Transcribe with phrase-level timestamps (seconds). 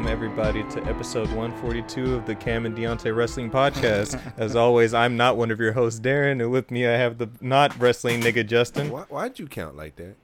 [0.00, 4.18] welcome everybody to episode 142 of the Cam and DeAnte Wrestling Podcast.
[4.38, 7.28] As always, I'm not one of your hosts, Darren, and with me I have the
[7.42, 8.88] not wrestling nigga Justin.
[8.88, 10.16] Why, why'd you count like that?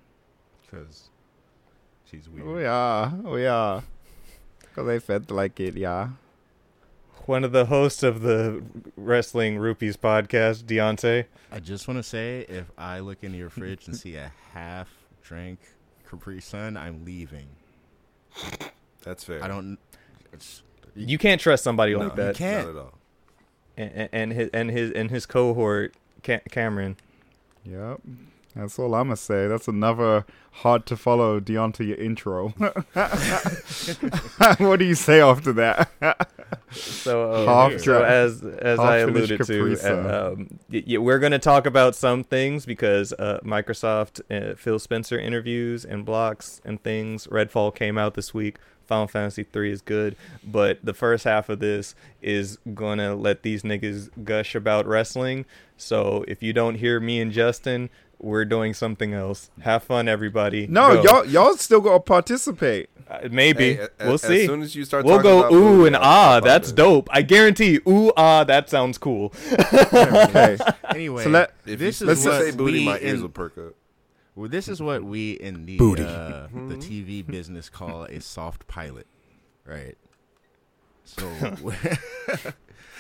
[0.63, 1.11] Because
[2.11, 2.47] she's weird.
[2.47, 3.83] We are, we are.
[4.61, 6.09] Because I felt like it, yeah.
[7.27, 8.63] One of the hosts of the
[8.97, 11.27] Wrestling Rupees podcast, DeAnte.
[11.53, 14.89] I just want to say, if I look into your fridge and see a half
[15.23, 15.59] drink
[16.09, 17.49] Capri Sun, I'm leaving.
[19.07, 19.43] That's fair.
[19.43, 19.79] I don't.
[20.33, 20.63] It's,
[20.95, 22.35] You can't trust somebody No, like you that.
[22.37, 22.67] can't.
[22.67, 22.93] Not at all.
[23.79, 26.97] And, and his and his and his cohort, Ca- Cameron.
[27.65, 28.01] Yep.
[28.55, 29.49] That's all I'm going to say.
[29.49, 32.49] That's another hard to follow DeAnte intro.
[34.59, 35.91] what do you say after that?
[36.71, 40.07] So, uh, Half so as as half I alluded Capri to, Sun.
[40.07, 44.55] uh, um, y- y- we're going to talk about some things because uh, Microsoft, uh,
[44.55, 47.27] Phil Spencer interviews and blocks and things.
[47.27, 48.57] Redfall came out this week.
[48.87, 53.63] Final Fantasy three is good, but the first half of this is gonna let these
[53.63, 55.45] niggas gush about wrestling.
[55.77, 59.51] So if you don't hear me and Justin, we're doing something else.
[59.61, 60.67] Have fun, everybody.
[60.67, 61.03] no, Go.
[61.03, 62.89] y'all y'all still got to participate.
[63.09, 64.41] Uh, maybe Hey, a- a- we'll as see.
[64.43, 66.41] As soon as you start We'll talking go about ooh food, and ah.
[66.41, 67.09] That's follow dope.
[67.13, 67.79] I guarantee.
[67.87, 68.43] Ooh ah.
[68.45, 69.33] That sounds cool.
[69.93, 70.57] Okay.
[70.95, 73.29] anyway, So let- If this you is let's what say booty, my ears in- will
[73.29, 73.75] perk up.
[74.37, 76.05] Well, this is what we in the Booty.
[76.05, 79.07] uh, the TV business call a soft pilot,
[79.65, 79.97] right?
[81.05, 81.27] So
[81.63, 81.75] we're,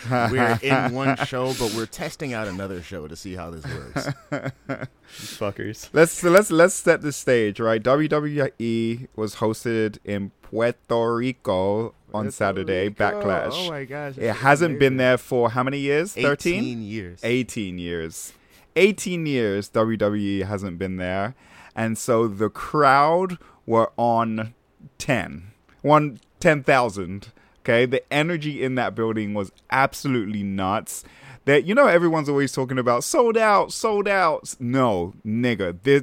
[0.30, 4.08] we're in one show, but we're testing out another show to see how this works.
[5.08, 5.90] Fuckers.
[5.92, 7.82] Let's so let's let's set the stage, right?
[7.82, 12.88] WWE was hosted in Puerto Rico on Saturday.
[12.88, 13.50] Backlash.
[13.52, 14.16] Oh my gosh!
[14.16, 16.14] it hasn't been there for how many years?
[16.14, 16.82] 13?
[16.82, 17.20] years.
[17.22, 18.32] 18 years.
[18.76, 21.34] 18 years WWE hasn't been there.
[21.74, 24.54] And so the crowd were on
[24.98, 25.52] 10.
[25.82, 27.32] One 10,000.
[27.60, 27.86] Okay?
[27.86, 31.04] The energy in that building was absolutely nuts.
[31.46, 34.56] That you know everyone's always talking about sold out, sold out.
[34.58, 35.78] No, nigga.
[35.82, 36.02] This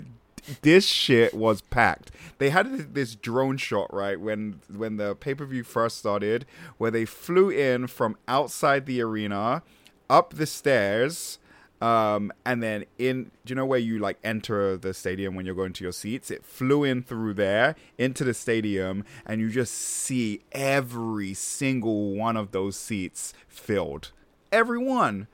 [0.62, 2.12] this shit was packed.
[2.38, 6.46] They had this drone shot right when when the pay per view first started,
[6.78, 9.64] where they flew in from outside the arena,
[10.10, 11.40] up the stairs,
[11.84, 13.32] um, and then in.
[13.44, 16.32] Do you know where you like enter the stadium when you're going to your seats?
[16.32, 22.38] It flew in through there into the stadium, and you just see every single one
[22.38, 24.14] of those seats filled.
[24.50, 25.28] Every one.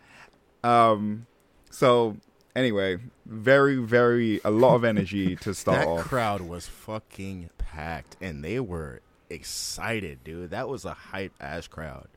[0.64, 1.28] Um,
[1.70, 2.18] so
[2.56, 6.06] anyway, very, very a lot of energy to start that off.
[6.06, 10.50] crowd was fucking packed, and they were excited, dude.
[10.50, 12.08] That was a hype ass crowd.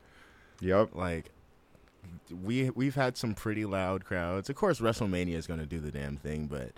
[0.59, 0.95] Yep.
[0.95, 1.29] Like
[2.31, 4.49] we we've had some pretty loud crowds.
[4.49, 6.71] Of course, WrestleMania is going to do the damn thing, but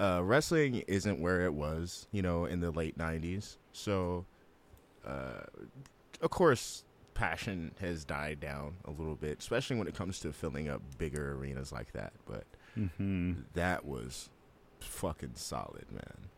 [0.00, 3.56] uh, wrestling isn't where it was, you know, in the late '90s.
[3.72, 4.24] So,
[5.06, 5.44] uh,
[6.20, 10.68] of course, passion has died down a little bit, especially when it comes to filling
[10.68, 12.12] up bigger arenas like that.
[12.26, 14.28] But hmm that was
[14.80, 16.28] fucking solid, man.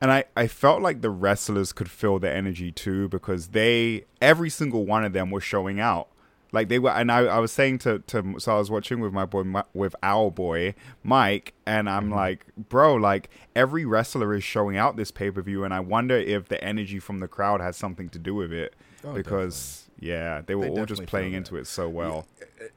[0.00, 4.50] And I, I felt like the wrestlers could feel the energy too because they every
[4.50, 6.08] single one of them was showing out.
[6.52, 9.12] Like they were, and I, I was saying to, to so I was watching with
[9.12, 9.44] my boy
[9.74, 12.14] with our boy Mike, and I'm mm-hmm.
[12.14, 16.16] like, bro, like every wrestler is showing out this pay per view, and I wonder
[16.16, 18.74] if the energy from the crowd has something to do with it.
[19.04, 22.26] Oh, because yeah, they were They all just playing into it so well.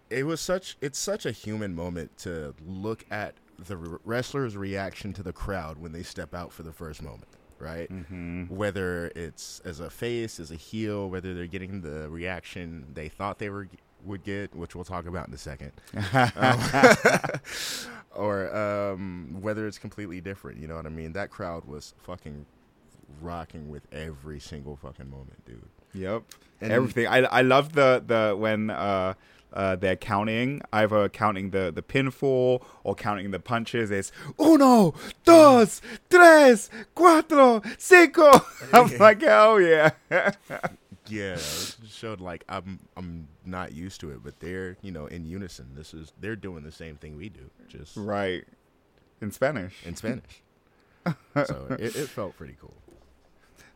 [0.10, 5.24] it was such it's such a human moment to look at the wrestler's reaction to
[5.24, 7.28] the crowd when they step out for the first moment
[7.60, 8.46] right Mm-hmm.
[8.56, 13.40] whether it's as a face as a heel whether they're getting the reaction they thought
[13.40, 13.68] they were
[14.04, 15.72] would get which we'll talk about in a second
[16.36, 16.60] um,
[18.16, 22.46] or um, whether it's completely different you know what i mean that crowd was fucking
[23.22, 25.62] rocking with every single fucking moment dude
[25.96, 26.24] Yep.
[26.60, 27.06] And- Everything.
[27.06, 29.14] I I love the the when uh
[29.54, 33.92] uh they're counting, either counting the the pinfall or counting the punches.
[33.92, 38.32] It's uno, dos, tres, cuatro, cinco.
[38.74, 39.92] I'm like, oh yeah.
[41.10, 45.26] Yeah, it showed like I'm I'm not used to it, but they're you know in
[45.26, 45.72] unison.
[45.76, 48.46] This is they're doing the same thing we do, just right.
[49.22, 49.76] In Spanish.
[49.86, 50.42] in Spanish.
[51.36, 52.74] so it, it felt pretty cool.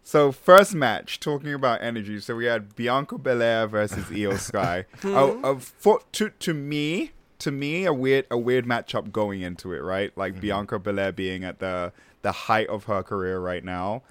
[0.07, 2.21] So first match, talking about energy.
[2.21, 4.85] So we had Bianca Belair versus Iyo Sky.
[5.03, 9.73] oh, uh, for, to to me, to me, a weird a weird matchup going into
[9.73, 10.17] it, right?
[10.17, 14.03] Like Bianca Belair being at the the height of her career right now,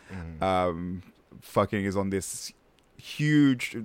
[0.43, 1.03] um,
[1.41, 2.53] fucking is on this
[2.99, 3.79] huge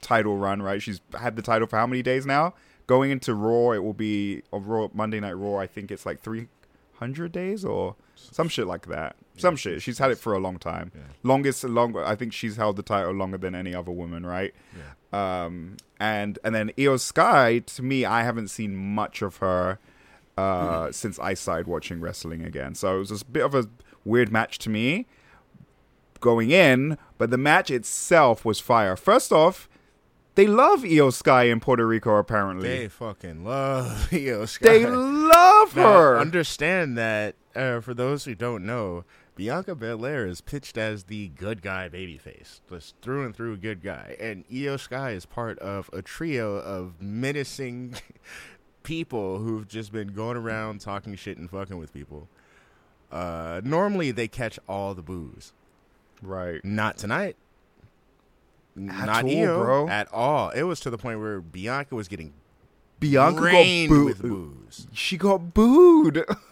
[0.00, 0.80] title run, right?
[0.80, 2.54] She's had the title for how many days now?
[2.86, 5.56] Going into Raw, it will be or Raw Monday Night Raw.
[5.58, 6.48] I think it's like three
[6.94, 9.16] hundred days or some shit like that.
[9.40, 9.82] Some shit.
[9.82, 10.92] She's had it for a long time.
[10.94, 11.00] Yeah.
[11.22, 11.96] Longest, long.
[11.96, 14.54] I think she's held the title longer than any other woman, right?
[15.12, 15.44] Yeah.
[15.44, 17.60] Um, and and then Iyo Sky.
[17.60, 19.78] To me, I haven't seen much of her
[20.36, 22.74] uh, since I started watching wrestling again.
[22.74, 23.68] So it was just a bit of a
[24.04, 25.06] weird match to me
[26.20, 28.96] going in, but the match itself was fire.
[28.96, 29.68] First off,
[30.34, 32.16] they love Iyo Sky in Puerto Rico.
[32.16, 34.68] Apparently, They fucking love Iyo Sky.
[34.68, 36.18] they love Now, her.
[36.18, 39.04] understand that uh, for those who don't know,
[39.38, 44.16] Bianca Belair is pitched as the good guy babyface, just through and through good guy,
[44.18, 47.94] and Iyo Sky is part of a trio of menacing
[48.82, 52.26] people who've just been going around talking shit and fucking with people.
[53.12, 55.52] Uh, normally they catch all the boos.
[56.20, 56.62] right.
[56.64, 57.36] Not tonight.
[58.76, 59.88] At Not all, Iyo bro.
[59.88, 60.50] at all.
[60.50, 62.32] It was to the point where Bianca was getting
[62.98, 64.04] Bianca got rained booed.
[64.06, 64.88] with boos.
[64.92, 66.24] She got booed.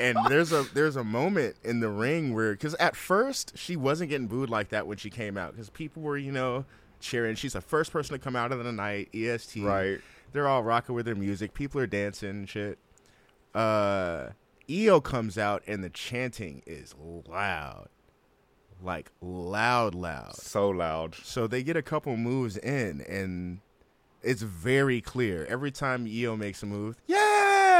[0.00, 4.10] and there's a there's a moment in the ring where because at first she wasn't
[4.10, 6.64] getting booed like that when she came out because people were you know
[7.00, 7.36] cheering.
[7.36, 9.08] She's the first person to come out of the night.
[9.14, 10.00] EST, right.
[10.32, 11.54] They're all rocking with their music.
[11.54, 12.78] People are dancing and shit.
[13.54, 14.30] Uh,
[14.68, 16.94] Iyo comes out and the chanting is
[17.28, 17.88] loud,
[18.82, 20.34] like loud, loud.
[20.34, 21.14] So loud.
[21.14, 23.60] So they get a couple moves in, and
[24.22, 25.46] it's very clear.
[25.46, 26.96] Every time Iyo makes a move,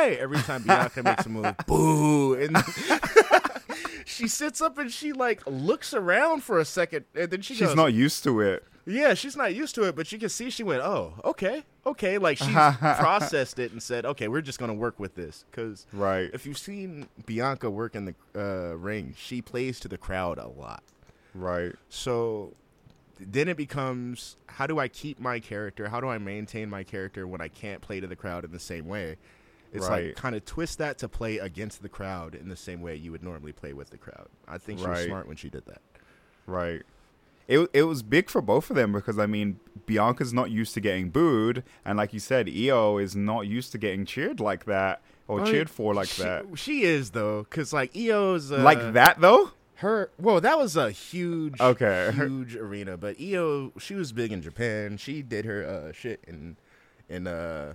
[0.09, 0.19] yay!
[0.19, 2.35] Every time Bianca makes a move, boo!
[2.35, 2.57] And
[4.05, 7.69] she sits up and she like looks around for a second, and then she She's
[7.69, 8.65] goes, not used to it.
[8.87, 12.19] "Yeah, she's not used to it." But you can see she went, "Oh, okay, okay."
[12.19, 16.31] Like she processed it and said, "Okay, we're just gonna work with this." Because Right.
[16.33, 20.49] if you've seen Bianca work in the uh, ring, she plays to the crowd a
[20.49, 20.83] lot.
[21.35, 21.73] Right.
[21.89, 22.53] So
[23.19, 25.89] then it becomes how do I keep my character?
[25.89, 28.61] How do I maintain my character when I can't play to the crowd in the
[28.61, 29.17] same way?
[29.75, 30.07] It's Right.
[30.07, 33.11] like kind of twist that to play against the crowd in the same way you
[33.13, 34.29] would normally play with the crowd.
[34.49, 35.83] I think she was smart when she did that.
[36.47, 36.83] Right.
[37.47, 40.81] It it was big for both of them because I mean Bianca's not used to
[40.81, 45.03] getting booed, and like you said, Iyo is not used to getting cheered like that
[45.29, 46.47] or I mean, cheered for like she, that.
[46.55, 49.51] She is though, because like Iyo's uh, like that though.
[49.77, 52.13] Her well, that was a huge, Okay.
[52.15, 52.97] huge arena.
[52.97, 54.97] But Iyo, she was big in Japan.
[54.97, 56.57] She did her uh, shit in
[57.09, 57.75] in uh,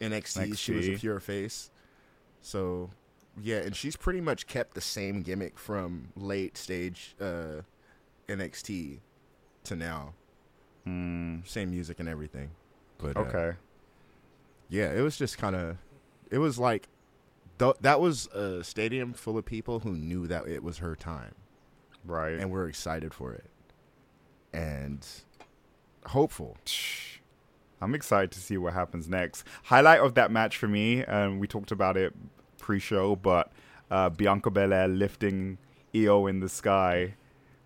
[0.00, 0.56] NXT.
[0.58, 1.70] She was a pure face.
[2.42, 2.90] So
[3.40, 7.62] yeah, and she's pretty much kept the same gimmick from late stage uh,
[8.28, 8.98] NXT
[9.64, 10.14] to now.
[10.86, 12.50] Mm, Same music and everything.
[12.98, 13.56] But uh, okay.
[14.68, 15.76] yeah, it was just kind of,
[16.30, 16.88] it was like,
[17.58, 21.34] th- that was a stadium full of people who knew that it was her time.
[22.02, 22.38] Right.
[22.38, 23.44] and we're excited for it
[24.54, 25.06] and
[26.06, 26.56] hopeful.
[27.80, 29.44] I'm excited to see what happens next.
[29.64, 32.14] Highlight of that match for me, and we talked about it
[32.58, 33.50] pre-show, but
[33.90, 35.58] uh, Bianca Belair lifting
[35.94, 37.14] Iyo in the sky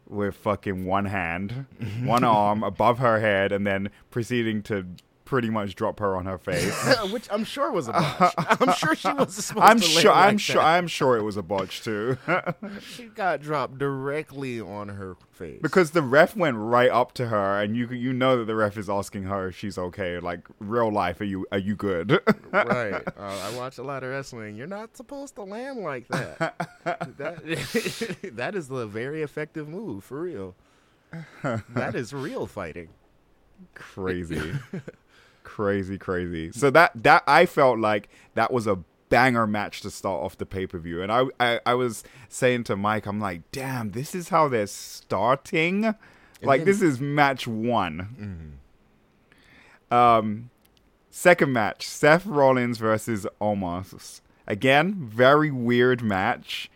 [0.08, 1.66] with fucking one hand,
[2.04, 4.86] one arm above her head, and then proceeding to
[5.24, 6.74] pretty much drop her on her face.
[7.10, 8.34] Which I'm sure was a botch.
[8.38, 10.12] I'm sure she was supposed I'm to sure.
[10.12, 10.54] land like I'm sure.
[10.56, 10.66] that.
[10.66, 12.18] I'm sure it was a botch too,
[12.80, 15.60] She got dropped directly on her face.
[15.62, 18.76] because the ref went right up to her, and you you know that the ref
[18.76, 20.18] is asking her if she's okay.
[20.18, 22.20] Like real life, are you are you good?
[22.52, 23.02] right.
[23.06, 24.56] Uh, I watch a lot of wrestling.
[24.56, 26.38] You're not supposed to land like that.
[27.18, 30.54] that that is the very effective move for real.
[31.42, 32.88] That is real fighting.
[33.74, 34.52] crazy
[35.54, 36.50] crazy crazy.
[36.52, 38.76] So that that i felt like that was a
[39.08, 41.00] banger match to start off the pay-per-view.
[41.02, 44.66] And I, I i was saying to mike i'm like damn this is how they're
[44.66, 45.94] starting?
[46.42, 48.58] Like then- this is match one.
[49.90, 50.50] Um
[51.10, 54.20] second match seth rollins versus omos.
[54.48, 56.70] Again very weird match.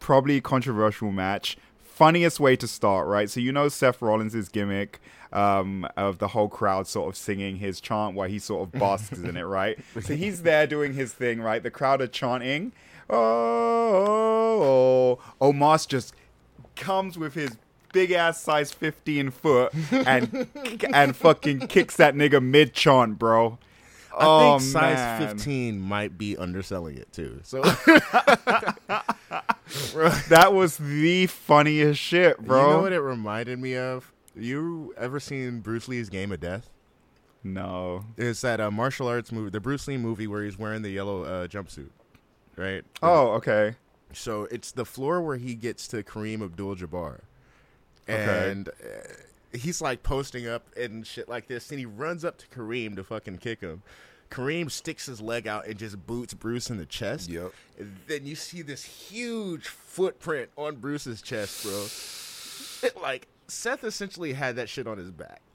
[0.00, 1.56] Probably controversial match.
[1.94, 3.30] Funniest way to start, right?
[3.30, 5.00] So you know Seth Rollins' gimmick
[5.32, 9.18] um, of the whole crowd sort of singing his chant while he sort of basks
[9.18, 9.78] in it, right?
[10.02, 11.62] So he's there doing his thing, right?
[11.62, 12.72] The crowd are chanting,
[13.08, 13.16] oh,
[14.60, 15.52] oh, oh.
[15.52, 16.14] Omos just
[16.74, 17.56] comes with his
[17.92, 20.48] big ass size 15 foot and
[20.92, 23.58] and fucking kicks that nigga mid chant, bro.
[24.12, 25.28] I oh, think size man.
[25.36, 27.40] 15 might be underselling it too.
[27.44, 27.62] So
[30.28, 32.60] That was the funniest shit, bro.
[32.60, 34.12] You know what it reminded me of?
[34.36, 36.70] You ever seen Bruce Lee's Game of Death?
[37.42, 38.04] no.
[38.16, 41.24] It's that uh, martial arts movie, the Bruce Lee movie where he's wearing the yellow
[41.24, 41.90] uh, jumpsuit,
[42.56, 42.84] right?
[43.02, 43.76] Oh, okay.
[44.12, 47.20] So it's the floor where he gets to Kareem Abdul-Jabbar,
[48.08, 52.46] and uh, he's like posting up and shit like this, and he runs up to
[52.48, 53.82] Kareem to fucking kick him.
[54.34, 57.30] Kareem sticks his leg out and just boots Bruce in the chest.
[57.30, 57.52] Yep.
[57.78, 62.88] And then you see this huge footprint on Bruce's chest, bro.
[62.88, 65.40] It, like Seth essentially had that shit on his back.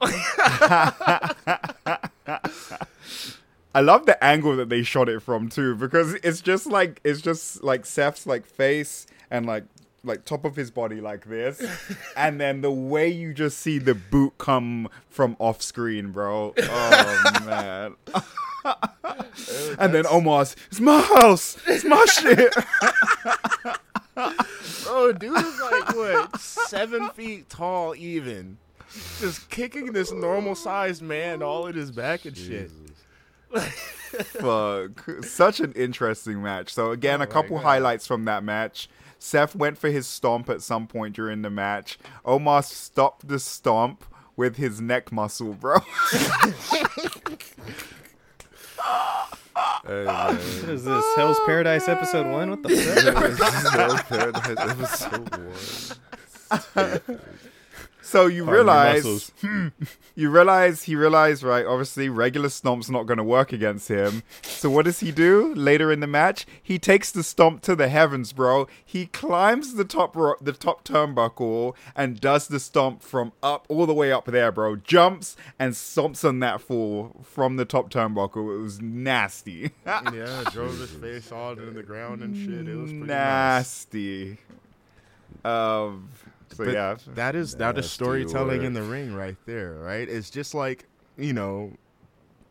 [3.72, 7.20] I love the angle that they shot it from too, because it's just like it's
[7.20, 9.64] just like Seth's like face and like
[10.02, 11.62] like top of his body like this,
[12.16, 16.54] and then the way you just see the boot come from off screen, bro.
[16.58, 17.96] Oh man.
[18.64, 22.52] And then Omos, it's my house, it's my shit.
[24.84, 28.58] Bro, dude is like what seven feet tall, even
[29.18, 32.70] just kicking this normal sized man all in his back and shit.
[33.52, 35.24] Fuck.
[35.24, 36.74] Such an interesting match.
[36.74, 38.88] So again, Oh a couple highlights from that match.
[39.18, 41.98] Seth went for his stomp at some point during the match.
[42.24, 45.76] Omar stopped the stomp with his neck muscle, bro.
[49.86, 50.36] Hey, man.
[50.36, 51.04] What is this?
[51.16, 52.50] Hell's Paradise episode one?
[52.50, 54.10] What the fuck?
[54.70, 55.28] Episode
[57.08, 57.20] one.
[58.10, 59.32] So you Pardon realize muscles.
[60.16, 64.24] you realize he realized right obviously regular stomp's not going to work against him.
[64.42, 66.44] So what does he do later in the match?
[66.60, 68.66] He takes the stomp to the heavens bro.
[68.84, 73.86] He climbs the top ro- the top turnbuckle and does the stomp from up all
[73.86, 74.74] the way up there bro.
[74.74, 78.56] Jumps and stomps on that fall from the top turnbuckle.
[78.56, 79.70] It was nasty.
[79.86, 82.66] Yeah, drove his face all into the ground and shit.
[82.66, 83.86] It was pretty nice.
[83.94, 84.38] nasty.
[85.44, 86.08] Um
[86.50, 90.08] so But yeah that is that is storytelling in the ring right there, right?
[90.08, 91.72] It's just like you know,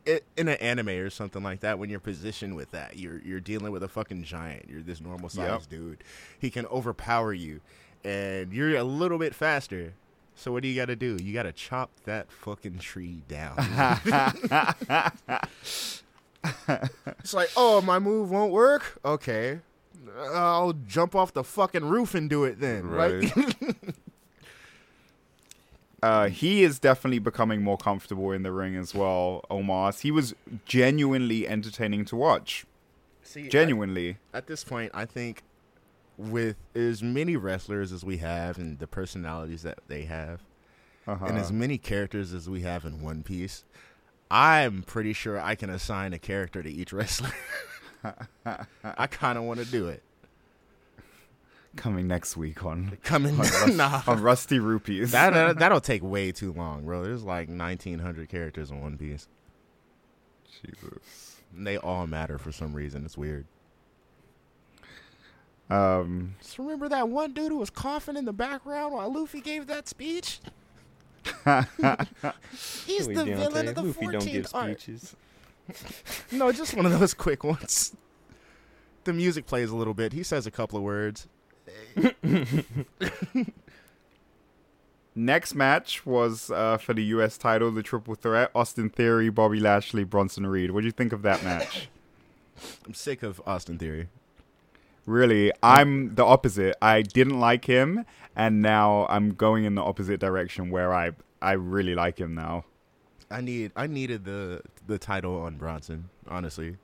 [0.06, 1.80] it, in an anime or something like that.
[1.80, 4.70] When you're positioned with that, you're you're dealing with a fucking giant.
[4.70, 6.04] You're this normal sized dude.
[6.38, 7.62] He can overpower you,
[8.04, 9.94] and you're a little bit faster.
[10.36, 11.18] So what do you got to do?
[11.22, 13.58] You got to chop that fucking tree down.
[17.20, 19.00] it's like, oh, my move won't work.
[19.04, 19.60] Okay,
[20.20, 22.88] I'll jump off the fucking roof and do it then.
[22.88, 23.32] Right?
[26.02, 30.00] Uh, he is definitely becoming more comfortable in the ring as well, Omos.
[30.00, 30.34] He was
[30.66, 32.66] genuinely entertaining to watch.
[33.22, 34.18] See, Genuinely.
[34.34, 35.44] at this point, I think
[36.18, 40.42] with as many wrestlers as we have and the personalities that they have,
[41.06, 41.26] Uh-huh.
[41.26, 43.66] and as many characters as we have in One Piece,
[44.32, 47.32] I'm pretty sure I can assign a character to each wrestler.
[48.86, 50.02] I kind of want to do it.
[51.76, 55.12] Coming next week on, Coming, on, Rust- nah, on Rusty Rupees.
[55.12, 57.04] that uh, that'll take way too long, bro.
[57.04, 59.28] There's like 1,900 characters in One Piece.
[60.62, 61.38] Jesus.
[61.56, 63.06] And they all matter for some reason.
[63.06, 63.46] It's weird.
[65.70, 69.68] Um, Just remember that one dude who was coughing in the background while Luffy gave
[69.68, 70.40] that speech?
[71.24, 73.38] He's Louis the DeAnte.
[73.38, 74.80] villain of the Luffy don't give 14th arc.
[74.80, 75.16] speeches.
[76.32, 77.96] No, just one of those quick ones.
[79.04, 80.14] The music plays a little bit.
[80.14, 81.28] He says a couple of words.
[85.16, 87.38] next match was uh, for the U.S.
[87.38, 90.72] title, the Triple Threat: Austin Theory, Bobby Lashley, Bronson Reed.
[90.72, 91.90] What do you think of that match?
[92.86, 94.10] I'm sick of Austin Theory.
[95.06, 96.76] Really, I'm the opposite.
[96.82, 101.12] I didn't like him, and now I'm going in the opposite direction where I
[101.42, 102.66] I really like him now.
[103.32, 106.78] I need I needed the the title on Bronson, honestly.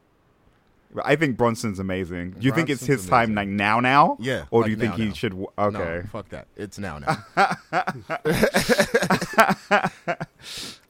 [1.04, 2.32] I think Bronson's amazing.
[2.32, 4.18] Do you think it's his time like now now?
[4.20, 5.14] Yeah, Or like do you think now, he now.
[5.14, 5.78] should w- okay.
[5.78, 6.48] No, fuck that.
[6.56, 7.25] It's now now.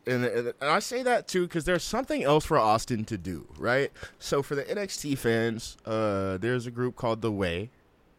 [0.08, 3.92] and, and I say that too because there's something else for Austin to do, right?
[4.20, 7.70] So for the NXT fans, uh, there's a group called The Way.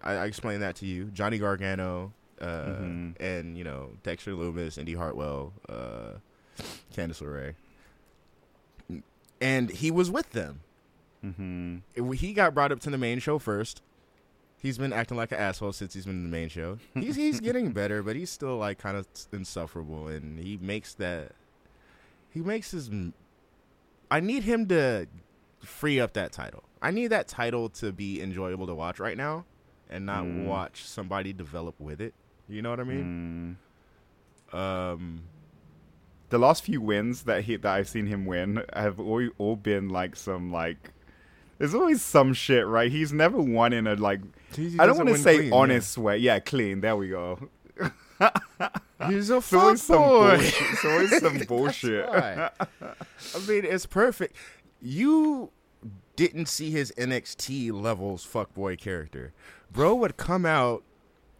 [0.02, 1.06] I, I explained that to you.
[1.06, 3.14] Johnny Gargano, uh, Mhm.
[3.20, 6.14] and you know Dexter Lumis, Indi Hartwell, uh,
[6.94, 7.54] Candice LeRae,
[9.40, 10.60] and he was with them.
[11.22, 11.78] Hmm
[12.14, 13.82] he got brought up to the main show first.
[14.62, 16.78] He's been acting like an asshole since he's been in the main show.
[16.94, 21.32] He's he's getting better, but he's still like kind of insufferable, and he makes that.
[22.30, 22.90] He makes his.
[24.10, 25.06] I need him to
[25.60, 26.62] free up that title.
[26.82, 29.44] I need that title to be enjoyable to watch right now,
[29.90, 30.46] and not Mm.
[30.46, 32.14] watch somebody develop with it.
[32.48, 33.56] You know what I mean?
[34.52, 34.56] Mm.
[34.56, 35.22] Um,
[36.28, 39.88] The last few wins that he that I've seen him win have all, all been
[39.88, 40.92] like some like.
[41.58, 42.90] There's always some shit, right?
[42.90, 44.20] He's never won in a like.
[44.54, 45.54] he- I don't want to say clean, yeah.
[45.54, 46.18] honest way.
[46.18, 46.80] Yeah, clean.
[46.80, 47.48] There we go.
[49.08, 50.38] He's a It's always some fuckboy.
[50.38, 50.54] bullshit.
[50.72, 52.08] It's always some bullshit.
[52.08, 52.50] I
[53.48, 54.34] mean, it's perfect.
[54.80, 55.50] You
[56.16, 59.32] didn't see his NXT levels fuckboy character.
[59.70, 60.82] Bro would come out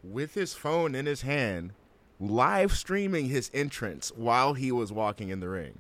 [0.05, 1.73] with his phone in his hand,
[2.21, 5.79] live streaming his entrance while he was walking in the ring.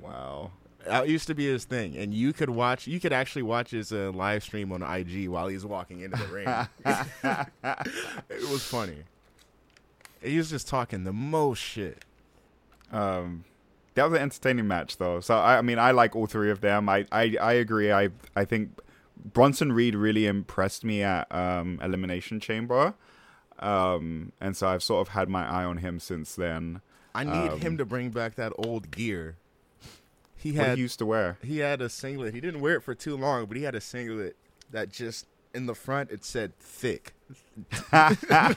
[0.00, 0.52] wow.
[0.86, 2.86] That used to be his thing, and you could watch.
[2.86, 6.26] You could actually watch his uh, live stream on IG while he's walking into the
[6.26, 6.48] ring.
[8.30, 9.02] it was funny.
[10.22, 12.04] He was just talking the most shit.
[12.92, 13.44] Um,
[13.94, 15.20] that was an entertaining match, though.
[15.20, 16.88] So I, I mean, I like all three of them.
[16.88, 17.92] I, I, I agree.
[17.92, 18.78] I, I think
[19.32, 22.94] Bronson Reed really impressed me at um, Elimination Chamber,
[23.58, 26.80] um, and so I've sort of had my eye on him since then.
[27.14, 29.36] I need Um, him to bring back that old gear.
[30.40, 31.38] He had he used to wear.
[31.42, 32.34] he had a singlet.
[32.34, 34.36] He didn't wear it for too long, but he had a singlet
[34.70, 37.12] that just in the front it said thick.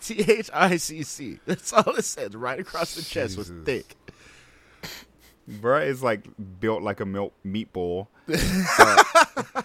[0.00, 1.38] T H I C C.
[1.46, 3.96] That's all it said, right across the chest was thick.
[5.48, 6.26] Bruh is like
[6.60, 8.08] built like a milk meatball.
[8.26, 9.64] but,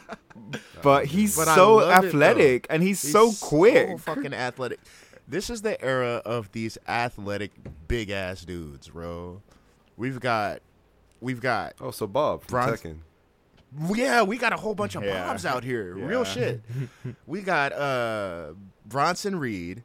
[0.83, 3.89] but he's But so love it, athletic and he's, He's so quick.
[3.89, 4.79] so fucking athletic.
[5.31, 7.51] This is the era of these athletic
[7.87, 9.41] big ass dudes, bro.
[9.95, 10.59] We've got,
[11.21, 12.97] we've got Oh, so Bob from Bronze- Tekken.
[13.95, 15.25] Yeah, we got a whole bunch of Yeah.
[15.27, 15.97] Bobs out here.
[15.97, 16.05] Yeah.
[16.05, 16.61] Real shit.
[17.25, 18.51] we got uh
[18.85, 19.83] Bronson Reed,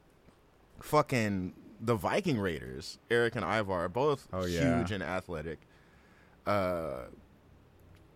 [0.80, 4.78] fucking the Viking Raiders, Eric and Ivar, are both Oh, yeah.
[4.78, 5.60] huge and athletic.
[6.44, 7.02] Uh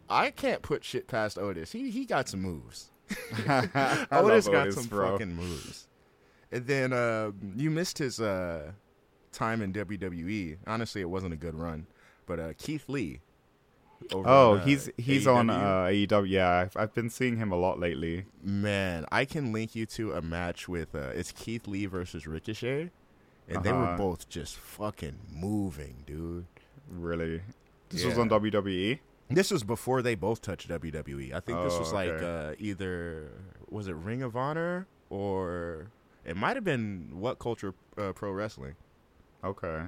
[0.08, 1.70] I can't put shit past Otis.
[1.70, 2.90] He he got some moves.
[3.48, 5.12] I Otis got Otis, some bro.
[5.12, 5.86] fucking moves.
[6.52, 8.72] And then uh you missed his uh
[9.32, 10.58] time in WWE.
[10.66, 11.86] Honestly, it wasn't a good run.
[12.26, 13.20] But uh Keith Lee.
[14.14, 15.52] Oh, on, uh, he's he's on AEW.
[15.52, 16.28] uh, AEW.
[16.28, 18.24] Yeah, I've, I've been seeing him a lot lately.
[18.42, 22.90] Man, I can link you to a match with uh, it's Keith Lee versus Ricochet,
[23.48, 23.98] and they were Uh-huh.
[23.98, 26.46] both just fucking moving, dude.
[26.90, 27.42] Really,
[27.90, 28.30] this was on?
[28.30, 29.00] WWE.
[29.28, 31.34] This was before they both touched WWE.
[31.34, 32.52] I think this Oh, was like okay.
[32.52, 33.28] uh, either
[33.68, 35.90] was it Ring of Honor or
[36.24, 38.74] it might have been What Culture uh, Pro Wrestling.
[39.42, 39.84] Okay,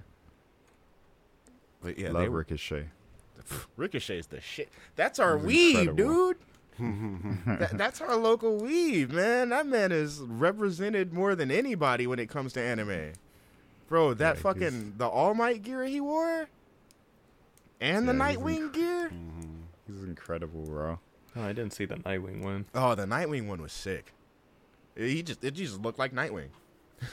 [1.83, 2.87] But yeah, love they were, Ricochet.
[3.77, 4.69] Ricochet's the shit.
[4.97, 6.33] That's our He's weave, incredible.
[6.35, 6.37] dude.
[7.59, 9.51] That- that's our local weave, man.
[9.51, 13.13] That man is represented more than anybody when it comes to anime.
[13.89, 16.49] Bro, that Yeah, fucking he's- the All Might gear he wore
[17.81, 19.11] and the Yeah, he's Nightwing gear.
[19.87, 20.99] He's incredible, bro.
[21.37, 22.65] Oh, I didn't see the Nightwing one.
[22.75, 24.15] Oh, the Nightwing one was sick.
[24.97, 26.49] He just it just looked like Nightwing.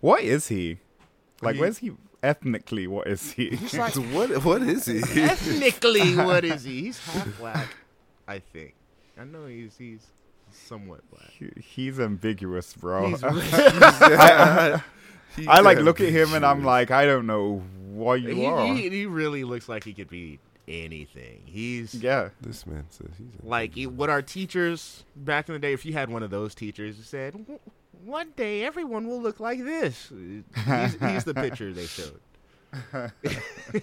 [0.00, 0.78] What is he?
[1.42, 1.92] Like, He- where's he
[2.22, 2.86] ethnically?
[2.86, 3.58] What is he?
[3.76, 4.44] Like what?
[4.44, 4.98] What is he?
[5.22, 6.82] ethnically what is he?
[6.82, 7.68] He's half black,
[8.26, 8.74] I think.
[9.18, 10.06] I know he's he's
[10.50, 11.30] somewhat black.
[11.30, 13.08] He- He's ambiguous, bro.
[13.08, 14.82] He's- I,
[15.46, 18.66] I like look at him and I'm like, I don't know what you he, are.
[18.66, 20.38] he, he really looks like he could be
[20.68, 21.42] anything.
[21.46, 25.58] He's yeah, This man says he's a- like he- what our teachers back in the
[25.58, 25.72] day.
[25.72, 27.46] If you had one of those teachers who said,
[28.04, 32.20] "One day everyone will look like this," he's, he's the picture they showed.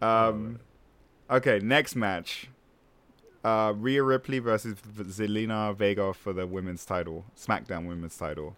[0.00, 0.60] Um,
[1.30, 2.48] okay, next match.
[3.44, 8.56] Uh, Rhea Ripley versus Zelina Vega for the women's title, SmackDown women's title.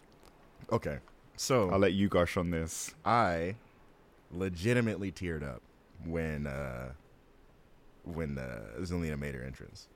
[0.72, 0.98] Okay,
[1.36, 2.94] so I'll let you gush on this.
[3.04, 3.56] I
[4.32, 5.62] legitimately teared up
[6.04, 6.92] when uh
[8.04, 9.88] when uh, Zelina made her entrance.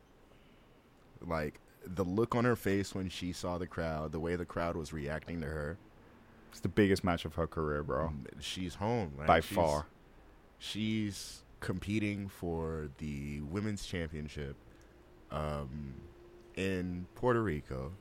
[1.27, 4.77] Like the look on her face when she saw the crowd, the way the crowd
[4.77, 5.79] was reacting to her.
[6.51, 9.87] It's the biggest match of her career, bro, She's home like, by she's- far.
[10.59, 14.55] She's competing for the women's championship
[15.31, 15.95] um,
[16.55, 17.93] in Puerto Rico.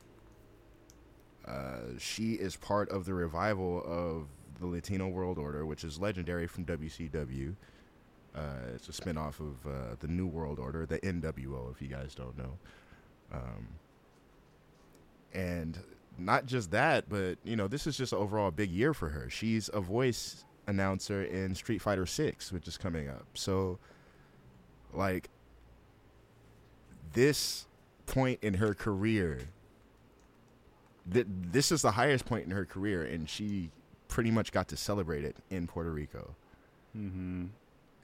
[1.47, 4.27] Uh, she is part of the revival of
[4.59, 7.55] the Latino World Order, which is legendary from WCW.
[8.35, 12.15] Uh, it's a spinoff of uh, the New World Order, the NWO, if you guys
[12.15, 12.57] don't know.
[13.33, 13.67] Um,
[15.33, 15.77] and
[16.17, 19.29] not just that, but you know, this is just overall a big year for her.
[19.29, 23.25] She's a voice announcer in Street Fighter Six, which is coming up.
[23.33, 23.79] So,
[24.93, 25.29] like,
[27.13, 27.67] this
[28.05, 29.49] point in her career,
[31.11, 33.71] th- this is the highest point in her career, and she
[34.07, 36.35] pretty much got to celebrate it in Puerto Rico
[36.93, 37.45] hmm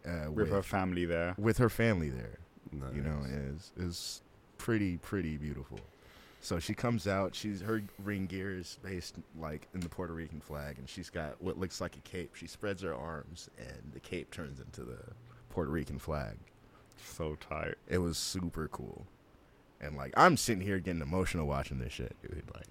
[0.08, 1.36] uh, With her family there.
[1.38, 2.38] with her family there.
[2.72, 2.93] Nice.
[2.96, 4.22] You know, is is
[4.58, 5.80] pretty pretty beautiful.
[6.41, 7.34] So she comes out.
[7.36, 11.41] She's her ring gear is based like in the Puerto Rican flag, and she's got
[11.41, 12.36] what looks like a cape.
[12.36, 15.00] She spreads her arms, and the cape turns into the
[15.50, 16.38] Puerto Rican flag.
[17.04, 17.76] So tight.
[17.88, 19.06] It was super cool,
[19.82, 22.43] and like I'm sitting here getting emotional watching this shit, dude.
[22.54, 22.67] Like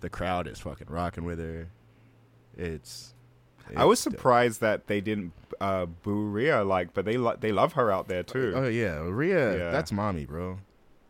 [0.00, 1.68] the crowd is fucking rocking with her.
[2.56, 3.14] It's.
[3.76, 7.74] I was surprised that they didn't uh, boo Rhea, like, but they lo- they love
[7.74, 8.52] her out there too.
[8.54, 9.56] Oh yeah, Rhea.
[9.58, 9.70] Yeah.
[9.70, 10.58] That's mommy, bro.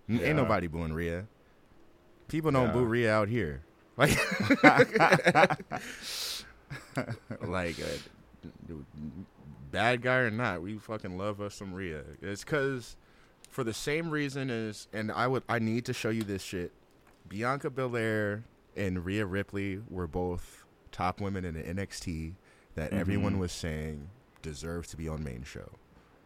[0.09, 0.27] N- Yeah.
[0.29, 1.27] Ain't nobody booing Rhea.
[2.29, 2.73] People don't Yeah.
[2.73, 3.63] boo Rhea out here.
[3.97, 4.17] Like,
[7.43, 8.75] like, uh,
[9.71, 12.03] bad guy or not, we fucking love us some Rhea.
[12.23, 12.97] It's because
[13.49, 16.73] for the same reason as, and I would, I need to show you this shit.
[17.29, 18.45] Bianca Belair
[18.77, 22.35] and Rhea Ripley were both top women in the NXT
[22.75, 23.39] that everyone Mhm.
[23.41, 24.09] was saying
[24.43, 25.71] deserve to be on main show.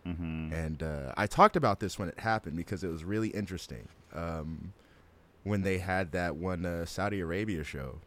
[0.06, 0.52] Mm-hmm.
[0.52, 3.88] And uh, I talked about this when it happened because it was really interesting.
[4.12, 4.72] Um,
[5.42, 8.00] when they had that one uh, Saudi Arabia show,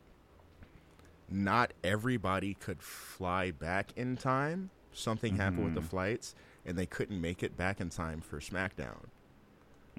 [1.29, 4.69] not everybody could fly back in time.
[4.93, 5.89] Something happened with the Mhm.
[5.89, 9.05] flights, and they couldn't make it back in time for SmackDown.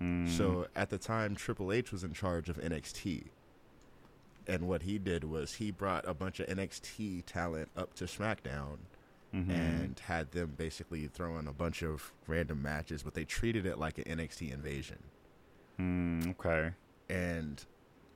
[0.00, 0.28] Mm.
[0.28, 3.24] So at the time, Triple H was in charge of NXT.
[4.48, 8.78] And what he did was he brought a bunch of NXT talent up to SmackDown
[9.34, 9.50] Mhm.
[9.50, 13.78] and had them basically throw in a bunch of random matches, but they treated it
[13.78, 14.98] like an NXT invasion.
[15.78, 16.72] Mm, okay.
[17.10, 17.62] And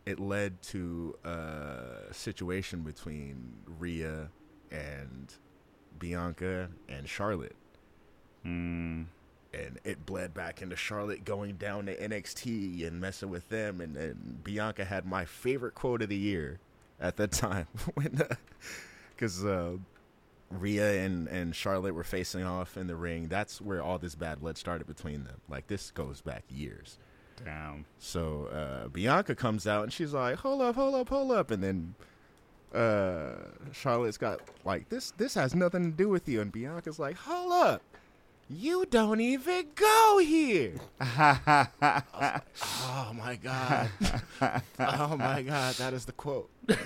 [0.06, 4.30] it led to a situation between Rhea
[4.70, 5.34] and
[5.98, 7.56] Bianca and Charlotte.
[8.44, 9.06] Mm.
[9.54, 13.80] And it bled back into Charlotte going down to NXT and messing with them.
[13.80, 16.58] And then Bianca had my favorite quote of the year
[17.00, 17.66] at that time.
[17.94, 18.20] when
[19.14, 19.76] Because uh,
[20.50, 23.28] Rhea and, and Charlotte were facing off in the ring.
[23.28, 25.40] That's where all this bad blood started between them.
[25.48, 26.98] Like, this goes back years.
[27.44, 27.84] Damn.
[27.98, 31.62] So uh, Bianca comes out and she's like, "Hold up, hold up, hold up," and
[31.62, 31.94] then
[32.74, 33.34] uh,
[33.72, 37.52] Charlotte's got like, "This this has nothing to do with you," and Bianca's like, "Hold
[37.52, 37.82] up,
[38.56, 41.66] you don't even go here." oh
[43.14, 43.90] my god!
[44.78, 45.74] oh my god!
[45.76, 46.50] That is the quote.
[46.68, 46.78] and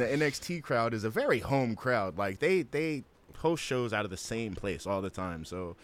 [0.00, 2.16] the NXT crowd is a very home crowd.
[2.18, 3.04] Like they they
[3.38, 5.76] host shows out of the same place all the time, so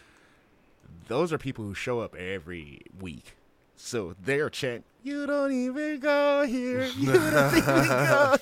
[1.07, 3.35] those are people who show up every week.
[3.75, 6.85] So they're chanting, "You don't even go here.
[6.85, 8.37] You don't even go."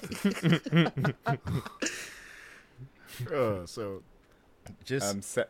[0.71, 0.93] here."
[3.34, 4.04] uh, so
[4.84, 5.47] just um, Seth,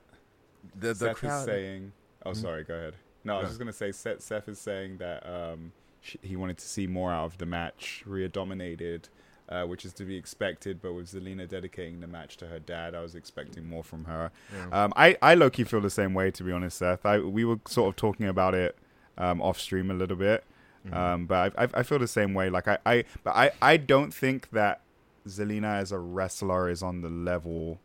[0.80, 1.39] the the Seth crowd.
[1.39, 1.91] is saying.
[2.26, 2.36] Oh, Mhm.
[2.36, 2.63] sorry.
[2.63, 2.95] Go ahead.
[3.24, 6.58] No, I was just gonna say Seth, Seth is saying that um, sh- he wanted
[6.58, 8.04] to see more out of the match.
[8.06, 9.10] Rhea dominated,
[9.50, 10.82] uh, which is to be expected.
[10.82, 14.32] But with Zelina dedicating the match to her dad, I was expecting more from her.
[14.54, 14.84] Yeah.
[14.86, 17.06] Um, I I low key feel the same way to be honest, Seth.
[17.06, 18.78] I we were sort of talking about it
[19.17, 20.45] um, off stream a little bit,
[20.88, 20.93] Mhm.
[20.95, 22.50] um, but I, I I feel the same way.
[22.50, 24.82] Like I, I but I I don't think that
[25.28, 27.80] Zelina as a wrestler is on the level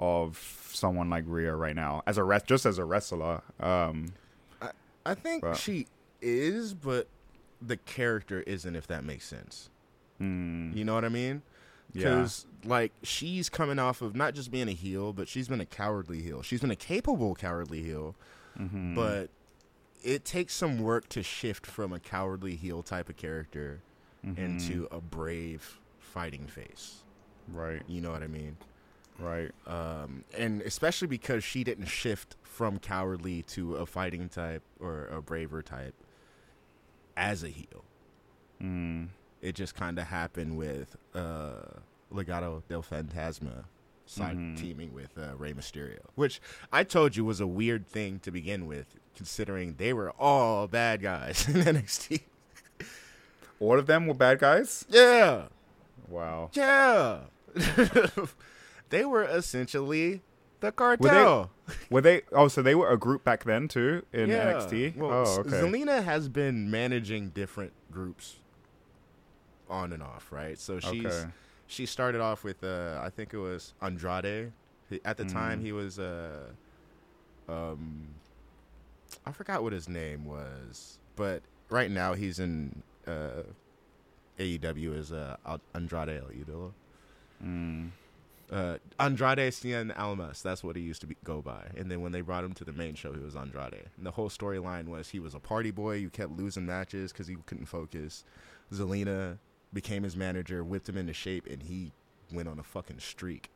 [0.00, 3.42] of someone like Rhea right now as a rest just as a wrestler.
[3.60, 4.12] Um,
[5.06, 5.86] I think But- she
[6.20, 7.06] is, but
[7.62, 8.74] the character isn't.
[8.76, 9.70] If that makes sense.
[10.20, 11.42] mm, You know what I mean?
[11.94, 15.60] yeah, Because like she's coming off of not just being a heel, but she's been
[15.60, 16.42] a cowardly heel.
[16.42, 18.14] She's been a capable cowardly heel,
[18.58, 18.94] mhm.
[18.94, 19.30] but
[20.02, 23.80] it takes some work to shift from a cowardly heel type of character
[24.24, 24.36] Mhm.
[24.38, 27.02] into a brave fighting face.
[27.48, 28.56] right, You know what I mean?
[29.20, 35.06] Right, Um, and especially because she didn't shift from cowardly to a fighting type or
[35.06, 35.94] a braver type
[37.16, 37.84] as a heel.
[38.62, 39.08] mm,
[39.42, 41.80] It just kind of happened with uh,
[42.12, 43.64] Legado del Fantasma
[44.06, 44.58] side Mhm.
[44.58, 46.40] teaming with uh, Rey Mysterio, which
[46.72, 51.00] I told you was a weird thing to begin with, considering they were all bad
[51.02, 52.22] guys in NXT.
[53.60, 54.84] all of them were bad guys.
[54.88, 55.44] Yeah,
[56.08, 56.50] Wow.
[56.54, 57.20] yeah.
[58.90, 60.22] they were essentially
[60.60, 61.50] the cartel.
[61.90, 62.22] Were they?
[62.32, 64.52] Oh, so they were a group back then too in yeah.
[64.52, 64.96] NXT.
[64.96, 65.50] Well, oh, okay.
[65.50, 68.36] Zelina has been managing different groups
[69.68, 70.58] on and off, right?
[70.58, 71.30] So she's okay.
[71.66, 74.52] she started off with uh, I think it was Andrade.
[75.04, 75.64] At the time, Mm.
[75.64, 76.46] he was uh,
[77.48, 78.08] um,
[79.24, 83.42] I forgot what his name was, but right now he's in uh,
[84.38, 85.36] AEW as uh,
[85.74, 86.72] Andrade El Idolo.
[87.44, 87.90] Mm.
[88.50, 91.68] Uh, Andrade Cien Almas, that's what he used to be, go by.
[91.76, 93.88] And then when they brought him to the main show, he was Andrade.
[93.96, 95.94] And the whole storyline was he was a party boy.
[95.94, 98.24] You kept losing matches because he couldn't focus.
[98.72, 99.38] Zelina
[99.72, 101.92] became his manager, whipped him into shape, and he
[102.32, 103.50] went on a fucking streak.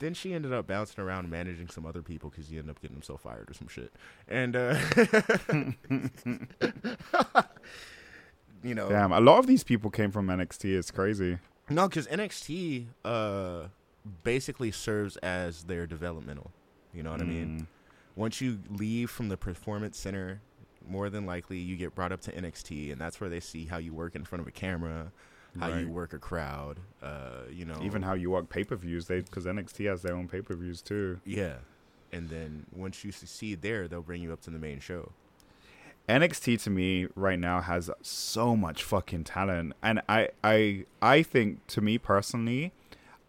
[0.00, 2.96] Then she ended up bouncing around managing some other people because he ended up getting
[2.96, 3.92] himself fired or some shit.
[4.28, 4.76] And, uh,
[8.62, 8.90] you know.
[8.90, 10.76] Damn, a lot of these people came from NXT.
[10.76, 11.38] It's crazy.
[11.70, 13.68] No, because NXT uh,
[14.22, 16.50] basically serves as their developmental.
[16.92, 17.60] You know what I mean?
[17.60, 17.66] Mm.
[18.16, 20.40] Once you leave from the performance center,
[20.88, 23.78] more than likely you get brought up to NXT, and that's where they see how
[23.78, 25.10] you work in front of a camera,
[25.58, 26.78] how you work a crowd.
[27.02, 30.14] Uh, you know, Even how you work pay per views, they because NXT has their
[30.14, 31.20] own pay per views too.
[31.24, 31.56] yeah.
[32.12, 35.10] And then once you succeed there, they'll bring you up to the main show.
[36.08, 41.66] NXT to me right now has so much fucking talent, and I I I think
[41.68, 42.72] to me personally,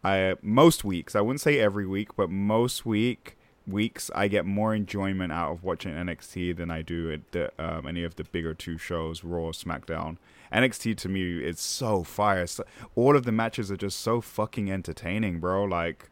[0.03, 4.75] I most weeks I wouldn't say every week, but most week weeks I get more
[4.75, 8.53] enjoyment out of watching NXT than I do at the, um, any of the bigger
[8.53, 10.17] two shows, Raw, SmackDown.
[10.53, 12.45] NXT to me is so fire.
[12.47, 12.63] So,
[12.95, 15.63] all of the matches are just so fucking entertaining, bro.
[15.63, 16.09] Like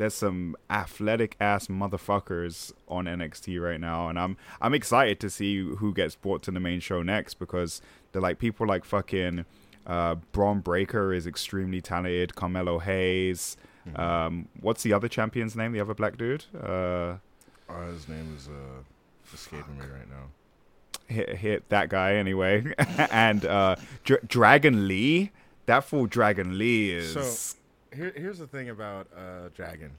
[0.00, 5.58] there's some athletic ass motherfuckers on NXT right now, and I'm I'm excited to see
[5.60, 7.82] who gets brought to the main show next because
[8.12, 9.44] they're like people like fucking
[9.86, 13.58] uh, Bron Breakker is extremely talented, Carmelo Hayes.
[13.86, 14.00] Mm-hmm.
[14.00, 15.72] Um, what's the other champion's name?
[15.72, 16.44] The other black dude?
[16.58, 17.16] Uh,
[17.72, 18.82] Oh, his name is uh,
[19.32, 20.24] escaping me right now.
[21.06, 22.64] hit, hit that guy anyway,
[23.12, 25.30] and uh, Dr- Dragon Lee.
[25.66, 27.12] That fool Dragon Lee is.
[27.12, 27.56] So-
[27.94, 29.92] Here, here's the thing about uh, Dragon.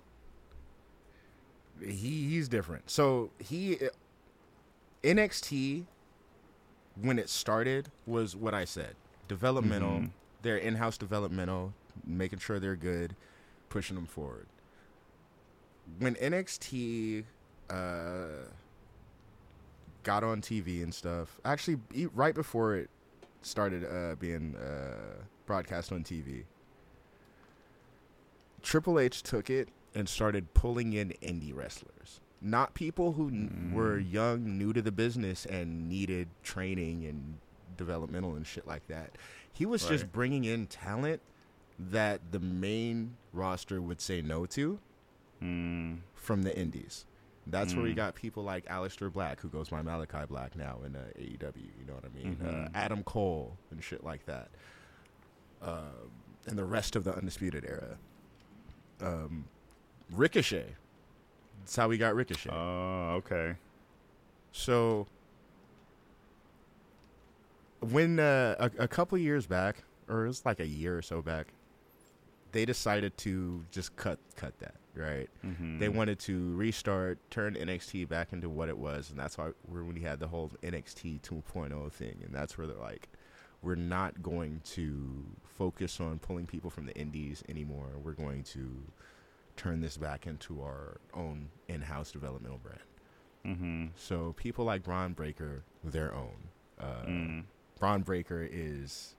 [1.82, 2.90] He he's different.
[2.90, 3.78] So he
[5.04, 5.86] NXT
[7.02, 8.96] when it started was what I said.
[9.28, 10.00] Developmental.
[10.00, 10.10] Mhm.
[10.42, 11.74] They're in-house developmental,
[12.06, 13.16] making sure they're good,
[13.70, 14.48] pushing them forward.
[16.00, 17.26] When NXT
[17.70, 18.46] uh,
[20.04, 21.80] got on TV and stuff, actually
[22.14, 22.90] right before it
[23.42, 26.44] started uh, being uh, broadcast on TV,
[28.62, 33.98] Triple H took it and started pulling in indie wrestlers, not people who n- were
[34.00, 37.38] young, new to the business, and needed training and
[37.78, 39.18] developmental and shit like that.
[39.52, 41.22] He was just bringing in talent
[41.80, 44.80] that the main roster would say no to
[45.42, 47.06] Mm, from the indies.
[47.48, 47.96] That's where we Mm.
[47.96, 51.72] got people like Aleister Black, who goes by Malakai Black now in uh, AEW.
[51.80, 52.38] You know what I mean?
[52.40, 52.72] Uh, Mhm.
[52.76, 54.50] Adam Cole and shit like that.
[55.62, 56.12] Um,
[56.48, 57.98] and the rest of the Undisputed Era.
[59.02, 59.46] Um,
[60.12, 60.66] Ricochet.
[61.60, 62.50] That's how we got Ricochet.
[62.52, 63.56] oh, okay.
[64.52, 65.08] So
[67.80, 71.22] when uh, a, a couple years back, or it was like a year or so
[71.22, 71.48] back,
[72.52, 74.76] they decided to just cut cut that.
[74.94, 75.30] Right?
[75.46, 75.80] Mhm.
[75.80, 80.02] They wanted to restart, turn NXT back into what it was, and that's why we
[80.02, 83.08] had the whole NXT 2.0 thing, and that's where they're like,
[83.62, 85.24] we're not going to
[85.58, 87.90] focus on pulling people from the indies anymore.
[88.04, 88.84] We're going to
[89.58, 92.80] turn this back into our own in-house developmental brand.
[93.46, 93.86] Mm-hmm.
[93.96, 96.50] So people like Bron Breakker, their own.
[96.80, 97.44] Uh, Mm.
[97.80, 99.16] Bron Breakker is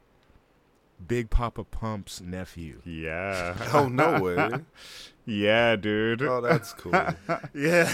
[1.07, 2.81] Big Poppa Pump's nephew.
[2.85, 3.57] Yeah.
[3.73, 4.51] Oh no way!
[5.27, 6.23] yeah, dude.
[6.23, 6.93] Oh, that's cool.
[7.55, 7.93] Yeah.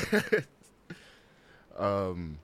[1.78, 2.38] um,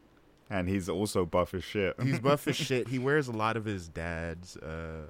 [0.54, 2.00] And he's also buff as shit.
[2.00, 2.86] he's buff as shit.
[2.86, 5.06] He wears a lot of his dad's uh,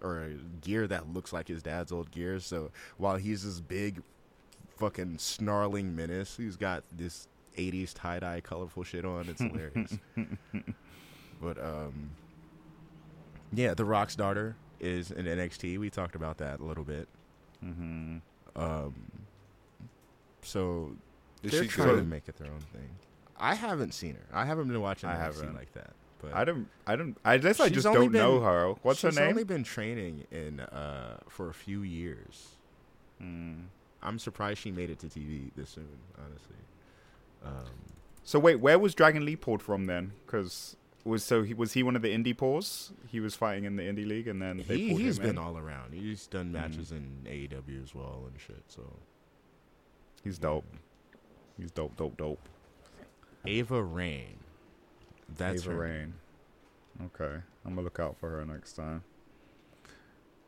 [0.00, 0.30] or
[0.62, 2.40] gear that looks like his dad's old gear.
[2.40, 4.02] So while he's this big,
[4.78, 9.28] fucking snarling menace, he's got this '80s tie dye, colorful shit on.
[9.28, 9.98] It's hilarious.
[11.42, 12.12] but um,
[13.52, 15.78] yeah, The Rock's daughter is in NXT.
[15.78, 17.08] We talked about that a little bit.
[17.62, 18.18] mm-hmm.
[18.56, 18.94] Um,
[20.40, 20.92] so
[21.42, 22.88] they're she trying to make it their own thing.
[23.38, 24.26] I haven't seen her.
[24.32, 25.54] I haven't been watching I haven't.
[25.54, 25.90] like that.
[26.20, 26.66] But I don't.
[26.86, 27.16] I don't.
[27.24, 28.74] I guess I just don't know her.
[28.82, 29.14] What's her name?
[29.18, 32.48] she's only been training in uh, for a few years.
[33.22, 33.64] Mm.
[34.02, 35.88] I'm surprised she made it to TV this soon.
[36.18, 36.56] Honestly,
[37.44, 37.64] um,
[38.24, 40.12] So wait, where was Dragon Lee pulled from then?
[40.26, 42.92] Because was so he was he one of the indie paws?
[43.06, 45.30] He was fighting in the indie league, and then they he pulled he's him been
[45.30, 45.38] in?
[45.38, 45.94] all around.
[45.94, 46.52] He's done Mm.
[46.52, 48.62] matches in AEW as well and shit.
[48.68, 48.82] So
[50.24, 50.64] He's dope.
[51.56, 52.48] He's dope, dope, dope.
[53.46, 54.38] Ava Raine,
[55.36, 55.80] that's Ava her.
[55.80, 56.14] Raine.
[57.06, 59.02] Okay, I'm gonna look out for her next time.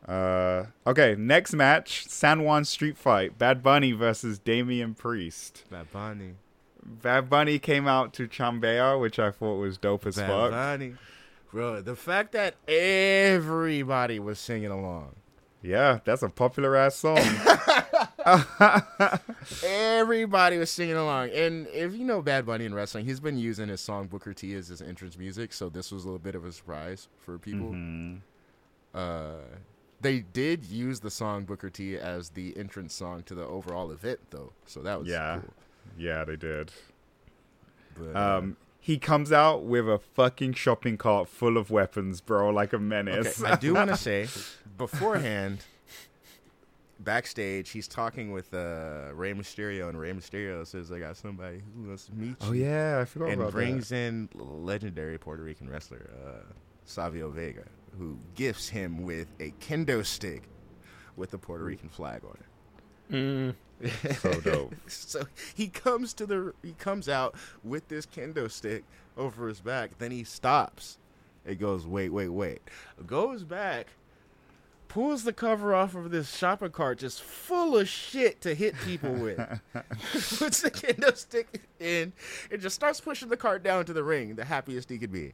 [0.07, 3.39] Uh, okay, next match: San Juan Street Fight.
[3.39, 5.65] Bad Bunny versus Damian Priest.
[5.71, 6.35] Bad Bunny.
[6.83, 10.51] Bad Bunny came out to Chambea, which I thought was dope as Bad fuck.
[10.51, 10.95] Bunny.
[11.53, 15.17] Bro, the fact that everybody was singing along.
[15.63, 17.19] Yeah, that's a popular ass song.
[19.65, 21.31] Everybody was singing along.
[21.31, 24.55] And if you know Bad Bunny in wrestling, he's been using his song Booker T
[24.55, 27.71] as his entrance music, so this was a little bit of a surprise for people.
[27.73, 28.21] Mhm.
[28.95, 29.35] Uh
[30.03, 34.19] they did use the song Booker T as the entrance song to the overall event
[34.31, 34.53] though.
[34.67, 35.41] So that was Yeah.
[35.43, 35.53] cool.
[35.99, 36.73] Yeah, they did.
[37.99, 42.49] But, uh, Um, he comes out with a fucking shopping cart full of weapons, bro,
[42.49, 43.43] like a menace.
[43.43, 44.27] Okay, I do want to say
[44.79, 45.65] beforehand,
[47.05, 51.89] backstage, he's talking with uh, Rey Mysterio, and Rey Mysterio says, "I got somebody who
[51.89, 53.59] wants to meet you." oh yeah, I forgot and about that.
[53.59, 56.53] And brings in legendary Puerto Rican wrestler uh,
[56.85, 57.65] Savio Vega,
[57.99, 60.45] who gifts him with a kendo stick
[61.17, 63.15] with the Puerto Rican flag on it.
[63.15, 63.55] Mm.
[64.21, 64.75] So dope.
[64.89, 65.23] so
[65.55, 67.35] he comes to the he comes out
[67.65, 68.85] with this kendo stick
[69.17, 69.97] over his back.
[69.99, 70.99] Then he stops.
[71.47, 72.61] It goes, wait, wait, wait.
[73.07, 73.87] Goes back,
[74.91, 79.13] pulls the cover off of this shopping cart just full of shit to hit people
[79.13, 79.39] with.
[79.73, 82.13] Puts the kendo stick in
[82.51, 84.35] and just starts pushing the cart down to the ring.
[84.35, 85.33] The happiest he could be.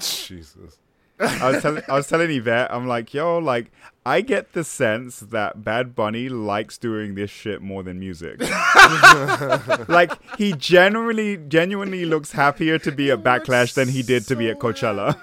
[0.00, 0.78] Jesus.
[1.18, 3.70] I was telling I was telling Yvette, I'm like, yo, like
[4.06, 8.40] I get the sense that Bad Bunny likes doing this shit more than music.
[9.88, 14.50] like he genuinely genuinely looks happier to be at Backlash than he did to be
[14.50, 15.14] at Coachella.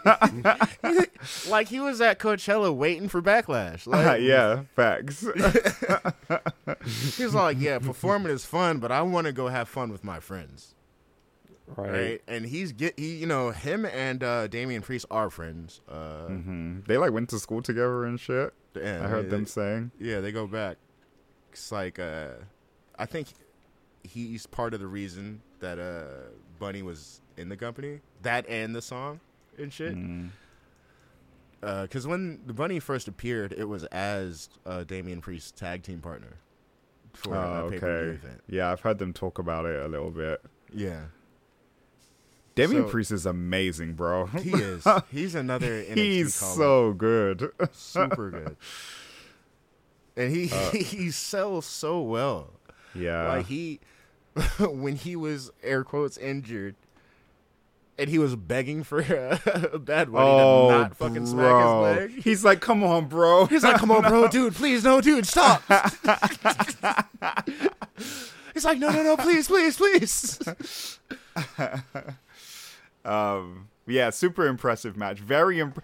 [1.50, 3.86] like he was at Coachella waiting for backlash.
[3.86, 5.26] Like, yeah, facts.
[7.18, 10.20] He's like, yeah, performing is fun, but I want to go have fun with my
[10.20, 10.74] friends.
[11.78, 11.92] Right.
[11.92, 12.22] right?
[12.28, 15.82] And he's get he, you know, him and uh Damian Priest are friends.
[15.90, 18.54] Uh hmm They like went to school together and shit.
[18.76, 19.92] and I heard they- them saying.
[20.00, 20.78] Yeah, they go back.
[21.52, 22.30] It's like uh
[23.00, 23.28] I think
[24.04, 26.30] he's part of the reason that uh
[26.60, 28.02] Bunny was in the company.
[28.22, 29.20] That and the song
[29.58, 29.96] and shit.
[29.96, 30.30] Mm.
[31.60, 36.38] Because when the Bunny first appeared, it was as uh, Damian Priest's tag team partner
[37.14, 38.16] for Oh, okay.
[38.16, 38.42] event.
[38.48, 40.42] Yeah, I've heard them talk about it a little bit.
[40.74, 41.04] Yeah,
[42.56, 44.26] Damian So- Priest is amazing, bro.
[44.28, 44.86] he is.
[45.12, 47.52] He's another He's so good.
[47.72, 48.58] super good,
[50.18, 52.52] and he Uh, he sells so well.
[52.94, 53.28] yeah.
[53.36, 53.80] Like he,
[54.60, 56.76] when he was air quotes injured,
[57.98, 61.84] and he was begging for a bad oh, to not fucking smack bro.
[61.86, 62.24] his leg.
[62.24, 63.46] He's like, come on, bro.
[63.46, 65.62] He's like, "Come on, bro, dude, please, no, dude, stop."
[68.54, 70.40] He's like, "No, no, no, please, please, please."
[73.06, 75.20] Um, yeah, super impressive match.
[75.20, 75.84] Very imp-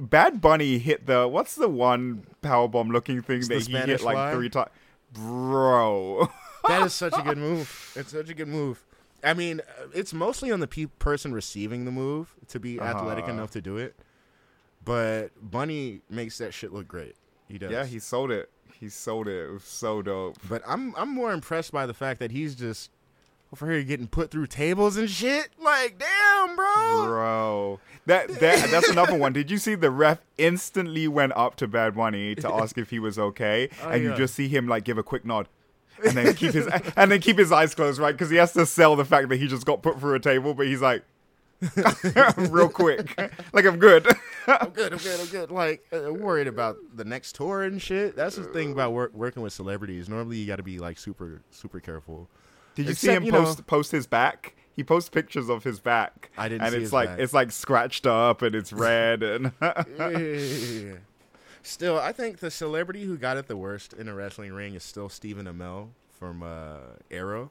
[0.00, 4.00] Bad Bunny hit the what's the one power bomb looking thing It's that he Spanish
[4.00, 4.32] hit like fly?
[4.34, 4.70] three times,
[5.12, 6.28] bro.
[6.68, 7.92] That is such a good move.
[7.96, 8.84] It's such a good move.
[9.24, 13.24] I mean, uh, it's mostly on the pe- person receiving the move to be athletic
[13.24, 13.32] Uh-huh.
[13.32, 13.96] enough to do it.
[14.84, 17.16] But Bunny makes that shit look great.
[17.48, 17.70] He does.
[17.70, 18.50] yeah, he sold it.
[18.78, 19.48] He sold it.
[19.48, 20.36] It was so dope.
[20.48, 22.90] But I'm I'm more impressed by the fact that he's just
[23.52, 25.48] over here getting put through tables and shit.
[25.60, 27.04] Like, damn, bro.
[27.04, 29.32] Bro, that, that that's another one.
[29.32, 32.98] Did you see the ref instantly went up to Bad Bunny to ask if he
[32.98, 35.48] was okay, Oh, and you just see him like give a quick nod,
[36.04, 38.12] and then keep his and then keep his eyes closed, right?
[38.12, 40.54] Because he has to sell the fact that he just got put through a table,
[40.54, 41.02] but he's like,
[42.36, 43.18] real quick,
[43.52, 44.06] like I'm good.
[44.46, 44.92] I'm good.
[44.92, 45.20] I'm good.
[45.20, 45.50] I'm good.
[45.50, 48.16] Like, uh, worried about the next tour and shit.
[48.16, 50.08] That's the thing about work, working with celebrities.
[50.08, 52.28] Normally, you got to be like super super careful.
[52.82, 54.54] Did you see him you know- post post his back?
[54.76, 56.30] He posts pictures of his back.
[56.38, 57.18] I didn't and see it's his like back.
[57.18, 60.92] it's like scratched up and it's red and Yeah.
[61.62, 64.82] Still, I think the celebrity who got it the worst in a wrestling ring is
[64.82, 65.88] still Stephen Amell
[66.18, 66.76] from uh,
[67.10, 67.50] Arrow.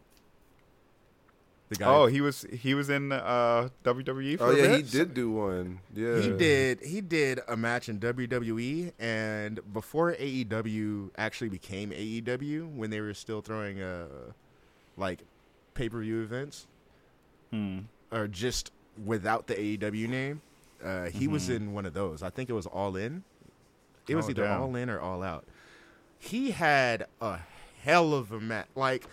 [1.67, 1.85] The guy.
[1.85, 4.55] oh he was he was in uh WWE for a while.
[4.55, 4.85] Oh a yeah, bit?
[4.87, 5.81] he did do one.
[5.93, 6.79] Yeah, He did.
[6.81, 13.13] He did a match in WWE, and before AEW actually became AEW, when they were
[13.13, 14.07] still throwing uh
[14.99, 15.19] like
[15.73, 16.67] pay per view events,
[17.51, 17.79] Hmm.
[18.12, 18.71] or just
[19.03, 20.41] without the AEW name,
[20.83, 21.55] uh, he was Mhm.
[21.55, 22.21] in one of those.
[22.21, 23.23] I think it was All In.
[24.07, 24.62] It was Oh, either damn.
[24.62, 25.45] All In or All Out.
[26.17, 27.39] He had a
[27.81, 28.67] hell of a match.
[28.75, 29.05] Like,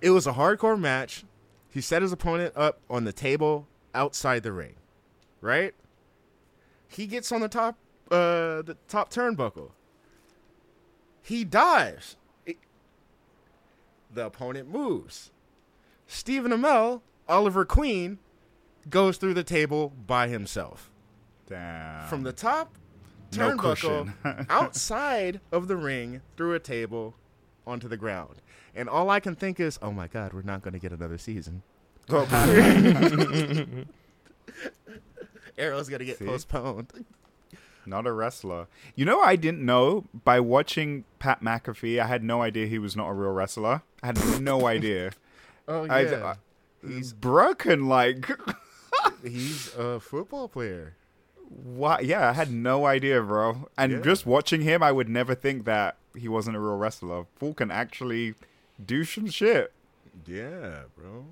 [0.00, 1.24] it was a hardcore match.
[1.70, 4.74] He set his opponent up on the table outside the ring,
[5.40, 5.74] right?
[6.88, 7.76] He gets on the top,
[8.10, 9.70] uh, the top turnbuckle.
[11.22, 12.16] He dives.
[14.12, 15.30] The opponent moves.
[16.06, 18.18] Stephen Amell, Oliver Queen,
[18.90, 20.90] goes through the table by himself
[21.48, 22.06] Damn.
[22.08, 22.76] from the top
[23.30, 24.14] turnbuckle cushion.
[24.50, 27.14] outside of the ring through a table
[27.66, 28.42] onto the ground.
[28.74, 31.18] And all I can think is, oh my God, we're not going to get another
[31.18, 31.62] season.
[32.08, 32.24] Oh.
[35.58, 36.26] Arrow's going to get See?
[36.26, 36.92] postponed.
[37.84, 38.68] Not a wrestler.
[38.94, 42.00] You know, I didn't know by watching Pat McAfee.
[42.00, 43.82] I had no idea he was not a real wrestler.
[44.02, 45.12] I had no idea.
[45.68, 46.34] Oh, I- yeah.
[46.84, 48.28] I- he's, Broken, like,
[49.24, 50.94] he's a football player.
[51.48, 52.04] what?
[52.04, 53.68] Yeah, I had no idea, bro.
[53.76, 54.00] And Yeah.
[54.00, 57.26] just watching him, I would never think that he wasn't a real wrestler.
[57.36, 58.34] Fool can actually
[58.84, 59.72] do some shit.
[60.26, 61.26] Yeah, bro.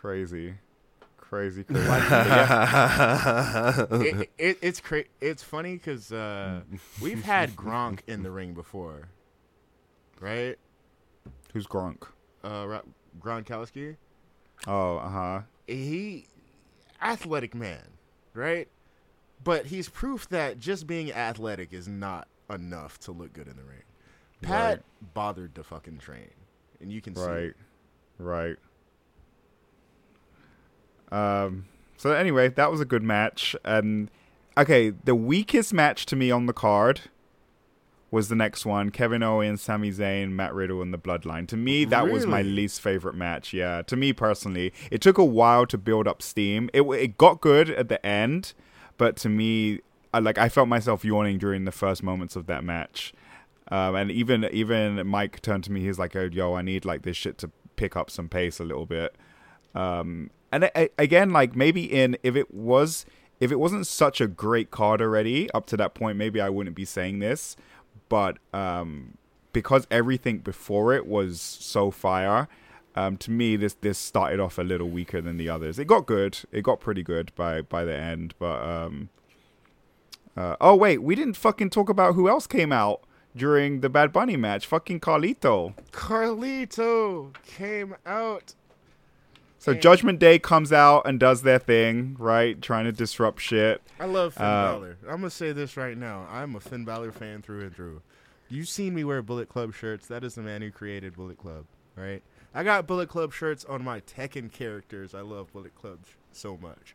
[0.00, 0.54] Crazy,
[1.36, 1.86] crazy, crazy.
[1.86, 3.86] yeah.
[3.90, 6.62] it, it, it's cra- It's funny because uh,
[7.00, 9.08] we've had Gronk in the ring before,
[10.20, 10.56] right?
[11.52, 12.04] Who's Gronk?
[12.44, 12.82] Uh, Ro-
[13.20, 13.96] Gronkowski.
[14.66, 15.40] Oh, uh huh.
[15.66, 16.26] he
[17.02, 17.82] athletic man,
[18.34, 18.68] right?
[19.44, 23.62] But he's proof that just being athletic is not enough to look good in the
[23.62, 23.82] ring.
[24.42, 24.82] Pat
[25.14, 26.30] bothered the fucking train,
[26.80, 27.22] and you can see.
[27.22, 27.42] Right.
[27.44, 27.56] it.
[28.18, 28.56] Right.
[31.10, 31.66] Um.
[31.96, 33.56] So anyway, that was a good match.
[33.64, 34.10] And
[34.56, 37.02] okay, the weakest match to me on the card
[38.10, 41.46] was the next one: Kevin Owens, Sami Zayn, Matt Riddle, and the Bloodline.
[41.48, 43.52] To me, that was my least favorite match.
[43.52, 46.70] Yeah, to me personally, it took a while to build up steam.
[46.72, 48.54] It it got good at the end,
[48.96, 49.80] but to me,
[50.12, 53.12] I, like I felt myself yawning during the first moments of that match.
[53.68, 55.80] Um, and even even Mike turned to me.
[55.80, 58.64] He's like, "Oh, yo, I need like this shit to pick up some pace a
[58.64, 59.14] little bit."
[59.74, 63.06] Um, and I, I- again, like maybe in if it was
[63.40, 66.76] if it wasn't such a great card already up to that point, maybe I wouldn't
[66.76, 67.56] be saying this.
[68.08, 69.18] But um,
[69.52, 72.48] because everything before it was so fire,
[72.94, 75.78] um, to me this this started off a little weaker than the others.
[75.78, 76.38] It got good.
[76.52, 79.08] It got pretty good by by the end, but um,
[80.36, 83.00] uh, oh wait, we didn't fucking talk about who else came out
[83.34, 84.66] during the Bad Bunny match.
[84.66, 85.74] Fucking Carlito.
[85.92, 88.54] Carlito came out.
[89.66, 89.80] So Yeah.
[89.80, 92.62] Judgment Day comes out and does their thing, right?
[92.62, 93.82] Trying to disrupt shit.
[93.98, 94.96] I love Finn Uh, Balor.
[95.02, 96.24] I'm gonna say this right now.
[96.30, 98.00] I'm a Finn Balor fan through and through.
[98.48, 100.06] You've seen me wear Bullet Club shirts.
[100.06, 101.64] That is the man who created Bullet Club,
[101.96, 102.22] right?
[102.54, 105.16] I got Bullet Club shirts on my Tekken characters.
[105.16, 105.98] I love Bullet Club
[106.30, 106.94] so much.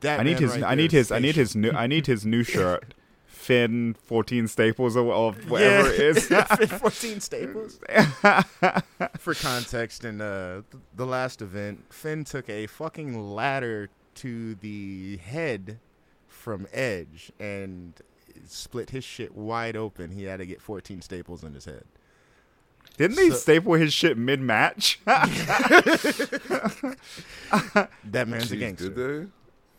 [0.00, 0.52] That I need his.
[0.52, 1.12] right I there need is his.
[1.12, 1.72] I need his new.
[1.72, 2.94] I need his new shirt.
[3.32, 5.94] Finn fourteen staples or, or whatever Yeah.
[5.94, 6.26] it is.
[6.56, 7.80] Fit 14 staples.
[9.18, 10.62] For context, in uh,
[10.94, 15.80] the last event, Finn took a fucking ladder to the head
[16.28, 17.94] from Edge and
[18.46, 20.10] split his shit wide open.
[20.10, 21.84] He had to get 14 staples in his head.
[22.98, 25.00] Didn't they So- staple his shit mid match?
[28.04, 29.28] That man's a Jeez, gangster.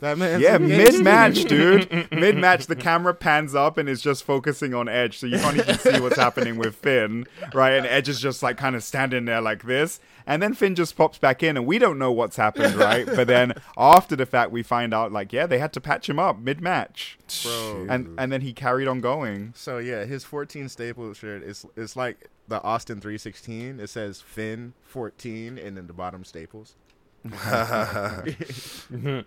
[0.00, 0.08] they?
[0.08, 2.10] That man's yeah, a mid match, dude.
[2.12, 5.56] Mid match, the camera pans up and is just focusing on Edge, so you can't
[5.56, 7.72] even see what's happening with Finn, right?
[7.72, 10.96] And Edge is just like kind of standing there like this, and then Finn just
[10.96, 13.06] pops back in, and we don't know what's happened, right?
[13.06, 16.18] but then after the fact, we find out like, yeah, they had to patch him
[16.18, 17.86] up mid match, Bro.
[17.88, 19.52] and and then he carried on going.
[19.56, 23.80] So yeah, his 14 staple shirt is it's like the Austin 316.
[23.80, 26.76] It says Finn 14 and then the bottom staples.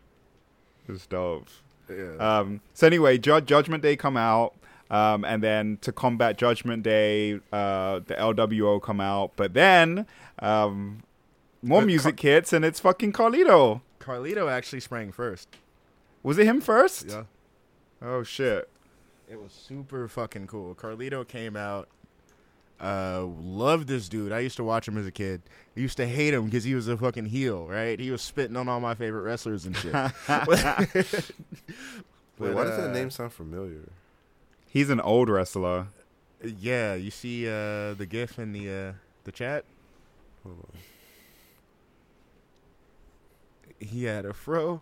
[0.88, 1.48] It's dope.
[1.90, 2.16] Yeah.
[2.20, 4.54] Um, so anyway, Ju- Judgment Day come out,
[4.90, 10.06] um, and then to combat Judgment Day, uh, the LWO come out, but then
[10.40, 11.04] um,
[11.62, 13.82] more But music hits, and it's fucking Carlito.
[14.00, 15.50] Carlito actually sprang first.
[16.24, 17.08] Was it him first?
[17.10, 17.24] Yeah.
[18.02, 18.70] Oh shit.
[19.30, 20.74] It was super fucking cool.
[20.76, 21.90] Carlito came out.
[22.80, 24.32] Uh, loved this dude.
[24.32, 25.42] I used to watch him as a kid.
[25.76, 28.00] I used to hate him because he was a fucking heel, right?
[28.00, 29.94] He was spitting on all my favorite wrestlers and shit.
[29.94, 30.14] Wait,
[32.38, 33.90] But, why does uh, that name sound familiar?
[34.68, 35.88] He's an old wrestler.
[36.44, 39.66] Yeah, you see uh, the gif in the uh, the chat.
[40.44, 40.80] Hold on.
[43.80, 44.82] He had a fro.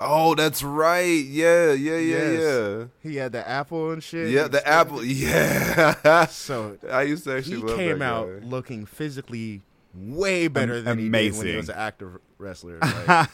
[0.00, 1.02] Oh, that's right.
[1.24, 2.88] Yeah, yeah, yeah, Yes.
[3.02, 4.08] He had the apple and yeah.
[4.08, 4.30] shit.
[4.30, 5.04] Yeah, the apple.
[5.04, 6.26] Yeah.
[6.26, 8.46] So I used to actually he love came that out guy.
[8.46, 9.60] looking physically
[9.94, 12.78] way better Am- than he did when he was an active wrestler.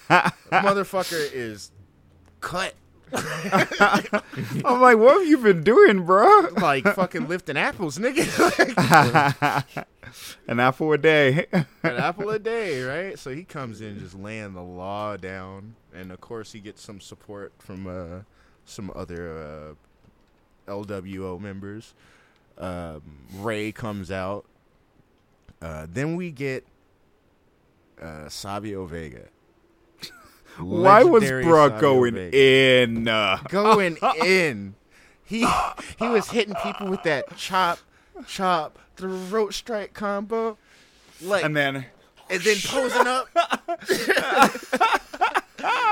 [0.08, 1.70] Like, motherfucker is
[2.40, 2.74] cut
[3.12, 6.48] I'm like, what have you been doing, bro?
[6.60, 8.24] like fucking lifting apples, nigga.
[10.48, 11.46] An apple a day.
[11.52, 13.18] An apple a day, right?
[13.18, 17.00] So he comes in just laying the law down, and of course he gets some
[17.00, 18.22] support from uh,
[18.64, 19.76] some other
[20.68, 21.94] uh, LWO members.
[22.58, 23.02] Um,
[23.34, 24.46] Rey comes out.
[25.60, 26.66] Uh, then we get
[28.00, 29.28] uh, Savio Vega.
[30.58, 32.82] Why was Legendary bro Savio going Vega.
[32.82, 33.08] in?
[33.08, 34.74] Uh, going in.
[35.24, 35.46] He
[35.98, 37.78] he was hitting people with that chop,
[38.28, 40.56] chop, throat strike combo,
[41.22, 41.86] like, and then
[42.28, 43.28] and, then, posing up,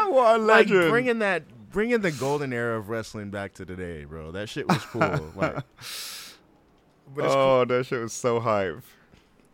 [0.09, 0.91] what a like legend.
[0.91, 4.31] bringing that, bringing the golden era of wrestling back to today, bro.
[4.33, 5.01] That shit was cool.
[5.37, 5.55] like,
[7.15, 7.43] but it's cool.
[7.43, 8.83] oh, that shit was so hype.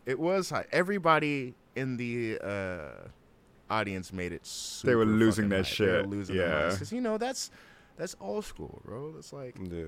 [0.05, 0.65] it was high.
[0.71, 3.07] Everybody in the uh,
[3.69, 4.45] audience made it.
[4.45, 5.77] Super They were losing that their hype.
[5.77, 6.09] They were shit.
[6.09, 6.69] losing Yeah.
[6.71, 7.51] because you know that's
[7.97, 9.13] that's old school, bro.
[9.17, 9.83] It's like Yeah.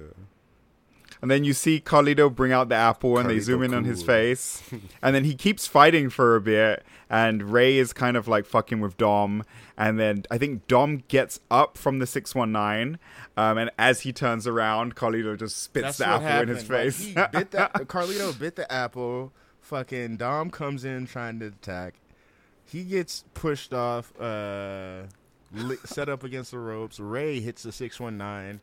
[1.22, 4.04] And then you see Carlito bring out the apple and they zoom in on his
[4.04, 4.62] face.
[5.02, 6.84] and then he keeps fighting for a bit.
[7.10, 9.44] And Rey is kind of like fucking with Dom.
[9.78, 13.00] And then I think Dom gets up from the 619.
[13.38, 16.50] Um, and as he turns around, Carlito just spits That's the what apple in happened.
[16.58, 17.00] his Like, face.
[17.06, 19.32] he bit that Carlito bit the apple.
[19.62, 21.96] Fucking Dom comes in trying to attack.
[22.66, 25.04] He gets pushed off, uh,
[25.54, 27.00] li- set up against the ropes.
[27.00, 28.62] Rey hits the six one nine,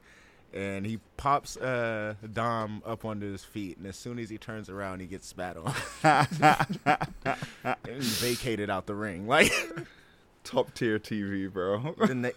[0.53, 4.68] and he pops uh, Dom up onto his feet, and as soon as he turns
[4.68, 5.74] around, he gets spat on
[7.84, 9.26] and vacated out the ring.
[9.26, 9.53] Like
[10.42, 11.94] Top tier TV, bro.
[12.07, 12.32] then they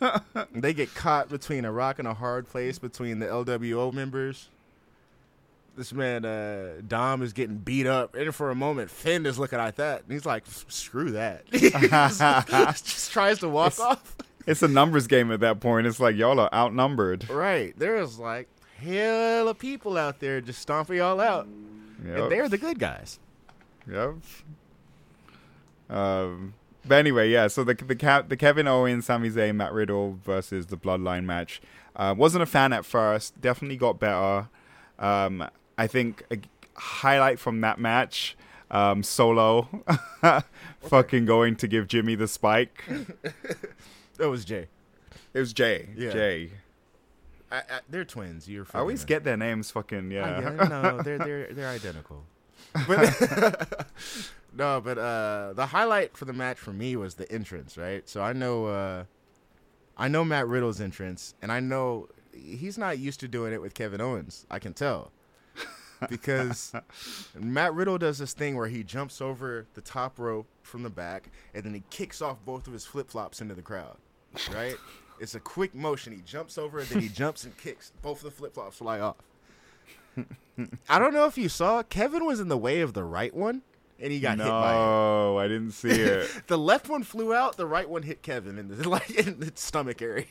[0.51, 4.49] they get caught between a rock and a hard place between the LWO members.
[5.77, 9.57] This man uh, Dom is getting beat up, and for a moment, Finn is looking
[9.57, 12.19] at that, and he's like, "Screw that!" He just,
[12.85, 14.15] just tries to walk off.
[14.45, 15.87] It's a numbers game at that point.
[15.87, 17.29] It's like y'all are outnumbered.
[17.29, 17.73] Right.
[17.77, 21.47] There's like hell of people out there just stomping y'all out.
[22.05, 22.17] Yep.
[22.17, 23.19] And they're the good guys.
[23.89, 24.15] Yep.
[25.89, 26.53] Um,
[26.85, 27.47] but anyway, yeah.
[27.47, 31.61] So the the the Kevin Owens, Sami Zayn, Matt Riddle versus the Bloodline match.
[31.95, 33.39] Uh, wasn't a fan at first.
[33.39, 34.49] Definitely got better.
[34.99, 36.37] Um, I think a
[36.75, 38.35] highlight from that match.
[38.71, 39.67] Um, Solo,
[40.81, 42.83] fucking going to give Jimmy the spike.
[44.23, 44.67] That was Jay.
[45.33, 45.89] It was Jay.
[45.97, 46.11] Yeah.
[46.11, 46.51] Jay.
[47.51, 48.47] I, I, they're twins.
[48.47, 48.65] You're.
[48.73, 50.39] I always get their names fucking yeah.
[50.39, 50.69] it.
[50.69, 52.23] No, they're they're they're identical.
[52.87, 53.85] But
[54.57, 58.07] no, but uh, the highlight for the match for me was the entrance, right?
[58.07, 59.03] So I know, uh,
[59.97, 63.73] I know Matt Riddle's entrance, and I know he's not used to doing it with
[63.73, 64.47] Kevin Owens.
[64.49, 65.11] I can tell
[66.09, 66.73] because
[67.39, 71.29] Matt Riddle does this thing where he jumps over the top rope from the back,
[71.53, 73.97] and then he kicks off both of his flip flops into the crowd,
[74.53, 74.75] right?
[75.19, 76.13] It's a quick motion.
[76.13, 77.91] He jumps over, and then he jumps and kicks.
[78.01, 79.15] Both of the flip flops fly off.
[80.89, 83.63] I don't know if you saw Kevin was in the way of the right one,
[83.99, 84.75] and he got hit by it.
[84.75, 86.29] no, I didn't see it.
[86.47, 87.57] The left one flew out.
[87.57, 90.25] The right one hit Kevin in the like in the stomach area.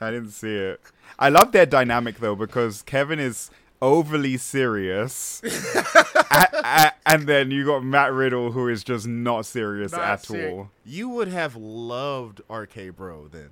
[0.00, 0.80] I didn't see it.
[1.18, 3.50] I love their dynamic though because Kevin is
[3.82, 9.92] overly serious, a- a- and then you got Matt Riddle who is just not serious
[9.92, 10.70] Not at seri- all.
[10.84, 13.50] You would have loved RK Bro then.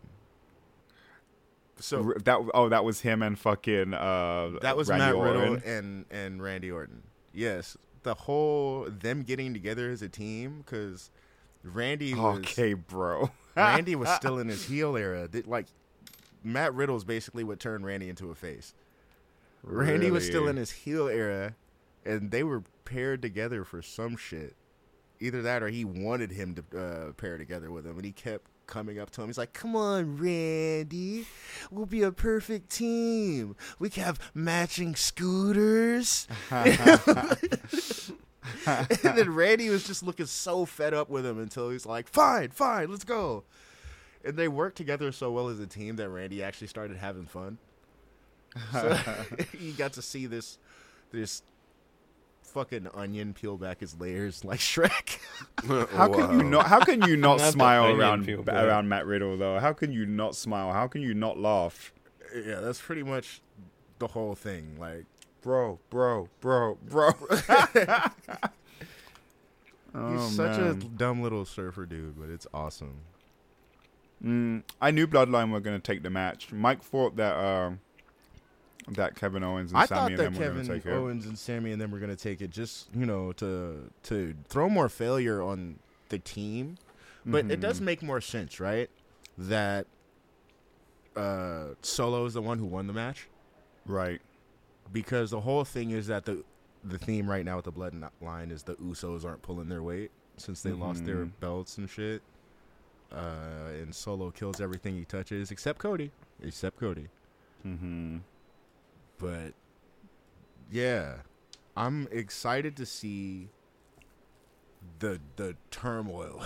[1.78, 4.58] So R- That oh, that was him and fucking uh.
[4.62, 5.40] that was Randy Matt Orton.
[5.54, 7.02] Riddle and and Randy Orton.
[7.32, 11.10] Yes, the whole them getting together as a team because
[11.64, 13.30] Randy was Okay, bro.
[13.56, 15.28] Randy was still in his heel era.
[15.46, 15.66] Like
[16.42, 18.74] Matt Riddle's basically what turned Randy into a face.
[19.64, 21.54] Randy was still in his heel era,
[22.04, 24.54] and they were paired together for some shit.
[25.20, 28.50] Either that, or he wanted him to uh, pair together with him, and he kept
[28.66, 29.28] coming up to him.
[29.28, 31.26] He's like, "Come on, Randy,
[31.70, 33.56] we'll be a perfect team.
[33.78, 36.68] We can have matching scooters." and
[39.02, 42.90] then Randy was just looking so fed up with him until he's like, "Fine, fine,
[42.90, 43.44] let's go."
[44.24, 47.58] And they worked together so well as a team that Randy actually started having fun.
[48.72, 48.98] So
[49.58, 50.58] you got to see this
[51.12, 51.42] this
[52.42, 55.18] fucking onion peel back his layers like Shrek.
[55.90, 56.66] How can you not?
[56.66, 59.58] How can you not, Not smile around peel around Matt Riddle though?
[59.58, 60.72] How can you not smile?
[60.72, 61.92] How can you not laugh?
[62.34, 63.40] yeah, that's pretty much
[63.98, 64.76] the whole thing.
[64.78, 65.06] Like
[65.44, 67.10] Bro, bro, bro, bro.
[67.20, 67.36] he's
[69.94, 73.00] Oh, such a dumb little surfer dude, but it's awesome.
[74.24, 76.50] Mm, I knew Bloodline were going to take the match.
[76.50, 77.72] Mike thought that uh,
[78.88, 80.86] that Kevin Owens and I Sami thought and that them were going to Kevin take
[80.86, 80.94] it.
[80.94, 84.34] Owens and Sami and them were going to take it just, you know, to to
[84.48, 85.78] throw more failure on
[86.10, 86.76] the team.
[87.26, 87.84] But it does Mhm.
[87.84, 88.90] make more sense, right?
[89.38, 89.86] That
[91.16, 93.28] uh Solo is the one who won the match
[93.86, 94.20] Right.
[94.92, 96.44] because the whole thing is that the
[96.82, 100.60] the theme right now with the bloodline is the Usos aren't pulling their weight since
[100.62, 101.30] they lost their Mhm.
[101.40, 102.20] belts and shit.
[103.10, 106.10] Uh, and Solo kills everything he touches except Cody,
[106.42, 107.08] except Cody.
[107.64, 108.18] Mm-hmm.
[109.24, 109.54] But
[110.70, 111.14] yeah,
[111.76, 113.48] I'm excited to see
[114.98, 116.42] the the turmoil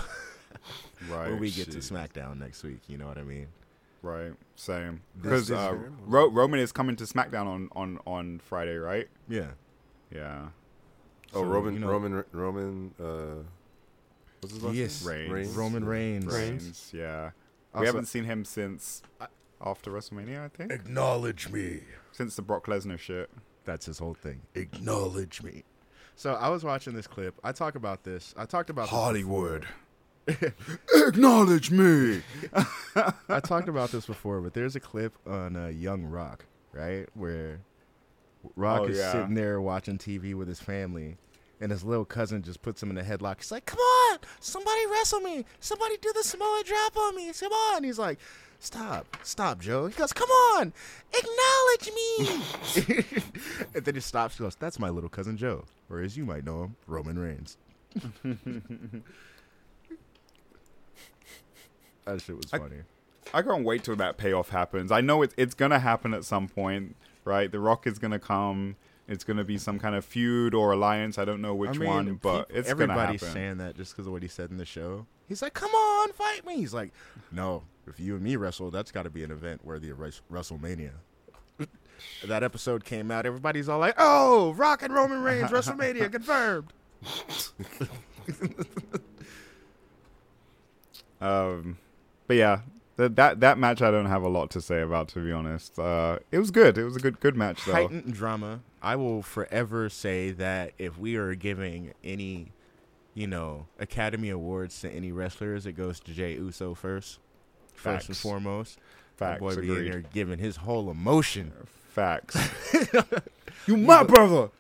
[1.11, 1.31] Right.
[1.31, 2.81] when we get to SmackDown next week.
[2.89, 3.49] You know what I mean?
[4.03, 4.33] Right.
[4.55, 5.01] Same.
[5.20, 5.76] Because uh,
[6.07, 9.09] Ro- Roman is coming to SmackDown on, on, on Friday, right?
[9.29, 9.49] Yeah.
[10.14, 10.47] Yeah.
[11.35, 12.95] Oh, So, Roman, you know- Roman, Roman.
[13.01, 13.43] Uh,
[14.41, 15.05] what's his last Yes.
[15.05, 15.33] name?
[15.33, 15.49] Reigns.
[15.57, 16.26] Roman Reigns.
[16.26, 16.91] Reigns.
[16.95, 17.31] Yeah.
[17.74, 19.03] Also- we haven't seen him since
[19.65, 20.71] after WrestleMania, I think.
[20.73, 21.81] Acknowledge me.
[22.13, 23.31] Since the Brock Lesnar shit.
[23.65, 24.43] That's his whole thing.
[24.55, 25.65] Acknowledge me.
[26.17, 27.35] So I was watching this clip.
[27.45, 28.35] I talk about this.
[28.37, 29.67] I talked about Hollywood.
[30.95, 32.23] Acknowledge me.
[33.29, 37.61] I talked about this before, but there's a clip on uh, Young Rock, right, where
[38.57, 39.13] Rock Oh, is yeah.
[39.13, 41.17] sitting there watching TV with his family,
[41.61, 43.37] and his little cousin just puts him in a headlock.
[43.39, 45.45] He's like, "Come on, somebody wrestle me!
[45.61, 47.33] Somebody do the Samoan drop on me!
[47.39, 48.19] Come on!" And He's like,
[48.59, 50.73] "Stop, stop, Joe." He goes, "Come on,
[51.13, 52.43] acknowledge me!"
[53.75, 54.39] and then he stops.
[54.39, 57.57] He goes, "That's my little cousin Joe, or as you might know him, Roman Reigns."
[62.05, 62.83] that shit was funny.
[63.35, 64.91] I can't wait till that payoff happens.
[64.91, 67.51] I know it's it's gonna happen at some point, right?
[67.51, 68.77] The Rock is gonna come.
[69.07, 71.19] It's gonna be some kind of feud or alliance.
[71.19, 73.35] I don't know which I mean, one, but peop- it's everybody's happen.
[73.35, 75.07] saying that just because of what he said in the show.
[75.29, 76.93] He's like, "Come on, fight me." He's like,
[77.31, 80.93] "No, if you and me wrestle, that's got to be an event worthy of WrestleMania."
[82.26, 83.26] that episode came out.
[83.26, 86.72] Everybody's all like, "Oh, Rock and Roman Reigns, WrestleMania confirmed."
[91.20, 91.78] Um,
[92.26, 92.61] but yeah,
[92.97, 95.78] that that that match I don't have a lot to say about, to be honest.
[95.78, 96.78] Uh, it was good.
[96.78, 97.72] It was a good good match though.
[97.72, 98.61] heightened drama.
[98.80, 102.53] I will forever say that if we are giving any,
[103.14, 107.18] you know, Academy Awards to any wrestlers, it goes to Jay Uso first,
[107.79, 108.79] first and foremost.
[109.16, 109.41] Facts.
[109.41, 109.93] That boy be in agreed.
[109.93, 111.53] there giving his whole emotion.
[111.91, 112.37] Facts.
[113.66, 114.51] you my brother.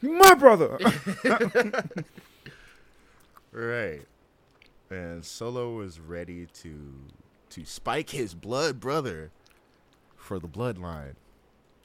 [0.00, 0.78] You my brother.
[3.52, 4.02] Right.
[4.90, 6.92] And Solo was ready to
[7.50, 9.30] to spike his blood brother
[10.16, 11.14] for the bloodline.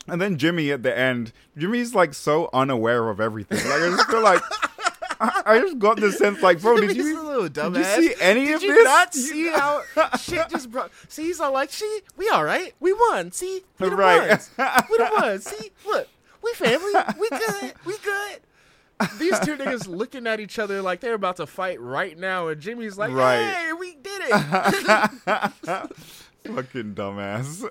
[0.08, 1.32] and then Jimmy at the end.
[1.58, 3.58] Jimmy's like so unaware of everything.
[3.70, 4.42] Like I just feel like
[5.22, 8.46] I, I just got the sense like, bro, did you little did you see any
[8.46, 8.84] Did of you this?
[8.86, 9.84] not see how
[10.20, 10.92] shit just brought?
[11.10, 12.74] See, he's all like, "See, we all right.
[12.80, 13.32] We won.
[13.32, 14.30] See, we the Right.
[14.30, 14.50] ones.
[14.90, 15.46] We the ones.
[15.48, 16.08] See, look,
[16.42, 16.92] we family.
[17.20, 17.74] We good.
[17.86, 18.40] We good."
[19.20, 22.60] These two niggas looking at each other like they're about to fight right now, and
[22.62, 23.42] Jimmy's like, Right.
[23.44, 24.32] "Hey, we did it."
[26.46, 27.64] Fucking dumbass.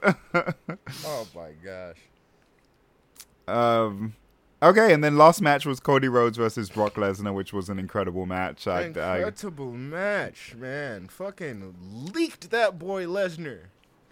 [1.04, 1.96] oh my gosh.
[3.48, 4.14] um,
[4.62, 8.26] okay, and then last match was Cody Rhodes versus Brock Lesnar, which was an incredible
[8.26, 8.66] match.
[8.66, 11.08] I, I, Incredible match, man.
[11.08, 11.74] Fucking
[12.14, 13.60] leaked that boy Lesnar.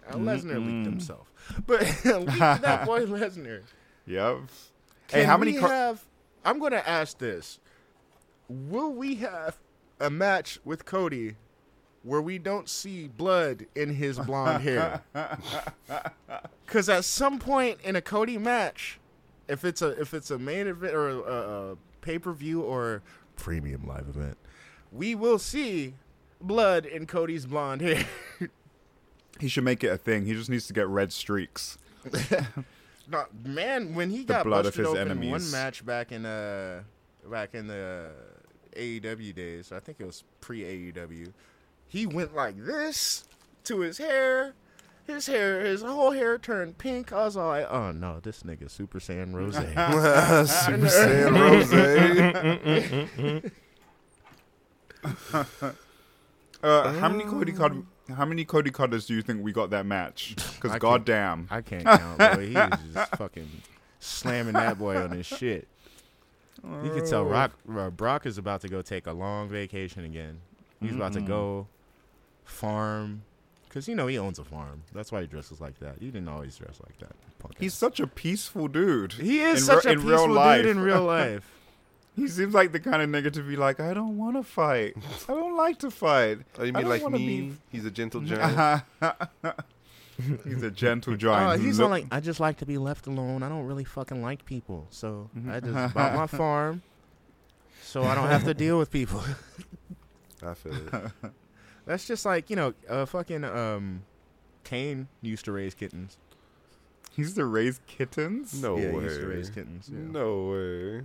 [0.07, 0.85] Uh, Lesnar leaked Mm-mm.
[0.85, 1.31] himself,
[1.67, 3.61] but leaked that boy Lesnar.
[4.07, 4.37] yep.
[5.07, 5.53] Can Hey, how many?
[5.53, 6.05] co- have?
[6.45, 7.59] I'm gonna ask this:
[8.47, 9.57] Will we have
[9.99, 11.35] a match with Cody
[12.03, 15.01] where we don't see blood in his blonde hair?
[16.65, 18.99] Because at some point in a Cody match,
[19.49, 21.17] if it's a if it's a main event or a,
[21.71, 23.01] a pay per view or
[23.35, 24.37] premium live event,
[24.91, 25.95] we will see
[26.39, 28.05] blood in Cody's blonde hair.
[29.39, 30.25] he should make it a thing.
[30.25, 31.77] He just needs to get red streaks.
[33.11, 35.31] No, man, when he The got blood of his open enemies.
[35.31, 36.83] one match back in uh
[37.27, 38.11] back in the
[38.75, 41.33] AEW days, I think it was pre AEW.
[41.87, 43.23] He went like this
[43.63, 44.53] to his hair.
[45.09, 47.11] His hair, his whole hair turned pink.
[47.11, 49.55] I was all like, "Oh no, this nigga Super Saiyan Rose."
[50.65, 51.33] Super Saiyan
[53.43, 53.51] Rose.
[56.61, 59.85] Uh, how many Cody Cod- How many Cody Cutters do you think we got that
[59.85, 60.33] match?
[60.35, 62.47] Because I can't- goddamn, I can't count, boy.
[62.47, 63.49] He was just fucking
[64.01, 65.69] slamming that boy on his shit.
[66.61, 70.41] You can tell Rock, uh, Brock is about to go take a long vacation again.
[70.81, 71.67] He's about to go
[72.43, 73.21] farm.
[73.69, 74.81] Because, you know, he owns a farm.
[74.93, 75.97] That's why he dresses like that.
[75.99, 77.15] He didn't always dress like that.
[77.37, 77.77] punk he's ass.
[77.77, 79.13] such a peaceful dude.
[79.13, 80.61] he is in such re- a peaceful real life.
[80.63, 81.51] dude in real life.
[82.15, 84.95] He seems like the kind of nigga to be like, I don't want to fight.
[85.29, 86.39] I don't like to fight.
[86.57, 87.17] Oh, you I mean like me?
[87.19, 88.83] be- He's a gentle giant.
[90.45, 91.61] he's a gentle giant.
[91.61, 93.43] Uh, he's look- like, I just like to be left alone.
[93.43, 94.87] I don't really fucking like people.
[94.89, 96.81] So I just bought my farm
[97.83, 99.23] so I don't have to deal with people.
[100.43, 101.11] I feel it.
[101.89, 104.03] That's just like, you know, uh, fucking um,
[104.63, 106.17] Kane used to raise kittens.
[107.15, 108.61] He used to raise kittens.
[108.61, 108.99] No yeah, way.
[108.99, 109.89] he used to raise kittens.
[109.91, 109.97] yeah.
[110.11, 111.01] No way.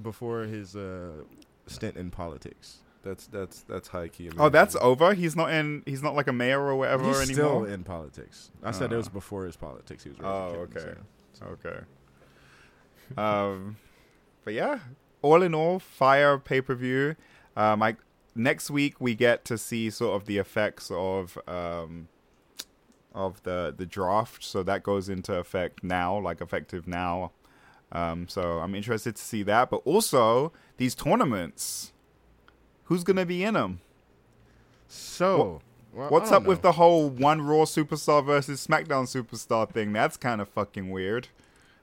[0.00, 1.22] Before his uh,
[1.66, 2.80] stint in politics.
[3.02, 4.30] That's that's that's high key.
[4.38, 5.14] Oh, that's over.
[5.14, 5.82] He's not in.
[5.86, 7.64] He's not like a mayor or whatever He's anymore.
[7.64, 8.50] still in politics.
[8.62, 9.10] I said it was Uh.
[9.20, 10.04] before his politics.
[10.04, 11.00] He was raising Oh, kittens, okay.
[11.40, 11.48] yeah.
[11.48, 11.80] Okay.
[13.16, 13.76] Um,
[14.44, 14.78] but yeah,
[15.22, 17.16] all in all, fire pay per view.
[17.56, 17.96] Um, I
[18.34, 22.08] next week we get to see sort of the effects of um
[23.14, 24.42] of the the draft.
[24.44, 27.32] So that goes into effect now, like effective now.
[27.92, 31.92] Um, so I'm interested to see that, but also these tournaments.
[32.84, 33.80] Who's gonna be in them?
[34.88, 35.62] So,
[35.92, 39.92] well, What's up with the whole one Raw superstar versus SmackDown superstar thing?
[39.92, 41.28] That's kind of fucking weird.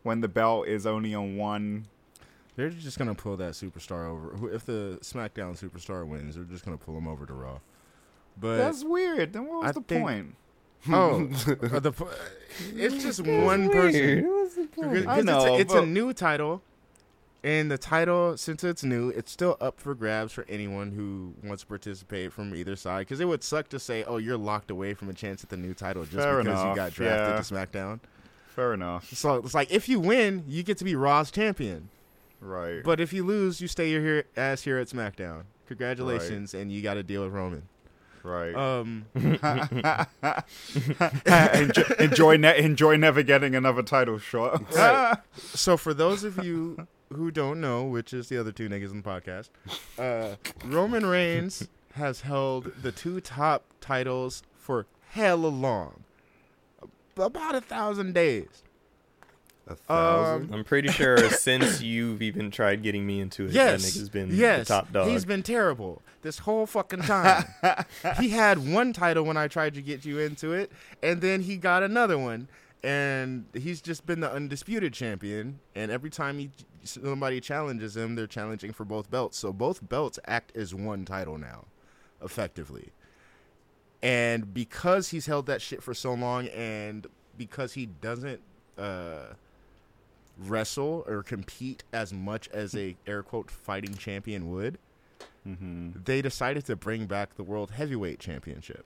[0.03, 1.87] When the belt is only on one.
[2.55, 4.53] They're just gonna pull that superstar over.
[4.53, 7.59] If the SmackDown superstar wins, they're just gonna pull him over to Raw.
[8.39, 9.33] But That's weird.
[9.33, 10.35] Then what was I the think- point?
[10.91, 11.93] oh, uh, the,
[12.73, 14.47] it's just one person.
[14.55, 16.63] Because I it's, know, a, it's a new title,
[17.43, 21.61] and the title, since it's new, it's still up for grabs for anyone who wants
[21.61, 23.01] to participate from either side.
[23.01, 25.57] Because it would suck to say, "Oh, you're locked away from a chance at the
[25.57, 27.41] new title just Fair because you got drafted yeah.
[27.41, 27.99] to SmackDown."
[28.47, 29.07] Fair enough.
[29.13, 31.89] So it's like if you win, you get to be Raw's champion,
[32.41, 32.83] Right.
[32.83, 35.43] but if you lose, you stay your here, ass here at SmackDown.
[35.67, 37.63] Congratulations, and you got to deal with Roman.
[38.23, 38.53] right.
[38.55, 39.05] Um,
[41.25, 44.75] enjoy, enjoy, ne- enjoy never getting another title shot.
[44.75, 45.17] Right.
[45.37, 49.01] so for those of you who don't know, which is the other two niggas in
[49.01, 49.49] the podcast,
[49.97, 50.35] uh,
[50.65, 56.03] Roman Reigns has held the two top titles for hella long,
[57.17, 58.63] about a thousand days.
[59.67, 60.49] A thousand.
[60.53, 64.09] Um, I'm pretty sure since you've even tried getting me into it, Yes, that nigga's
[64.09, 65.07] been yes, the top dog.
[65.07, 67.45] he's been terrible this whole fucking time.
[68.19, 71.57] he had one title when I tried to get you into it, and then he
[71.57, 72.47] got another one,
[72.83, 75.59] and he's just been the undisputed champion.
[75.75, 76.51] And every time he
[76.83, 79.37] somebody challenges him, they're challenging for both belts.
[79.37, 81.65] So both belts act as one title now,
[82.23, 82.89] effectively.
[84.03, 87.05] And because he's held that shit for so long, and
[87.37, 88.41] because he doesn't
[88.77, 89.33] uh,
[90.47, 94.77] wrestle or compete as much as a air quote fighting champion would,
[95.43, 98.85] hmm they decided to bring back the world heavyweight championship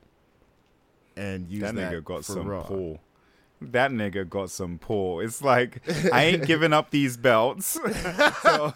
[1.17, 2.63] and use That that, nigga got some Raw.
[2.63, 2.99] pull.
[3.61, 5.21] That nigga got some pull.
[5.21, 5.81] It's like
[6.11, 7.79] I ain't giving up these belts.
[8.41, 8.73] so,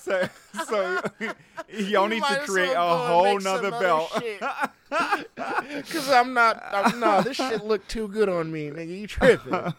[0.00, 0.28] so,
[0.66, 1.00] so
[1.68, 4.10] y'all need to create a whole nother belt.
[4.88, 8.98] Because I'm not, I'm no, this shit look too good on me, nigga.
[9.00, 9.74] You tripping?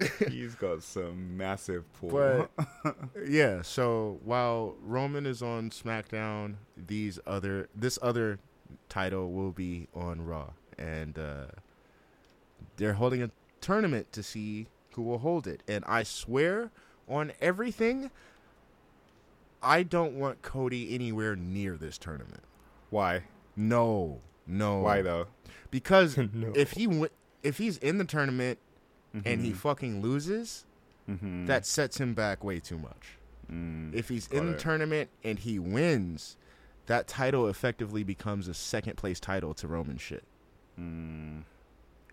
[0.28, 2.10] He's got some massive pull.
[2.10, 2.50] But
[3.26, 8.38] yeah, so while Roman is on SmackDown, these other this other
[8.88, 11.46] title will be on Raw, and uh,
[12.76, 13.30] they're holding a
[13.60, 15.62] tournament to see who will hold it.
[15.66, 16.70] And I swear
[17.08, 18.10] on everything,
[19.62, 22.42] I don't want Cody anywhere near this tournament.
[22.90, 23.24] Why?
[23.56, 24.80] No, no.
[24.80, 25.26] Why though?
[25.70, 26.52] Because No.
[26.54, 27.08] if he w-
[27.42, 28.58] if he's in the tournament
[29.12, 29.56] and he Mhm.
[29.56, 30.64] fucking loses,
[31.08, 31.46] Mhm.
[31.46, 33.16] that sets him back way too much.
[33.50, 33.94] Mm.
[33.94, 34.58] If he's in the it.
[34.58, 36.36] tournament and he wins,
[36.86, 40.24] that title effectively becomes a second place title to Roman shit.
[40.78, 41.44] Mm.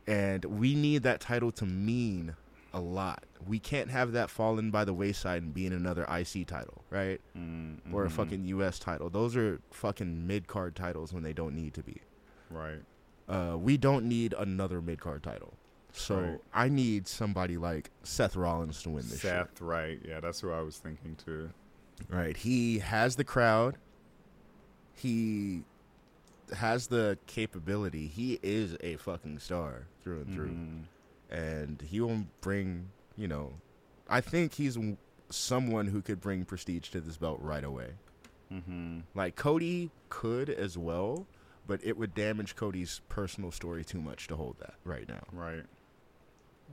[0.08, 2.36] And we need that title to mean
[2.74, 3.24] a lot.
[3.46, 7.20] We can't have that fallen by the wayside and being another IC title, right?
[7.38, 7.78] Mm.
[7.94, 8.12] Or a Mhm.
[8.12, 9.10] fucking US title.
[9.10, 12.02] Those are fucking mid card titles when they don't need to be.
[12.52, 12.82] right.
[13.28, 15.56] Uh, we don't need another mid card title.
[15.98, 16.40] So Right.
[16.54, 19.32] I need somebody like Seth Rollins to win this shit.
[19.32, 20.00] Seth, right?
[20.04, 21.50] Yeah, that's who I was thinking too.
[22.10, 22.36] Right.
[22.36, 23.78] He has the crowd.
[24.94, 25.64] He
[26.56, 28.08] has the capability.
[28.08, 30.50] He is a fucking star through and through.
[30.50, 30.84] Mhm.
[31.30, 33.54] And he will bring, you know,
[34.08, 34.78] I think he's
[35.30, 37.94] someone who could bring prestige to this belt right away.
[38.52, 39.04] Mhm.
[39.16, 41.26] Like Cody could as well,
[41.66, 45.24] but it would damage Cody's personal story too much to hold that right now.
[45.32, 45.66] Right.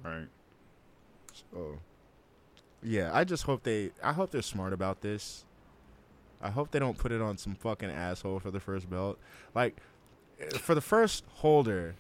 [0.05, 0.29] Right.
[1.53, 1.79] So,
[2.83, 3.91] yeah, I just hope they.
[4.03, 5.45] I hope they're smart about this.
[6.41, 9.19] I hope they don't put it on some fucking asshole for the first belt.
[9.55, 9.77] Like,
[10.59, 11.95] for the first holder,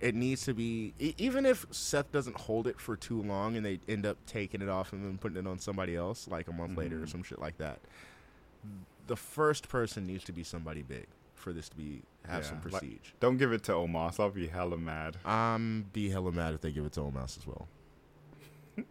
[0.00, 0.94] it needs to be.
[1.18, 4.68] Even if Seth doesn't hold it for too long and they end up taking it
[4.70, 7.10] off and then putting it on somebody else, like a month later or Mhm.
[7.10, 7.80] some shit like that,
[9.06, 11.06] the first person needs to be somebody big
[11.36, 13.10] for this to be have Yeah, some like- prestige.
[13.20, 14.18] Don't give it to Omos.
[14.18, 15.16] I'll be hella mad.
[15.24, 17.68] I'm be hella mad if they give it to Omos as well.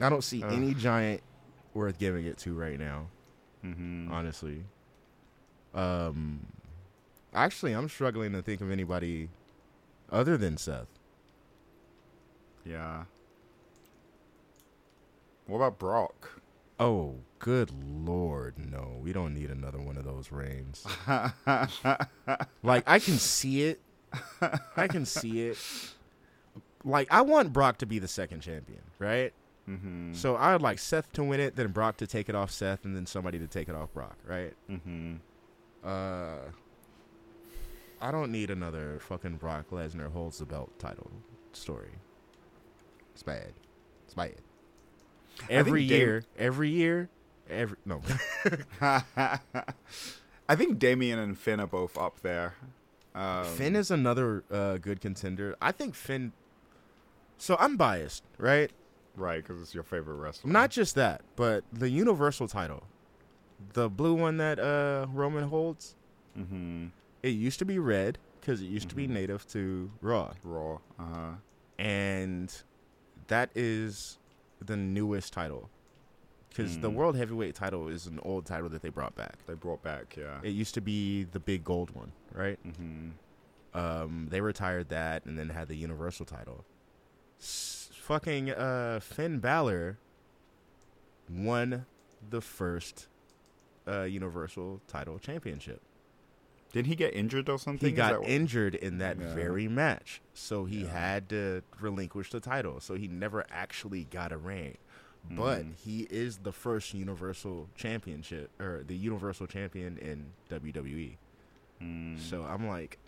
[0.00, 0.52] I don't see Ugh.
[0.52, 1.22] any giant
[1.74, 3.06] worth giving it to right now,
[3.64, 4.10] Mm-hmm.
[4.10, 4.64] honestly.
[5.74, 6.46] Um,
[7.34, 9.28] actually, I'm struggling to think of anybody
[10.10, 10.88] other than Seth.
[12.64, 13.04] Yeah.
[15.46, 16.40] What about Brock?
[16.78, 17.70] Oh, good
[18.06, 20.86] lord, no, we don't need another one of those reigns.
[22.62, 23.80] like I can see it,
[24.76, 25.58] I can see it.
[26.84, 29.32] Like I want Brock to be the second champion, right?
[29.68, 30.14] mm-hmm.
[30.14, 32.84] So I would like Seth to win it, then Brock to take it off Seth,
[32.84, 34.54] and then somebody to take it off Brock, right?
[34.70, 35.16] mm-hmm.
[35.84, 36.50] Uh,
[38.00, 41.10] I don't need another fucking Brock Lesnar holds the belt title
[41.52, 41.90] story.
[43.12, 43.52] It's bad.
[44.04, 44.36] It's bad.
[45.48, 47.08] Every year, every year,
[47.50, 48.00] every no.
[48.80, 52.54] I think Damian and Finn are both up there.
[53.14, 55.56] Um, Finn is another uh, good contender.
[55.60, 56.32] I think Finn.
[57.38, 58.70] So I'm biased, right?
[59.16, 60.50] right because it's your favorite wrestler.
[60.50, 62.84] Not just that, but the Universal title,
[63.72, 65.94] the blue one that uh, Roman holds.
[66.38, 66.86] Mm-hmm.
[67.22, 69.10] It used to be red because it used to be Mhm.
[69.10, 70.78] native to Raw, Raw.
[70.98, 71.30] Uh huh.
[71.78, 72.54] and
[73.28, 74.18] that is
[74.64, 75.68] the newest title.
[76.50, 76.94] Because the Mm.
[76.94, 79.36] World Heavyweight title is an old title that they brought back.
[79.46, 80.16] They brought back.
[80.16, 80.40] Yeah.
[80.42, 82.58] It used to be the big gold one, right?
[82.66, 83.10] mm-hmm.
[83.72, 86.64] Um, they retired that and then had the Universal title.
[87.40, 89.96] S- fucking uh, Finn Balor
[91.28, 91.86] won
[92.28, 93.06] the first
[93.86, 95.80] uh, Universal Title Championship.
[96.72, 97.88] Didn't he get injured or something?
[97.90, 99.34] He got injured in that Yeah.
[99.34, 100.90] very match, so he Yeah.
[100.92, 102.80] had to relinquish the title.
[102.80, 104.76] So he never actually got a reign.
[105.28, 105.74] But Mm.
[105.76, 111.16] he is the first Universal Championship or the Universal Champion in WWE.
[111.80, 112.18] Mm.
[112.18, 112.98] So I'm like,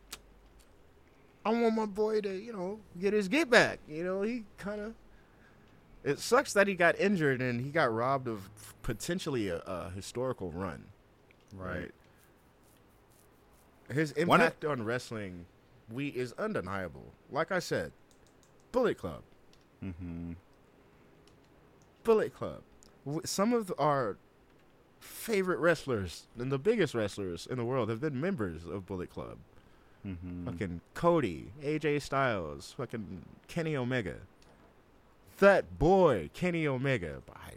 [1.45, 3.81] I want my boy to, you know, get his get back.
[3.89, 4.95] You know, he kind of.
[6.05, 8.49] It sucks that he got injured and he got robbed of
[8.83, 10.85] potentially a, a historical run.
[11.55, 11.91] right.
[13.93, 15.47] His One of- impact on wrestling,
[15.91, 17.13] we is undeniable.
[17.31, 17.93] Like I said,
[18.71, 19.23] Bullet Club,
[19.85, 20.33] Mm-hmm.
[22.05, 22.63] Bullet Club.
[23.25, 24.17] Some of our
[25.01, 29.39] favorite wrestlers and the biggest wrestlers in the world have been members of Bullet Club.
[30.07, 30.47] Mm-hmm.
[30.47, 34.17] Fucking Cody, AJ Styles, fucking Kenny Omega.
[35.39, 37.23] That boy, Kenny Omega.
[37.27, 37.55] By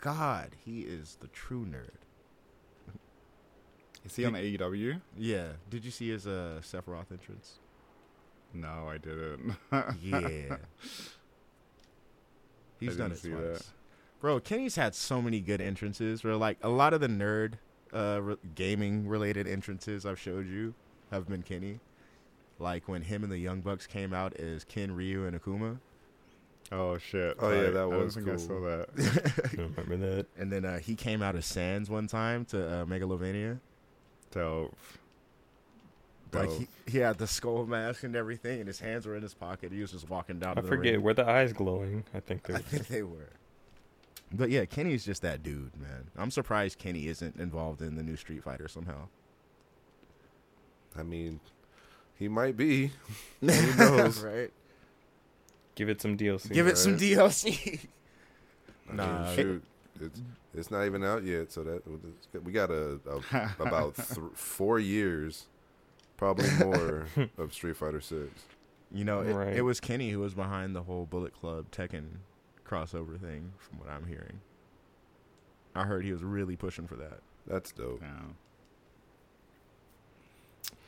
[0.00, 1.90] God, he is the true nerd.
[4.04, 5.00] Is he on the AEW?
[5.16, 5.48] Yeah.
[5.68, 7.58] Did you see his uh, Sephiroth entrance?
[8.54, 9.56] No, I didn't.
[10.02, 10.56] Yeah.
[12.80, 13.32] He's I done it twice.
[13.32, 13.64] that.
[14.20, 17.54] Bro, Kenny's had so many good entrances where like a lot of the nerd
[17.92, 20.74] uh re- gaming related entrances I've showed you
[21.10, 21.80] have been Kenny.
[22.58, 25.78] Like when him and the Young Bucks came out as Ken, Ryu, and Akuma.
[26.72, 27.36] oh shit!
[27.38, 28.38] Oh, yeah, that I was think I cool.
[28.40, 28.88] saw that.
[29.58, 30.26] I remember that.
[30.36, 33.60] And then uh, he came out as Sans one time to uh, Megalovania.
[34.32, 34.76] Dope.
[36.32, 36.58] Like Dope.
[36.58, 39.70] he, he had the skull mask and everything, and his hands were in his pocket.
[39.72, 40.52] He was just walking down.
[40.52, 40.94] I to the forget.
[40.94, 41.02] ring.
[41.02, 42.02] Were the eyes glowing?
[42.12, 43.30] I think they I think they were.
[44.32, 46.10] But yeah, Kenny's just that dude, man.
[46.16, 49.08] I'm surprised Kenny isn't involved in the new Street Fighter somehow.
[50.96, 51.40] I mean,
[52.16, 52.92] he might be.
[53.40, 54.20] Who knows?
[54.24, 54.50] right?
[55.74, 56.52] Give it some DLC.
[56.52, 56.96] Give it some?
[56.98, 57.80] DLC.
[58.90, 59.26] I Nah.
[59.26, 59.64] mean, shoot,
[60.00, 60.20] it's
[60.54, 61.82] it's not even out yet, so that
[62.44, 65.46] we got a, a about th- four years,
[66.16, 67.06] probably more
[67.36, 68.30] of Street Fighter Six.
[68.90, 69.52] You know, it, Right.
[69.56, 72.06] it was Kenny who was behind the whole Bullet Club Tekken
[72.68, 74.40] crossover thing, from what I'm hearing.
[75.74, 77.20] I heard he was really pushing for that.
[77.46, 78.02] That's dope.
[78.02, 78.20] Yeah.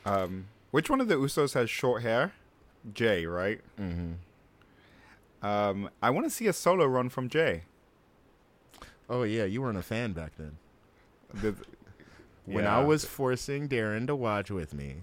[0.05, 2.33] Um, which one of the Usos has short hair?
[2.93, 3.61] Jay, right?
[3.79, 4.13] Mm-hmm.
[5.45, 7.63] Um, I want to see a solo run from Jay.
[9.09, 10.57] Oh yeah, you weren't a fan back then.
[11.33, 11.55] The-
[12.45, 12.77] When yeah.
[12.77, 14.97] I was forcing Darren to watch with me.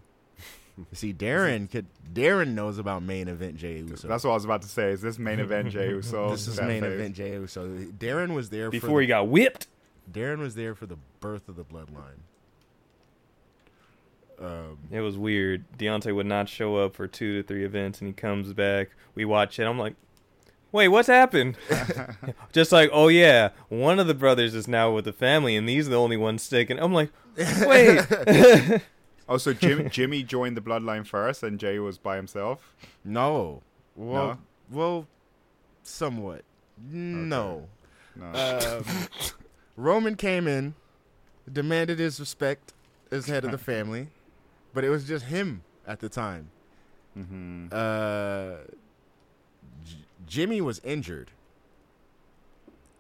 [0.93, 1.87] See, Darren could.
[2.13, 4.09] Darren knows about main event Jay Uso.
[4.09, 4.91] That's what I was about to say.
[4.91, 6.31] Is this main event Jay Uso?
[6.31, 6.93] this is main phase?
[6.93, 7.69] event Jay Uso.
[7.69, 9.67] Darren was there Before for he got whipped.
[10.11, 12.21] Darren was there for the birth of the bloodline.
[14.41, 15.65] Um, It was weird.
[15.79, 18.91] DeAnte would not show up for two to three events, and he comes back.
[19.15, 19.65] We watch it.
[19.65, 19.97] I'm like,
[20.71, 21.57] wait, what's happened?
[22.53, 25.89] Just like, oh yeah, one of the brothers is now with the family, and these
[25.89, 26.79] are the only ones sticking.
[26.79, 27.11] I'm like,
[27.67, 28.01] wait.
[29.29, 32.75] Oh, so Jim, Jimmy joined the bloodline first, and Jay was by himself.
[33.05, 33.63] no,
[33.95, 34.39] well, No?
[34.71, 35.07] well,
[35.83, 36.43] somewhat.
[36.91, 37.67] No.
[38.17, 38.27] No.
[38.81, 38.85] Um,
[39.77, 40.75] Roman came in,
[41.53, 42.73] demanded his respect
[43.11, 44.09] as head of the family,
[44.75, 46.51] but it was just him at the time.
[47.15, 48.57] hmm Uh,
[49.85, 51.31] J- Jimmy was injured,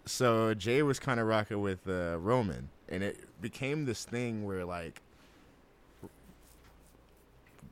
[0.04, 4.64] so Jay was kind of rocking with uh, Roman, and it became this thing where
[4.64, 5.00] like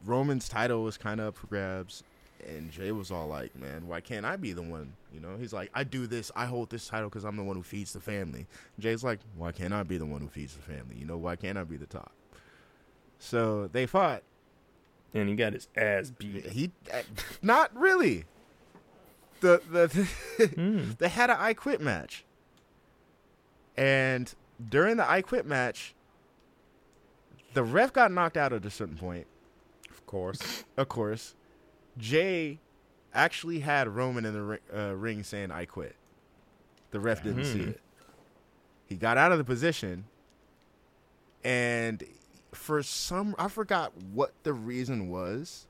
[0.07, 2.03] Roman's title was kind of up for grabs,
[2.47, 5.53] and Jay was all like, "Man, why can't I be the one?" You know, he's
[5.53, 8.01] like, "I do this, I hold this title because I'm the one who feeds the
[8.01, 8.47] family."
[8.79, 10.97] Jay's like, "Why can't I be the one who feeds the family?
[10.97, 12.13] You know, why can't I be the top?"
[13.19, 14.23] So they fought.
[15.15, 16.47] and he got his ass beat.
[16.47, 17.03] He uh,
[17.43, 18.25] not really.
[19.41, 19.89] The the
[20.57, 20.99] Mm.
[20.99, 22.25] they had an I quit match.
[23.77, 24.35] And
[24.71, 25.95] during the I quit match,
[27.55, 29.27] the ref got knocked out at a certain point.
[30.07, 30.65] Of course.
[30.77, 31.35] Of course,
[31.99, 32.61] Jay
[33.13, 35.97] actually had Roman in the uh, ring saying "I quit."
[36.93, 37.69] The ref didn't see Hmm.
[37.71, 37.81] it.
[38.87, 40.05] He got out of the position,
[41.43, 42.05] and
[42.53, 45.67] for some, I forgot what the reason was.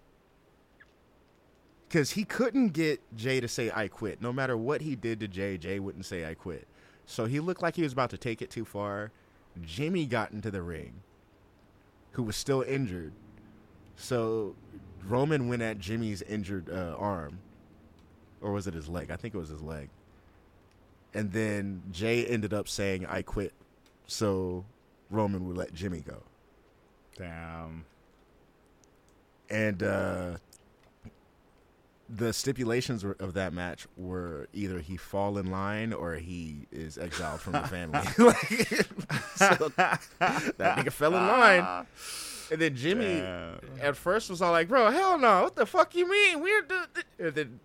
[1.89, 5.29] Because he couldn't get Jay to say "I quit." No matter what he did to
[5.29, 6.67] Jay, Jay wouldn't say "I quit."
[7.07, 9.13] So he looked like he was about to take it too far.
[9.63, 11.01] Jimmy got into the ring,
[12.13, 13.13] who was still injured.
[13.97, 14.55] So
[15.09, 17.39] Roman went at Jimmy's injured uh, arm,
[18.41, 19.11] or was it his leg?
[19.11, 19.89] I think it was his leg.
[21.15, 23.53] And then Jay ended up saying, "I quit,"
[24.07, 24.65] so
[25.11, 26.23] Roman would let Jimmy go.
[27.17, 27.85] Damn.
[29.49, 30.37] And uh,
[32.09, 37.41] the stipulations of that match were either he fall in line or he is exiled
[37.41, 38.01] from the family.
[38.19, 38.49] like,
[39.37, 40.01] so that
[40.59, 41.87] nigga fell in line,
[42.51, 43.61] and then Jimmy Damn.
[43.81, 45.43] at first was all like, "Bro, hell no!
[45.45, 46.41] What the fuck you mean?
[46.41, 46.85] We're do-"
[47.19, 47.61] and then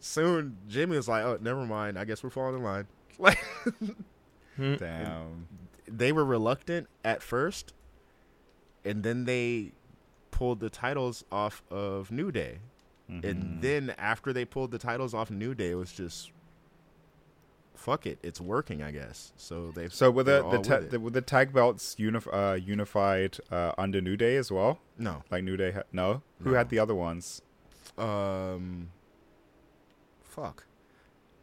[0.00, 1.98] soon Jimmy was like, "Oh, never mind.
[1.98, 2.86] I guess we're falling in line."
[3.18, 3.38] Like
[4.78, 5.48] Damn.
[5.88, 7.72] they were reluctant at first,
[8.84, 9.72] and then they
[10.30, 12.58] pulled the titles off of New Day,
[13.10, 13.26] Mm-hmm.
[13.26, 16.30] and then after they pulled the titles off New Day, it was just
[17.74, 19.32] fuck it, it's working, I guess.
[19.36, 22.54] So they So were they're the the, ta- with the the tag belts unif- uh,
[22.54, 24.78] unified uh, under New Day as well?
[24.98, 25.72] no, Like New Day?
[25.72, 26.22] Ha- no.
[26.42, 27.42] Who had the other ones?
[27.98, 28.90] um,
[30.22, 30.66] fuck.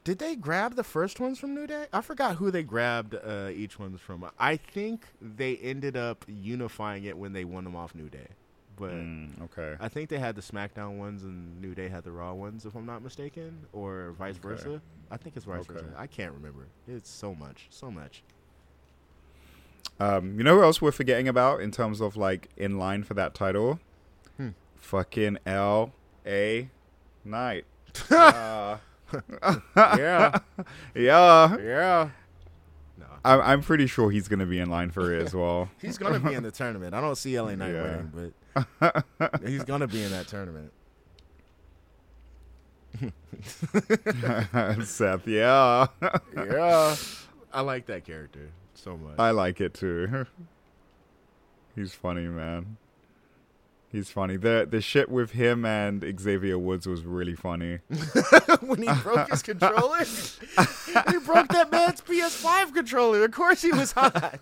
[0.03, 1.85] Did they grab the first ones from New Day?
[1.93, 4.25] I forgot who they grabbed uh, each ones from.
[4.39, 8.29] I think they ended up unifying it when they won them off New Day,
[8.77, 8.91] but.
[8.91, 9.75] Mm, okay.
[9.79, 12.75] I think they had the SmackDown ones and New Day had the Raw ones, if
[12.75, 14.47] I'm not mistaken, or vice Okay.
[14.47, 14.81] versa.
[15.09, 15.73] I think it's vice Okay.
[15.73, 15.93] versa.
[15.97, 16.67] I can't remember.
[16.87, 18.23] It's so much, so much.
[19.99, 23.13] Um, you know who else we're forgetting about in terms of like in line for
[23.15, 23.79] that title?
[24.37, 24.49] Hmm.
[24.77, 25.93] Fucking L
[26.25, 26.69] A
[27.23, 27.65] Knight.
[28.09, 28.77] uh,
[29.75, 30.39] yeah,
[30.95, 31.57] yeah.
[31.57, 32.09] yeah.
[32.97, 35.69] No, I'm, I'm pretty sure he's gonna be in line for it as well.
[35.81, 36.95] he's gonna be in the tournament.
[36.95, 37.83] I don't see LA Knight Yeah.
[37.83, 38.31] winning, but
[39.45, 40.71] he's gonna be in that tournament.
[44.85, 45.87] Seth, yeah.
[46.35, 46.95] Yeah,
[47.53, 49.19] I like that character so much.
[49.19, 50.25] I like it too.
[51.75, 52.77] He's funny, man.
[53.91, 54.37] He's funny.
[54.37, 57.79] The the shit with him and Xavier Woods was really funny.
[58.61, 63.25] when he broke his controller, he broke that man's PS5 controller.
[63.25, 64.39] Of course, he was hot.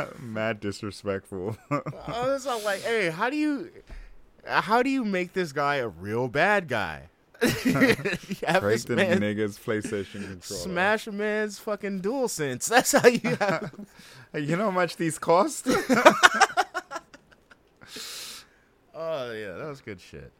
[0.20, 1.56] Mad disrespectful.
[1.70, 3.70] I was all like, "Hey, how do you,
[4.44, 7.08] how do you make this guy a real bad guy?
[7.40, 10.62] Break the man nigga's PlayStation controller.
[10.62, 12.68] smash a man's fucking dual sense.
[12.68, 13.72] That's how you have."
[14.34, 15.66] You know how much these cost?
[15.68, 15.72] oh
[18.94, 20.32] yeah, that was good shit.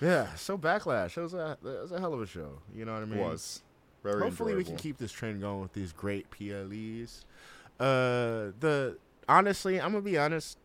[0.00, 1.14] yeah, so backlash.
[1.14, 2.60] That was a that was a hell of a show.
[2.74, 3.18] You know what I mean?
[3.18, 3.62] was
[4.02, 7.24] very Hopefully, we can keep this trend going with these great PLEs.
[7.80, 8.98] Uh, the
[9.28, 10.58] honestly, I'm gonna be honest.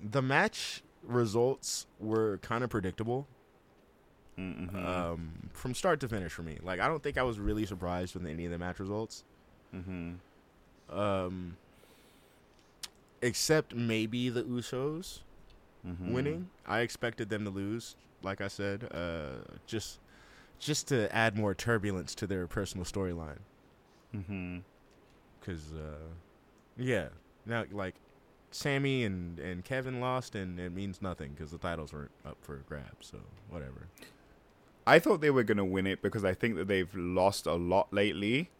[0.00, 3.26] The match results were kind of predictable
[4.38, 4.74] Mhm.
[4.74, 6.58] um, from start to finish for me.
[6.62, 9.24] Like, I don't think I was really surprised with any of the match results,
[9.74, 10.18] Mhm.
[10.90, 11.56] um,
[13.20, 15.20] except maybe the Usos
[15.86, 16.12] Mhm.
[16.12, 16.50] winning.
[16.66, 17.96] I expected them to lose.
[18.22, 19.98] Like I said, uh, just
[20.62, 23.40] just to add more turbulence to their personal storyline.
[24.14, 24.62] Mhm.
[25.44, 26.08] Cause, uh,
[26.76, 27.08] yeah,
[27.44, 27.96] now like
[28.52, 32.56] Sami and and Kevin lost, and it means nothing because the titles weren't up for
[32.68, 33.08] grabs.
[33.08, 33.18] So
[33.50, 33.88] whatever.
[34.86, 37.54] I thought they were going to win it because I think that they've lost a
[37.54, 38.50] lot lately,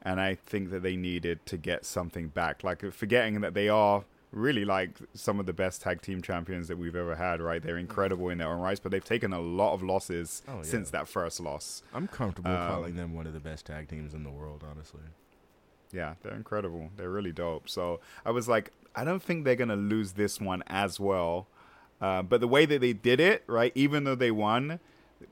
[0.00, 2.64] and I think that they needed to get something back.
[2.64, 6.78] Like forgetting that they are really like some of the best tag team champions that
[6.78, 7.40] we've ever had.
[7.40, 7.62] Right?
[7.62, 10.62] They're incredible in their own rights, but they've taken a lot of losses Oh, yeah.
[10.62, 11.82] since that first loss.
[11.94, 14.64] I'm comfortable Um, calling them one of the best tag teams in the world.
[14.68, 15.02] Honestly,
[15.92, 16.90] Yeah, they're incredible.
[16.96, 17.68] They're really dope.
[17.68, 21.46] So I was like, I don't think they're gonna lose this one as well.
[22.00, 23.72] Uh, but the way that they did it, right?
[23.74, 24.80] Even though they won,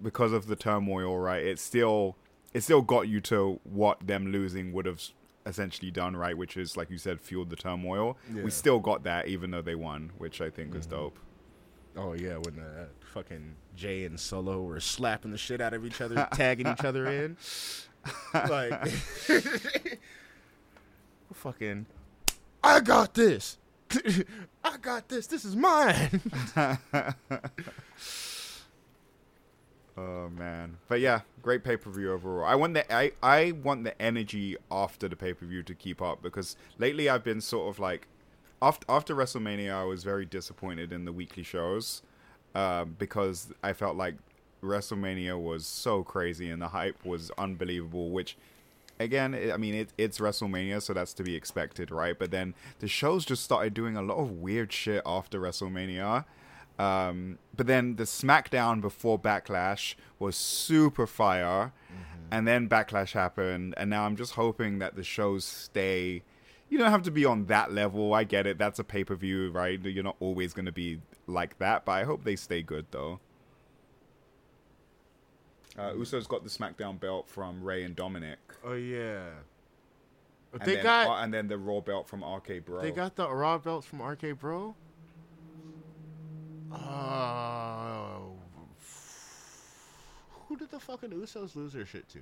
[0.02, 1.42] because of the turmoil, right?
[1.44, 2.16] It still
[2.52, 5.00] it still got you to what them losing would have
[5.46, 6.36] essentially done, right?
[6.36, 8.16] Which is like you said, fueled the turmoil.
[8.34, 8.42] Yeah.
[8.42, 10.90] We still got that, even though they won, which I think is Mhm.
[10.90, 11.18] dope.
[11.96, 16.00] oh yeah, when uh, fucking Jay and Solo were slapping the shit out of each
[16.00, 17.36] other, tagging each other in,
[18.34, 18.88] like
[21.34, 21.86] fucking.
[22.62, 23.58] I got this.
[24.62, 25.26] I got this.
[25.26, 26.20] This is mine.
[30.00, 32.46] Oh man, but yeah, great pay per view overall.
[32.46, 36.00] I want the I, I want the energy after the pay per view to keep
[36.00, 38.06] up because lately I've been sort of like
[38.62, 42.02] after after WrestleMania I was very disappointed in the weekly shows
[42.54, 44.14] um, because I felt like
[44.62, 48.10] WrestleMania was so crazy and the hype was unbelievable.
[48.10, 48.38] Which
[48.98, 52.18] again, I mean it, it's WrestleMania, so that's to be expected, right?
[52.18, 56.24] But then the shows just started doing a lot of weird shit after WrestleMania.
[56.80, 61.72] Um, but then the SmackDown before Backlash was super fire,
[62.30, 66.22] and then Backlash happened, and now I'm just hoping that the shows stay.
[66.70, 68.14] You don't have to be on that level.
[68.14, 68.56] I get it.
[68.56, 69.78] That's a pay per view, right?
[69.84, 73.20] You're not always going to be like that, but I hope they stay good though.
[75.78, 78.36] Uh, Uso's got the SmackDown belt from Rey and Dominik.
[78.64, 79.28] Oh yeah.
[80.52, 82.82] And they then, got uh, and then the Raw belt from RK Bro.
[82.82, 84.74] they got the raw belts from RK Bro.
[86.72, 88.18] Uh,
[90.48, 92.20] who did the fucking Usos lose their shit to?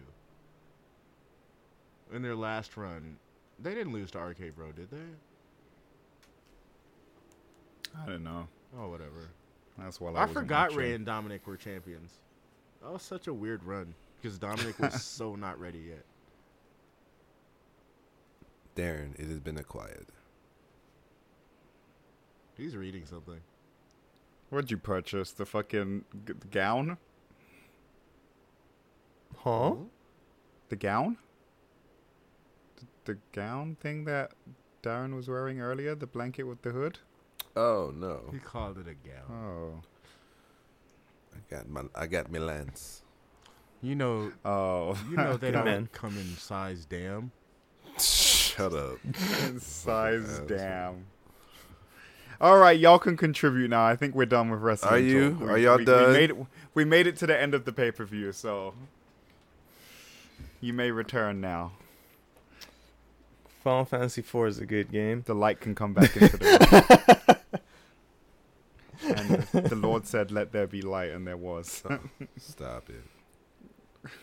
[2.14, 3.16] In their last run,
[3.58, 4.96] they didn't lose to RK Bro, did they?
[8.02, 8.48] I don't know.
[8.78, 9.28] Oh, whatever.
[9.78, 12.18] That's why I, I forgot Rey and Dominik were champions.
[12.82, 16.04] That was such a weird run because Dominik was so not ready yet.
[18.76, 20.06] Darren, it has been acquired.
[22.56, 23.40] He's reading something.
[24.50, 25.30] What'd you purchase?
[25.32, 26.96] The fucking g- gown?
[29.38, 29.74] Huh?
[30.68, 31.16] The gown?
[32.76, 34.32] The, the gown thing that
[34.82, 35.94] Darren was wearing earlier?
[35.94, 36.98] The blanket with the hood?
[37.56, 39.26] Oh no, He called it a gown.
[39.30, 39.82] Oh.
[41.34, 43.02] I got my I got my lance.
[43.82, 44.96] You know, Oh.
[45.10, 45.88] you know they don't Man.
[45.92, 47.32] come in size damn.
[47.98, 48.98] Shut up.
[49.58, 51.04] Size damn.
[52.40, 53.84] All right, y'all can contribute now.
[53.84, 54.92] I think we're done with wrestling.
[54.92, 55.30] Are you?
[55.32, 55.40] talk.
[55.40, 56.06] We- Are y'all we, done?
[56.08, 56.36] We made, it,
[56.74, 58.74] we made it to the end of the pay per view, so
[60.60, 61.72] you may return now.
[63.64, 65.22] Final Fantasy IV is a good game.
[65.26, 67.58] The light can come back into the room.
[69.52, 71.82] and the Lord said, "Let there be light," and there was.
[72.38, 73.02] Stop it.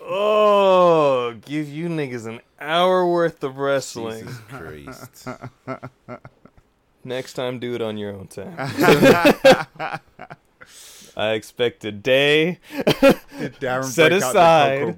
[0.02, 4.24] Oh, give you niggas an hour worth of wrestling.
[4.24, 5.28] Jesus Christ.
[7.06, 8.56] Next time, do it on your own time.
[11.16, 12.60] I expect a day.
[12.74, 14.98] Set break out the aside.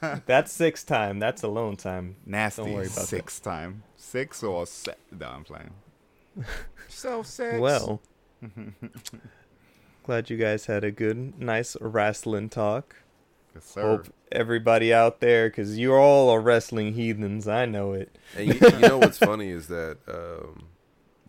[0.26, 1.20] That's six time.
[1.20, 2.16] That's alone time.
[2.26, 2.62] Nasty.
[2.62, 3.06] Don't worry about that.
[3.06, 3.84] Six time.
[3.96, 5.70] Six or se No, I'm playing.
[6.88, 7.60] Self sex.
[7.60, 8.02] Well,
[10.02, 12.96] glad you guys had a good, nice wrestling talk.
[13.54, 13.82] Yes, sir.
[13.82, 17.46] Hope everybody out there, because you all are wrestling heathens.
[17.46, 18.16] I know it.
[18.36, 20.68] And you, you know what's funny is that um,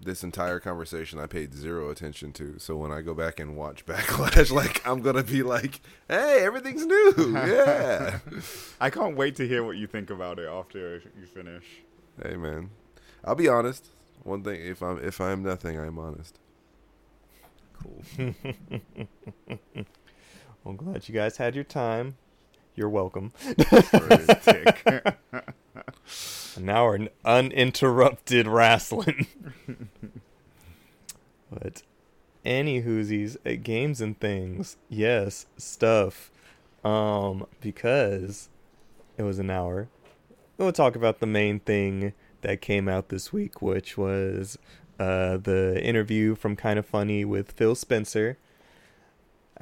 [0.01, 2.57] this entire conversation I paid zero attention to.
[2.59, 6.85] So when I go back and watch Backlash, like I'm gonna be like, "Hey, everything's
[6.85, 7.13] new."
[7.45, 8.19] Yeah.
[8.79, 11.65] I can't wait to hear what you think about it after you finish.
[12.21, 12.69] hey, man.
[13.25, 13.87] I'll be honest.
[14.23, 16.39] One thing, if I'm if I'm nothing, I'm honest.
[17.73, 18.33] Cool.
[20.65, 22.15] I'm glad you guys had your time.
[22.75, 23.33] You're welcome.
[26.55, 29.27] An hour n- uninterrupted wrestling.
[31.51, 31.83] but
[32.45, 36.31] any whoosies, at games and things, yes, stuff.
[36.83, 38.49] Um, because
[39.17, 39.87] it was an hour.
[40.57, 44.57] We'll talk about the main thing that came out this week, which was
[44.99, 48.37] uh, the interview from Kinda Funny with Phil Spencer.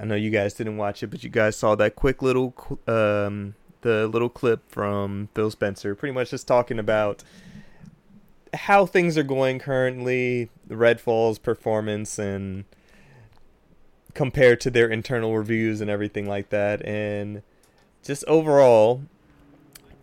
[0.02, 2.56] I know you guys didn't watch it, but you guys saw that quick little
[2.88, 7.24] um, the little clip from Phil Spencer, pretty much just talking about
[8.54, 12.66] how things are going currently, Redfall's performance, and
[14.16, 17.44] compared to their internal reviews and everything like that, and
[18.04, 19.04] just overall,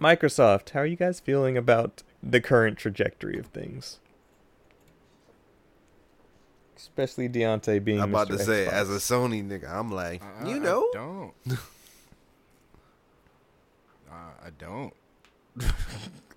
[0.01, 0.71] Microsoft.
[0.71, 3.99] How are you guys feeling about the current trajectory of things?
[6.79, 8.01] Especially DeAnte being.
[8.01, 8.39] I'm about Mr.
[8.39, 8.73] to say, Xbox.
[8.73, 11.35] as a Sony nigga, I'm like, I- you I know, don't.
[14.11, 14.15] uh,
[14.45, 14.95] I don't.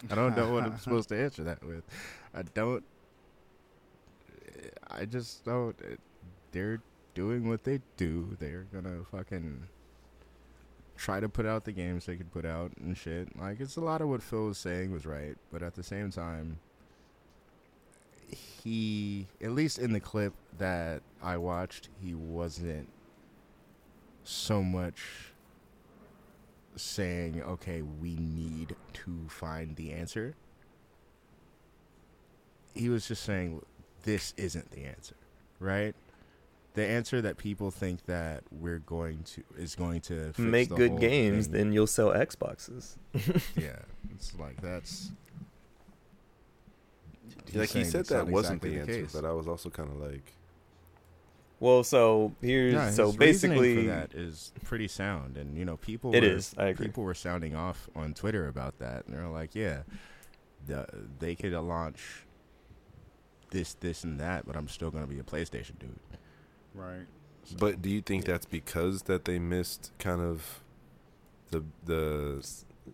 [0.10, 1.84] I don't know what I'm supposed to answer that with.
[2.34, 2.84] I don't.
[4.90, 5.76] I just don't.
[6.52, 6.82] They're
[7.14, 8.36] doing what they do.
[8.40, 9.68] They're gonna fucking
[10.98, 13.38] try to put out the games they could put out and shit.
[13.40, 16.10] Like it's a lot of what Phil was saying was right, but at the same
[16.12, 16.58] time,
[18.32, 22.90] he at least in the clip that I watched, he wasn't
[24.24, 25.32] so much
[26.76, 30.36] saying, okay, we need to find the answer.
[32.74, 33.62] He was just saying,
[34.04, 35.16] this isn't the answer,
[35.60, 35.94] right?
[36.74, 41.48] The answer that people think that we're going to is going to make good games,
[41.48, 41.58] thing.
[41.58, 42.96] then you'll sell Xboxes.
[43.58, 43.80] yeah,
[44.16, 45.12] it's like that's
[47.54, 49.14] like he said that wasn't exactly the answer, case.
[49.14, 50.34] but I was also kind of like,
[51.60, 56.14] Well, so here's Yeah, so basically for that is pretty sound, and you know people.
[56.16, 56.88] It were, is, I agree.
[56.88, 59.84] People were sounding off on Twitter about that, and they're like, "Yeah,
[60.66, 60.88] the,
[61.20, 62.26] they could launch
[63.52, 66.00] this, this, and that, but I'm still gonna be a PlayStation dude."
[66.74, 67.06] right.
[67.44, 70.62] So, but do you think that's because that they missed kind of
[71.50, 72.46] the the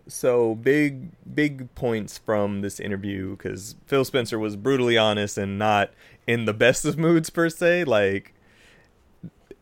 [0.07, 5.91] so big big points from this interview because Phil Spencer was brutally honest and not
[6.26, 7.85] in the best of moods per se.
[7.85, 8.34] Like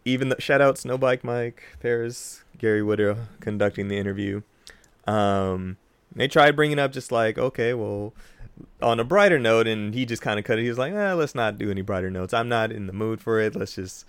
[0.03, 4.41] even the shout out Snowbike Mike Parris Gary Whitta conducting the interview.
[5.07, 5.77] Um,
[6.15, 8.13] they tried bringing up just like okay, well,
[8.81, 10.63] on a brighter note, and he just kind of cut it.
[10.63, 12.33] He was like, eh, let's not do any brighter notes.
[12.33, 13.55] I'm not in the mood for it.
[13.55, 14.05] Let's just,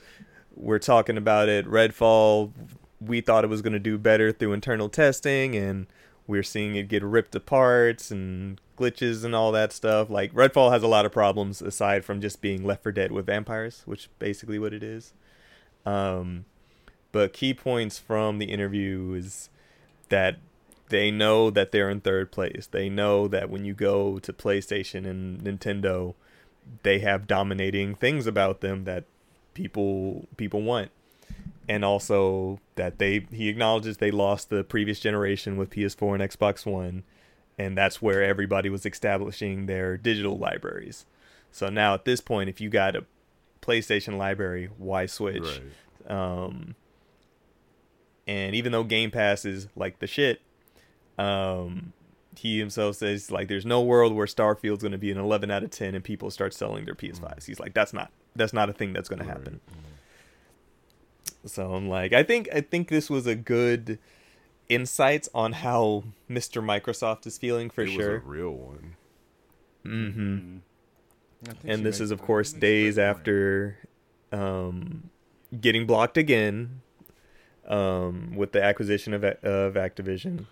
[0.54, 1.66] we're talking about it.
[1.66, 2.52] Redfall,
[3.00, 5.86] we thought it was going to do better through internal testing, and
[6.26, 10.10] we're seeing it get ripped apart and glitches and all that stuff.
[10.10, 13.26] Like, Redfall has a lot of problems aside from just being Left 4 Dead with
[13.26, 15.12] vampires, which basically what it is.
[15.84, 16.44] Um,
[17.12, 19.48] but key points from the interview is
[20.08, 20.38] that
[20.88, 22.68] they know that they're in third place.
[22.70, 26.14] They know that when you go to PlayStation and Nintendo,
[26.82, 29.04] they have dominating things about them that
[29.54, 30.90] people people want.
[31.68, 36.64] And also that they he acknowledges they lost the previous generation with PS4 and Xbox
[36.64, 37.02] One,
[37.58, 41.06] and that's where everybody was establishing their digital libraries.
[41.50, 43.04] So now at this point, if you got a
[43.62, 45.60] PlayStation library, why switch?
[46.08, 46.10] Right.
[46.10, 46.76] Um,
[48.26, 50.40] and even though Game Pass is like the shit,
[51.18, 51.92] um,
[52.36, 55.62] he himself says like there's no world where Starfield's going to be an 11 out
[55.62, 57.46] of 10 and people start selling their PS5s.
[57.46, 59.60] He's like that's not that's not a thing that's going to happen.
[61.46, 63.98] So I'm like I think I think this was a good
[64.68, 66.62] insights on how Mr.
[66.62, 68.14] Microsoft is feeling for it sure.
[68.14, 68.96] was a real one.
[69.84, 70.60] Mhm.
[71.64, 73.78] And this is of course think she made days after
[74.32, 75.10] um
[75.60, 76.80] getting blocked again
[77.66, 80.46] um with the acquisition of of Activision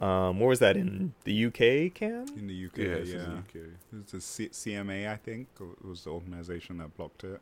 [0.00, 2.94] um where was that in the UK cam In the UK, Yeah, yeah.
[2.96, 3.68] it's in the UK.
[4.00, 7.40] It's the C- CMA, I think, or- was the organization that blocked it.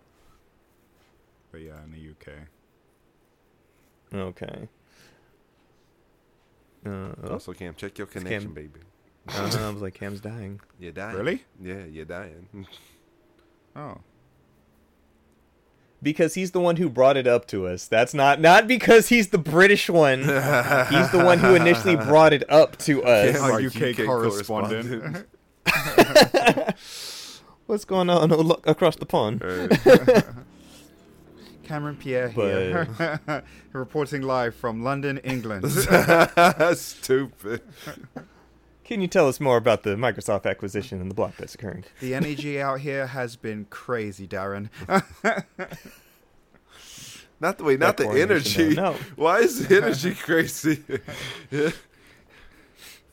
[1.50, 2.46] But yeah, in the UK.
[4.12, 4.68] Okay
[6.86, 6.88] uh,
[7.24, 8.80] oh, Also, Cam, check your Cam- connection, baby.
[9.28, 11.16] uh, I was like Cam's dying You're dying.
[11.16, 11.44] Really?
[11.62, 12.48] Yeah, you're dying.
[13.76, 13.98] Oh.
[16.00, 19.30] because he's the one who brought it up to us that's not not because he's
[19.30, 23.52] the British one he's the one who initially brought it up to us Cam, Our
[23.54, 25.26] our UK, UK correspondent.
[27.66, 28.30] what's going on
[28.64, 30.24] across the pond Right.
[31.64, 33.42] Cameron Pierre But- here.
[33.72, 35.70] Reporting live from London, England.
[36.76, 37.62] Stupid.
[38.84, 41.84] Can you tell us more about the Microsoft acquisition and the block that's occurring?
[42.00, 44.68] the energy out here has been crazy, Darren.
[47.40, 48.74] Not the way, not That the energy.
[48.74, 48.92] though.
[48.92, 48.96] No.
[49.16, 50.82] Why is the energy crazy?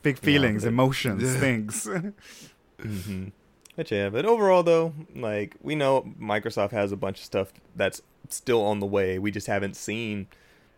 [0.04, 1.40] Big feelings, but- emotions, Yeah.
[1.40, 1.88] things.
[2.80, 3.28] Mm-hmm.
[3.76, 8.02] But yeah, but overall though, like we know Microsoft has a bunch of stuff that's
[8.34, 9.20] still on the way.
[9.20, 10.28] We just haven't seen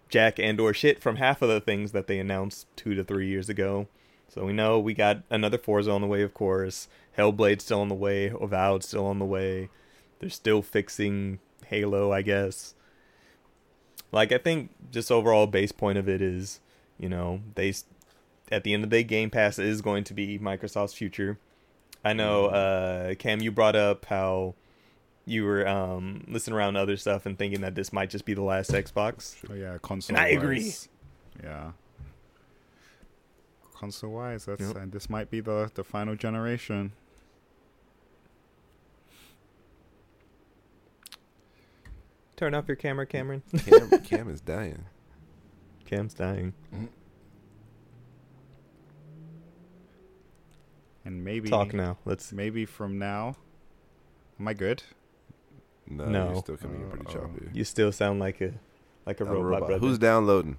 [0.09, 3.27] jack and or shit from half of the things that they announced two to three
[3.27, 3.87] years ago.
[4.27, 6.87] So we know we got another Forza on the way, of course.
[7.17, 8.27] Hellblade still on the way.
[8.27, 9.69] Avowed still on the way.
[10.19, 12.73] They're still fixing Halo, I guess.
[14.11, 16.59] Like I think just overall base point of it is,
[16.99, 17.73] you know, they
[18.51, 21.39] at the end of the day, Game Pass is going to be Microsoft's future.
[22.05, 24.55] I know, uh, Cam, you brought up how
[25.25, 28.33] you were um, listening around to other stuff and thinking that this might just be
[28.33, 29.35] the last Xbox.
[29.49, 30.15] Oh yeah, console.
[30.17, 30.57] And I agree.
[30.63, 30.89] wise.
[31.41, 31.71] Yeah.
[33.73, 34.75] Console wise, that's Yep.
[34.75, 36.91] uh, this might be the the final generation.
[42.35, 43.43] Turn off your camera, Cameron.
[43.65, 44.85] Cam, Cam is dying.
[45.85, 46.53] Cam's dying.
[51.05, 51.97] And maybe Talk now.
[52.05, 52.31] Let's.
[52.33, 53.35] maybe from now.
[54.39, 54.81] Am I good?
[55.87, 56.25] No, No.
[56.31, 57.13] you're still coming in pretty Uh-oh.
[57.13, 57.49] choppy.
[57.53, 58.53] You still sound like a
[59.05, 59.67] like a, A robot, robot.
[59.67, 59.79] brother.
[59.85, 60.57] Who's downloading?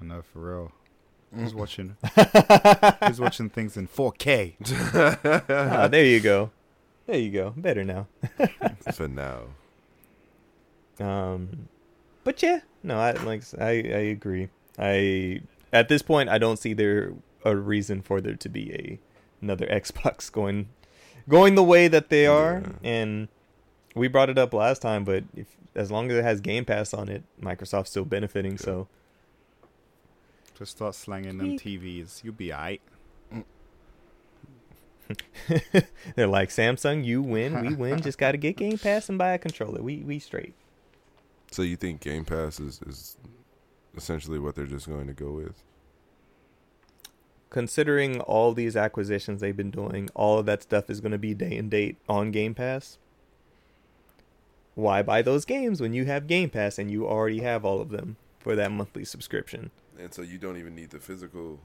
[0.00, 0.72] I know for real.
[1.34, 1.96] Who's watching?
[3.06, 4.54] Who's watching things in 4K?
[5.50, 6.50] ah, there you go.
[7.06, 7.54] There you go.
[7.56, 8.06] Better now.
[8.92, 9.42] For now.
[10.98, 11.68] Um,
[12.24, 14.48] but yeah, no, I like I I agree.
[14.78, 15.40] I
[15.72, 17.12] at this point I don't see there
[17.44, 18.98] a reason for there to be a
[19.42, 20.68] another Xbox going
[21.28, 22.88] going the way that they are, Yeah.
[22.90, 23.28] and
[23.96, 25.04] we brought it up last time.
[25.04, 28.58] But if as long as it has Game Pass on it, Microsoft's still benefiting.
[28.58, 28.88] So
[30.56, 32.22] Just start slanging them TVs.
[32.22, 32.82] You'll be alright.
[36.16, 38.00] they're like Samsung, you win, we win.
[38.00, 39.80] Just got to get Game Pass and buy a controller.
[39.80, 40.54] We we straight.
[41.50, 43.16] So you think Game Pass is, is
[43.96, 45.62] essentially what they're just going to go with?
[47.56, 51.32] considering all these acquisitions they've been doing, all of that stuff is going to be
[51.32, 52.98] day and date on Game Pass.
[54.76, 57.88] Why buy those games when you have Game Pass and you already have all of
[57.88, 59.72] them for that monthly subscription?
[59.98, 61.58] And so you don't even need the physical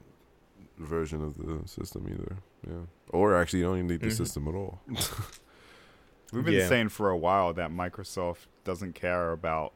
[0.78, 2.36] version of the system either.
[2.66, 2.86] Yeah.
[3.10, 4.16] Or actually, you don't even need the Mhm.
[4.16, 4.80] system at all.
[6.32, 6.68] We've been Yeah.
[6.68, 9.74] saying for a while that Microsoft doesn't care about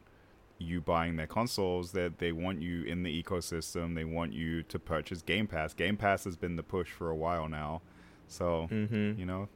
[0.58, 1.92] you buying their consoles.
[1.92, 3.94] That they want you in the ecosystem.
[3.94, 5.74] They want you to purchase Game Pass.
[5.74, 7.82] Game Pass has been the push for a while now.
[8.26, 9.20] So Mm-hmm.
[9.20, 9.48] you know,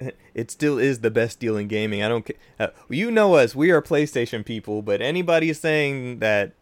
[0.34, 2.02] It still is the best deal in gaming.
[2.02, 2.36] I don't care.
[2.58, 3.54] Uh, you know us.
[3.54, 6.52] We are PlayStation people, but anybody saying that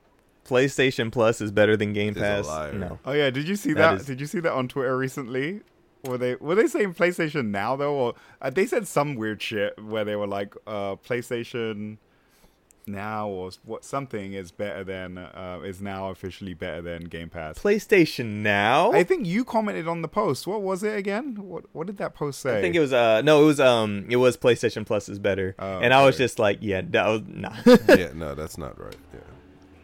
[0.47, 2.99] PlayStation Plus is better than Game Is a Pass, no.
[3.07, 4.01] oh yeah, did you see That that?
[4.01, 5.61] is- Did you see that on Twitter recently?
[6.05, 9.81] Were they were they saying PlayStation now though, or uh, they said some weird shit
[9.83, 11.99] where they were like, uh, PlayStation
[12.87, 17.59] now or what something is better than uh, is now officially better than Game Pass.
[17.59, 18.93] PlayStation Now.
[18.93, 20.47] I think you commented on the post.
[20.47, 21.37] What was it again?
[21.37, 22.59] What what did that post say?
[22.59, 25.55] I think it was uh no, it was um it was PlayStation Plus is better,
[25.59, 27.55] Oh, and I was just like, yeah, that was nah.
[27.89, 28.97] yeah, no, that's not right.
[29.15, 29.21] Yeah.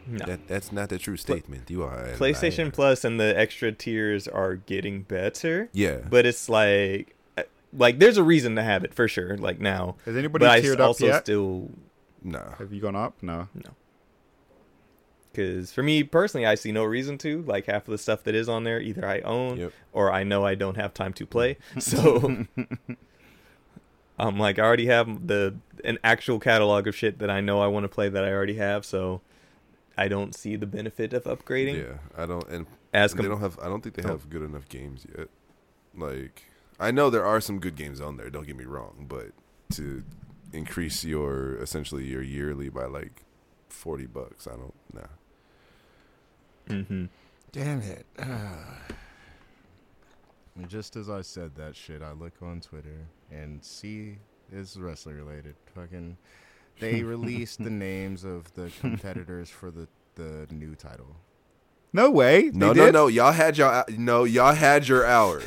[0.07, 0.25] no.
[0.25, 1.69] That that's not the true statement.
[1.69, 2.71] You are PlayStation liar.
[2.71, 5.97] Plus and the extra tiers are getting better, Yeah.
[6.09, 7.43] but it's like uh,
[7.73, 9.37] like there's a reason to have it for sure.
[9.37, 11.23] Like now, Has anybody but tiered s- up also yet?
[11.25, 11.69] still
[12.23, 12.55] nah.
[12.55, 13.21] Have you gone up?
[13.21, 13.47] No.
[13.53, 13.71] No.
[15.31, 17.43] Because for me personally, I see no reason to.
[17.43, 19.73] Like half of the stuff that is on there, either I own Yep.
[19.93, 21.57] or I know I don't have time to play.
[21.79, 22.45] So
[24.17, 25.55] I'm like I already have the
[25.85, 28.55] an actual catalog of shit that I know I want to play that I already
[28.55, 28.85] have.
[28.85, 29.21] So
[29.97, 33.57] I don't see the benefit of upgrading Yeah, I don't and as they don't have
[33.61, 34.09] I don't think they Oh.
[34.09, 35.29] have good enough games yet.
[35.95, 36.43] Like
[36.79, 39.31] I know there are some good games on there, don't get me wrong, but
[39.75, 40.03] to
[40.53, 43.23] increase your essentially your yearly by like
[43.69, 45.07] 40 bucks, I don't nah.
[46.67, 47.05] hmm
[47.51, 48.05] Damn it.
[50.67, 54.17] Just as I said that shit, I look on Twitter and see
[54.51, 55.55] it's wrestling related.
[55.73, 56.17] Fucking,
[56.79, 61.15] they released the names of the competitors for the the new title.
[61.91, 62.51] No way.
[62.53, 63.07] No, no, no.
[63.07, 65.41] Y'all had y'all no, y'all had your hour.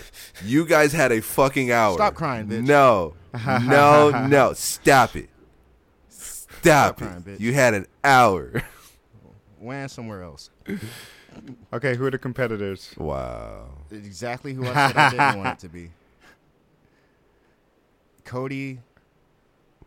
[0.45, 1.95] You guys had a fucking hour.
[1.95, 2.67] Stop crying, bitch.
[2.67, 3.15] No.
[3.47, 4.53] No, no.
[4.53, 5.31] Stop it.
[6.09, 7.05] Stop, Stop it.
[7.05, 7.41] crying, bitch.
[7.41, 8.63] You had an hour.
[9.59, 10.51] Went somewhere else.
[11.73, 12.93] Okay, who are the competitors?
[12.99, 13.69] Wow.
[13.91, 15.91] Exactly who I said I didn't want it to be.
[18.25, 18.81] Cody,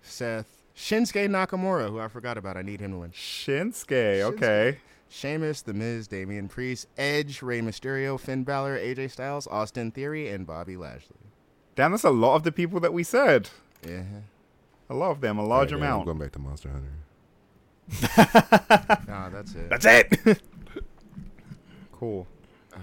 [0.01, 2.57] Seth, Shinsuke Nakamura, who I forgot about.
[2.57, 3.11] I need him to win.
[3.11, 4.21] Shinsuke.
[4.21, 4.79] Okay.
[5.15, 10.45] Sheamus, The Miz, Damian Priest, Edge, Rey Mysterio, Finn Balor, AJ Styles, Austin Theory, and
[10.45, 11.15] Bobby Lashley.
[11.75, 13.49] Damn, that's a lot of the people that we said.
[13.87, 14.03] Yeah.
[14.89, 15.37] A lot of them.
[15.37, 16.05] A large Alright, man, I'm amount.
[16.05, 16.91] going back to Monster Hunter.
[19.07, 19.69] Nah, that's it.
[19.69, 20.41] That's it.
[21.93, 22.27] Cool.
[22.75, 22.79] Oh,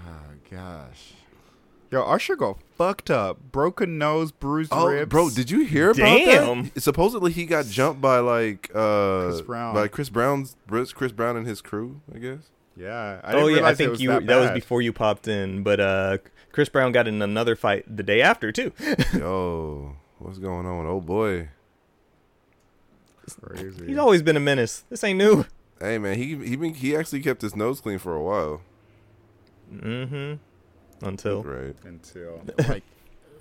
[0.49, 1.13] gosh.
[1.93, 3.39] Yo, Usher got fucked up.
[3.51, 5.09] Broken nose, bruised Oh, ribs.
[5.09, 6.71] bro, did you hear about Damn.
[6.73, 6.81] that?
[6.81, 9.73] Supposedly he got jumped by like uh Chris Brown.
[9.75, 12.49] by Chris Brown's Chris Brown and his crew, I guess.
[12.75, 13.21] Yeah.
[13.23, 15.61] I oh didn't yeah, I think was you that, that, was before you popped in,
[15.61, 16.17] but uh,
[16.51, 18.71] Chris Brown got in another fight the day after too.
[19.13, 20.87] Yo, what's going on?
[20.87, 21.49] Oh boy.
[23.41, 23.85] Crazy.
[23.85, 24.83] He's always been a menace.
[24.89, 25.45] This ain't new.
[25.79, 28.61] Hey man, he he been, he actually kept his nose clean for a while.
[29.71, 30.35] Mm-hmm.
[31.07, 31.75] Until Right.
[31.83, 32.41] Until.
[32.67, 32.83] like,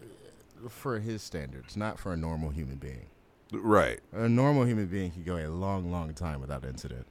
[0.69, 3.07] for his standards, not for a normal human being.
[3.53, 4.01] Right.
[4.13, 7.07] A normal human being can go a long, long time without incident.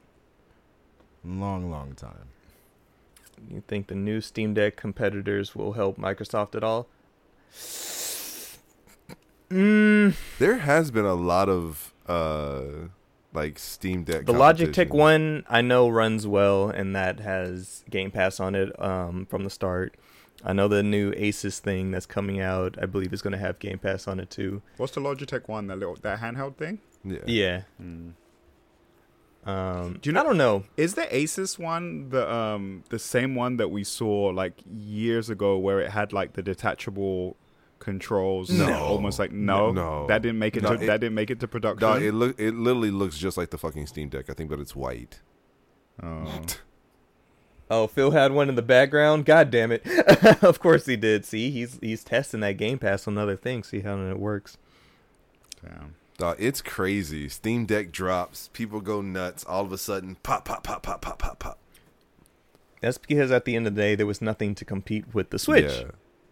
[1.23, 2.29] Long, long time.
[3.49, 6.87] you think the new Steam Deck competitors will help Microsoft at all?
[9.49, 12.61] Mm, There has been a lot of uh
[13.33, 14.25] like Steam Deck.
[14.25, 14.97] the Logitech competition.
[14.97, 19.49] one I know runs well, and that has Game Pass on it um, from the
[19.49, 19.95] start.
[20.43, 22.75] I know the new Asus thing that's coming out.
[22.81, 24.61] I believe is going to have Game Pass on it too.
[24.77, 25.67] What's the Logitech one?
[25.67, 26.79] That little that handheld thing?
[27.03, 27.19] Yeah.
[27.25, 27.61] Yeah.
[27.77, 28.09] Hmm.
[29.43, 30.63] Um, Do you know- I don't know.
[30.77, 35.57] Is the Asus one the um the same one that we saw like years ago
[35.57, 37.35] where it had like the detachable
[37.79, 38.51] controls?
[38.51, 38.71] No.
[38.83, 40.05] almost like no, No.
[40.07, 40.63] that didn't make it.
[40.63, 41.79] No, to, it- that didn't make it to production.
[41.79, 44.59] Dog, it look it literally looks just like the fucking Steam Deck, I think, but
[44.59, 45.21] it's white.
[46.03, 46.41] oh.
[47.71, 49.23] Oh, Phil had one in the background.
[49.23, 49.87] God damn it!
[50.43, 51.23] of course he did.
[51.23, 53.69] See, he's he's testing that Game Pass on other things.
[53.69, 54.57] See how it works.
[55.63, 55.95] Damn.
[56.17, 57.29] Dog, it's crazy.
[57.29, 59.45] Steam Deck drops, people go nuts.
[59.45, 61.59] All of a sudden, pop, pop, pop, pop, pop, pop, pop.
[62.81, 65.39] That's because at the end of the day, there was nothing to compete with the
[65.39, 65.91] Switch, Yeah.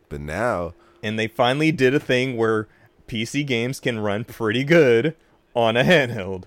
[0.10, 2.68] But now, and they finally did a thing where
[3.08, 5.16] PC games can run pretty good
[5.56, 6.44] on a handheld.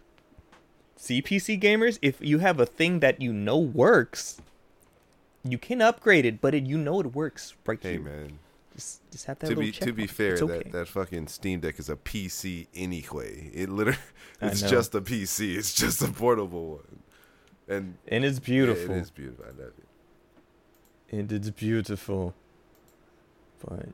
[0.96, 4.40] See, PC gamers, if you have a thing that you know works,
[5.44, 8.00] you can upgrade it, but it, you know it works right hey here.
[8.00, 8.38] man,
[8.74, 10.46] Just, just have that to little be check to be fair, okay.
[10.46, 13.50] that that fucking Steam Deck is a PC anyway.
[13.54, 13.98] It literally,
[14.40, 15.56] it's just a PC.
[15.56, 17.02] It's just a portable one,
[17.68, 18.94] and and it's beautiful.
[18.94, 19.44] Yeah, it is beautiful.
[19.44, 21.16] I love it.
[21.16, 22.34] and it's beautiful.
[23.64, 23.88] But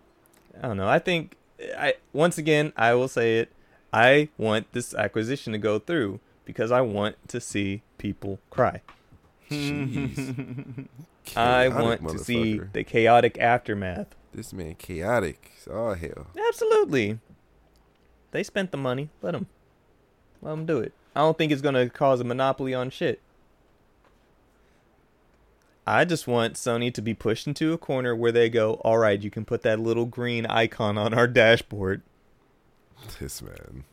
[0.63, 0.89] I don't know.
[0.89, 1.37] I think
[1.77, 3.53] I once again I will say it.
[3.93, 8.83] I want this acquisition to go through because I want to see people cry.
[9.51, 10.87] Jeez.
[11.37, 15.53] I want to see the chaotic aftermath This man chaotic.
[15.71, 16.29] Oh hell.
[16.49, 17.19] Absolutely.
[18.31, 19.11] They spent the money.
[19.23, 19.47] Let them.
[20.43, 20.93] Let them do it.
[21.17, 23.21] I don't think it's gonna cause a monopoly on shit.
[25.87, 29.21] I just want Sony to be pushed into a corner where they go, all right,
[29.23, 32.03] you can put that little green icon on our dashboard.
[33.19, 33.85] This man.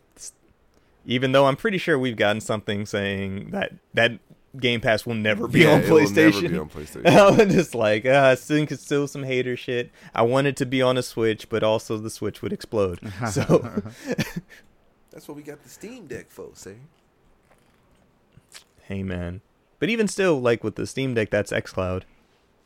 [1.05, 4.19] Even though I'm pretty sure we've gotten something saying that that
[4.59, 6.49] Game Pass will never be Yeah, on it will never PlayStation.
[6.49, 7.39] be on PlayStation.
[7.41, 9.91] I'm just like, uh, I think it's still some hater shit.
[10.13, 12.99] I want it to be on a Switch, but also the Switch would explode.
[13.31, 13.43] So,
[15.11, 16.75] That's what we got the Steam Deck for, say.
[18.83, 19.41] hey man.
[19.79, 22.03] But even still, like with the Steam Deck, that's XCloud.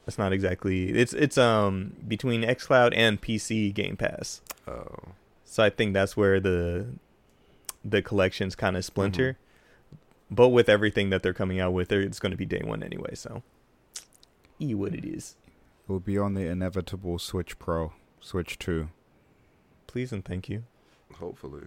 [0.05, 0.89] That's not exactly.
[0.89, 4.41] It's it's um between XCloud and PC Game Pass.
[4.67, 4.85] Oh.
[5.45, 6.87] So I think that's where the
[7.85, 9.37] the collections kind of splinter.
[10.31, 13.15] But with everything that they're coming out with, it's going to be day one anyway.
[13.15, 13.43] So,
[14.59, 15.35] e what it is.
[15.83, 18.89] It will be on the inevitable Switch Pro, Switch 2.
[19.87, 20.63] Please and thank you.
[21.15, 21.63] Hopefully.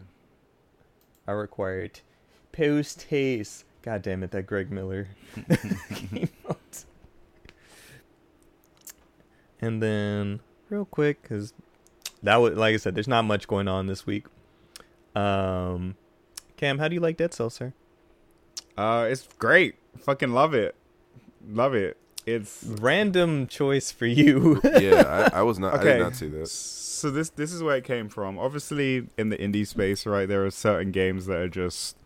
[1.26, 2.02] I require it
[2.52, 3.64] post haste.
[3.82, 5.08] God damn it, that Greg Miller
[5.94, 6.84] came out.
[9.60, 11.52] And then, real quick, because
[12.22, 14.26] that was like I said, there's not much going on this week.
[15.16, 15.96] Um,
[16.56, 17.72] Cam, how do you like Dead Cell, sir?
[18.76, 19.74] Uh, it's great.
[19.98, 20.74] Fucking love it.
[21.48, 21.96] Love it.
[22.24, 24.60] It's Random choice for you.
[24.80, 25.74] Yeah, I, I was not.
[25.74, 25.92] I Okay.
[25.94, 26.46] did not see that.
[26.48, 28.38] so this this is where it came from.
[28.38, 31.96] Obviously, in the indie space, right, there are certain games that are just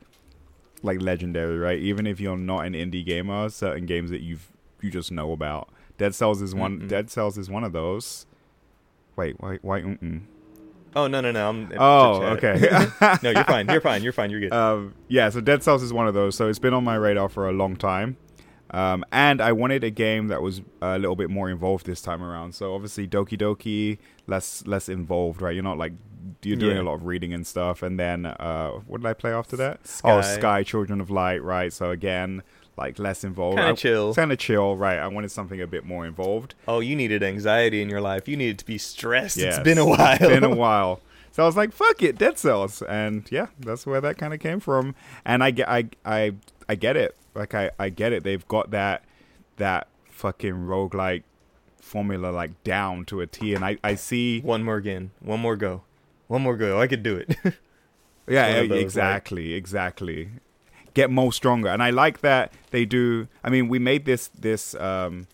[0.83, 1.79] like legendary, right?
[1.79, 4.49] Even if you're not an indie gamer, certain games that you've
[4.81, 5.69] you just know about.
[5.99, 6.81] Dead Cells is one.
[6.81, 6.89] Mm-mm.
[6.89, 8.25] Dead Cells is one of those.
[9.17, 9.59] Wait, why?
[9.63, 9.81] Why?
[9.83, 10.23] Mm-mm.
[10.95, 11.49] Oh no no no!
[11.49, 12.55] I'm Oh, okay.
[13.23, 13.69] no, you're fine.
[13.69, 14.03] You're fine.
[14.03, 14.31] You're fine.
[14.31, 14.53] You're good.
[14.53, 16.37] um, yeah, so Dead Cells is one of those.
[16.37, 18.17] So it's been on my radar for a long time.
[18.71, 22.23] Um, and I wanted a game that was a little bit more involved this time
[22.23, 22.55] around.
[22.55, 25.55] So obviously Doki Doki, less less involved, right?
[25.55, 25.93] You're not like
[26.43, 26.83] you're doing Yeah.
[26.83, 27.83] a lot of reading and stuff.
[27.83, 29.81] And then uh, what did I play after that?
[30.03, 30.35] Oh, Sky.
[30.35, 31.73] Sky Children of Light, right?
[31.73, 32.43] So again,
[32.77, 33.57] like less involved.
[33.59, 34.15] Kinda chill.
[34.15, 34.99] Kind of chill, right?
[34.99, 36.55] I wanted something a bit more involved.
[36.69, 38.29] oh, you needed anxiety in your life.
[38.29, 39.37] You needed to be stressed.
[39.39, 39.57] Yes.
[39.57, 40.13] It's been a while.
[40.15, 41.01] It's been a while.
[41.33, 44.41] So I was like, "Fuck it, Dead Cells," and yeah, that's where that kind of
[44.41, 44.95] came from.
[45.25, 46.33] And I get, I, I,
[46.69, 47.15] I get it.
[47.35, 48.25] Like I, I get it.
[48.25, 49.05] They've got that,
[49.59, 51.25] that fucking roguelike
[51.81, 53.55] formula like down to a T.
[53.55, 55.11] And I, I see, One more again.
[55.21, 55.83] One more go.
[56.29, 56.81] One more go.
[56.81, 57.37] I could do it.
[58.27, 60.31] yeah, of those, like- exactly, exactly.
[60.97, 63.29] Get more stronger, and I like that they do.
[63.45, 65.27] I mean, we made this this um,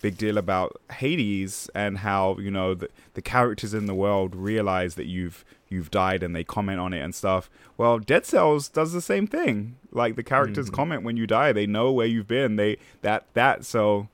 [0.00, 4.94] big deal about Hades and how you know the, the characters in the world realize
[4.94, 7.50] that you've you've died and they comment on it and stuff.
[7.76, 9.76] Well, Dead Cells does the same thing.
[9.92, 10.74] Like the characters Mhm.
[10.74, 12.56] comment when you die, they know where you've been.
[12.56, 14.08] They that that so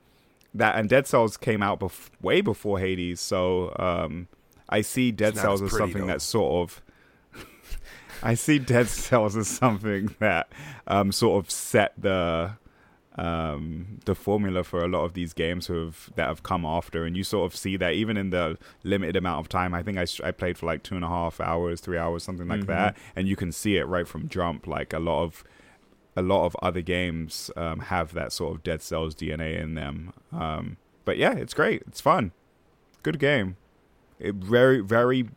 [0.54, 3.20] that and Dead Cells came out bef- way before Hades.
[3.20, 4.26] So um,
[4.68, 6.82] I see Dead not Cells as something that's sort of.
[8.22, 10.50] I see Dead Cells as something that
[10.86, 12.52] um, sort of set the
[13.18, 17.04] um, the formula for a lot of these games who have that have come after,
[17.04, 19.72] and you sort of see that even in the limited amount of time.
[19.74, 22.60] I think I played for like two and a half hours, three hours, something like
[22.62, 22.66] Mhm.
[22.66, 24.66] that, and you can see it right from jump.
[24.66, 25.44] Like a lot of
[26.14, 30.12] a lot of other games um, have that sort of Dead Cells DNA in them.
[30.32, 31.82] Um, but yeah, it's great.
[31.86, 32.32] It's fun.
[33.02, 33.56] Good game.
[34.18, 35.28] It very very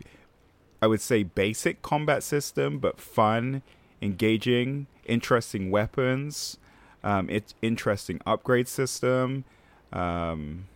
[0.81, 3.61] I would say basic combat system, but fun,
[4.01, 6.57] engaging, interesting weapons.
[7.03, 9.45] Um, it's interesting upgrade system.
[9.91, 10.67] Um,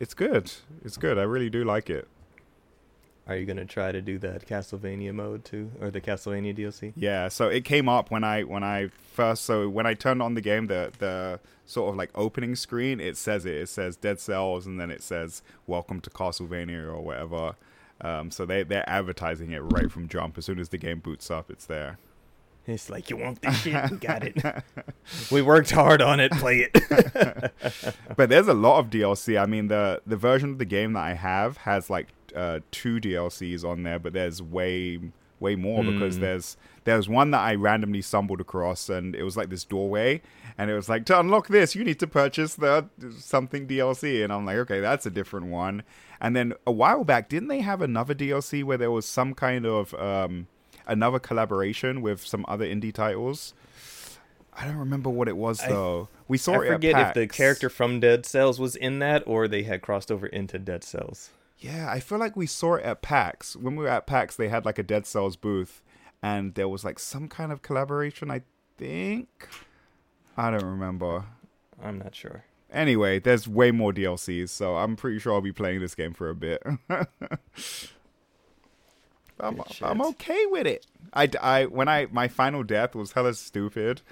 [0.00, 0.52] it's good.
[0.84, 1.18] It's good.
[1.18, 2.08] I really do like it.
[3.26, 6.92] Are you gonna try to do that Castlevania mode too, or the Castlevania DLC?
[6.94, 7.28] Yeah.
[7.28, 10.42] So it came up when I when I first so when I turned on the
[10.42, 14.66] game the the sort of like opening screen it says it it says Dead Cells
[14.66, 17.54] and then it says Welcome to Castlevania or whatever.
[18.00, 20.36] Um, so they they're advertising it right from jump.
[20.38, 21.98] As soon as the game boots up, it's there.
[22.66, 24.42] It's like you want this shit, we got it.
[25.30, 26.32] we worked hard on it.
[26.32, 27.52] Play it.
[28.16, 29.40] but there's a lot of DLC.
[29.40, 32.96] I mean, the the version of the game that I have has like uh, two
[33.00, 34.98] DLCs on there, but there's way
[35.40, 36.20] way more because Mm.
[36.20, 40.22] there's there's one that I randomly stumbled across, and it was like this doorway,
[40.58, 42.86] and it was like to unlock this, you need to purchase the
[43.18, 45.82] something DLC, and I'm like, okay, that's a different one.
[46.20, 49.66] And then a while back, didn't they have another DLC where there was some kind
[49.66, 50.46] of um,
[50.86, 53.52] another collaboration with some other indie titles?
[54.56, 56.08] I don't remember what it was I- though.
[56.28, 59.24] we saw I it at forget if the character from Dead Cells was in that,
[59.26, 61.30] or they had crossed over into Dead Cells.
[61.58, 63.56] Yeah, I feel like we saw it at PAX.
[63.56, 65.82] When we were at PAX, they had like a Dead Cells booth,
[66.22, 68.30] and there was like some kind of collaboration.
[68.30, 68.42] I
[68.78, 69.48] think
[70.36, 71.24] I don't remember.
[71.82, 72.44] I'm not sure.
[72.72, 76.28] anyway, there's way more DLCs, so I'm pretty sure I'll be playing this game for
[76.30, 76.62] a bit.
[79.40, 80.86] I'm, I'm okay with it.
[81.12, 84.02] I, I when I my final death was hella stupid,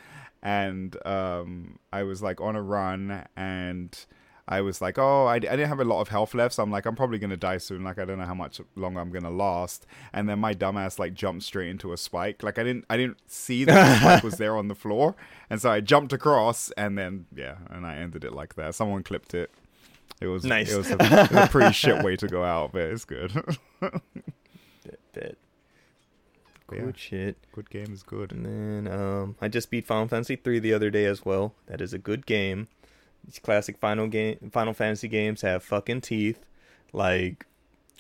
[0.43, 4.05] and um I was like on a run and.
[4.49, 6.71] I was like, oh, I, I didn't have a lot of health left, so I'm
[6.71, 7.85] like, I'm probably gonna die soon.
[7.85, 9.87] Like, I don't know how much longer I'm gonna last.
[10.13, 12.43] And then my dumbass like jumped straight into a spike.
[12.43, 15.15] Like, I didn't, I didn't see that the spike was there on the floor,
[15.49, 18.75] and so I jumped across, and then yeah, and I ended it like that.
[18.75, 19.51] Someone clipped it.
[20.21, 20.73] It was Nice.
[20.73, 23.33] It was a, it was a pretty shit way to go out, but it's good.
[23.81, 25.39] Bit, bit.
[26.67, 27.37] Good yeah, shit.
[27.53, 28.33] good game is good.
[28.33, 31.55] And then um, I just beat Final Fantasy three the other day as well.
[31.67, 32.69] That is a good game.
[33.25, 36.45] These classic Final game Final Fantasy games have fucking teeth.
[36.93, 37.47] Like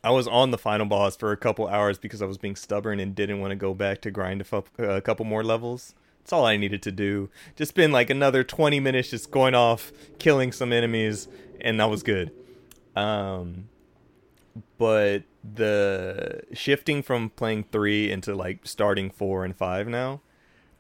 [0.04, 2.98] I was on the final boss for a couple hours because I was being stubborn
[2.98, 4.44] and didn't want to go back to grind
[4.78, 5.94] a, couple more levels.
[6.18, 7.30] That's all I needed to do.
[7.54, 11.28] Just spend like another 20 minutes just going off, killing some enemies,
[11.60, 12.32] and that was good.
[12.96, 13.68] Um,
[14.76, 20.20] but the shifting from playing three into like starting four and five now,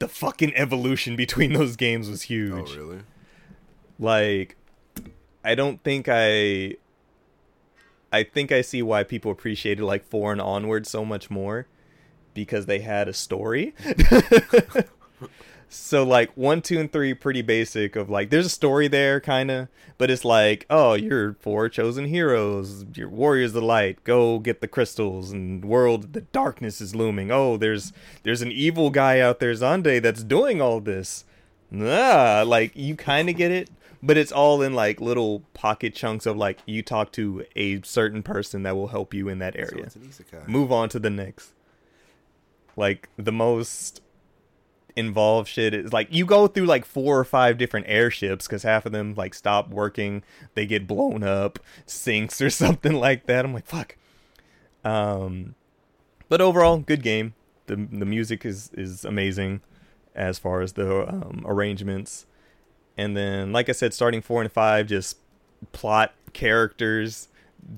[0.00, 2.70] the fucking evolution between those games was huge.
[2.72, 3.00] Oh, really?
[4.02, 4.56] Like,
[5.44, 6.76] I don't think I.
[8.14, 11.66] I think I see why people appreciated like four and onward so much more,
[12.34, 13.74] because they had a story.
[15.70, 17.94] so like one, two, and three, pretty basic.
[17.94, 19.68] Of like, there's a story there, kind of,
[19.98, 22.84] but it's like, oh, you're four chosen heroes.
[22.94, 24.02] You're warriors of light.
[24.02, 27.30] Go get the crystals, and world, the darkness is looming.
[27.30, 27.92] Oh, there's
[28.24, 31.24] there's an evil guy out there, Xande, that's doing all this.
[31.70, 33.70] Nah, like you kind of get it,
[34.02, 38.22] but it's all in like little pocket chunks of like you talk to a certain
[38.22, 39.86] person that will help you in that So area.
[39.86, 40.48] isekai.
[40.48, 41.52] Move on to the next.
[42.76, 44.00] Like the most
[44.94, 48.84] involved shit is like you go through like four or five different airships because half
[48.84, 50.22] of them like stop working,
[50.54, 53.44] they get blown up, sinks or something like that.
[53.44, 53.96] I'm like fuck.
[54.84, 55.54] Um,
[56.28, 57.34] but overall, good game.
[57.66, 59.60] the The music is is amazing
[60.14, 62.26] as far as the um, arrangements.
[62.96, 65.18] And then, like I said, starting four and five, just
[65.72, 67.28] plot characters.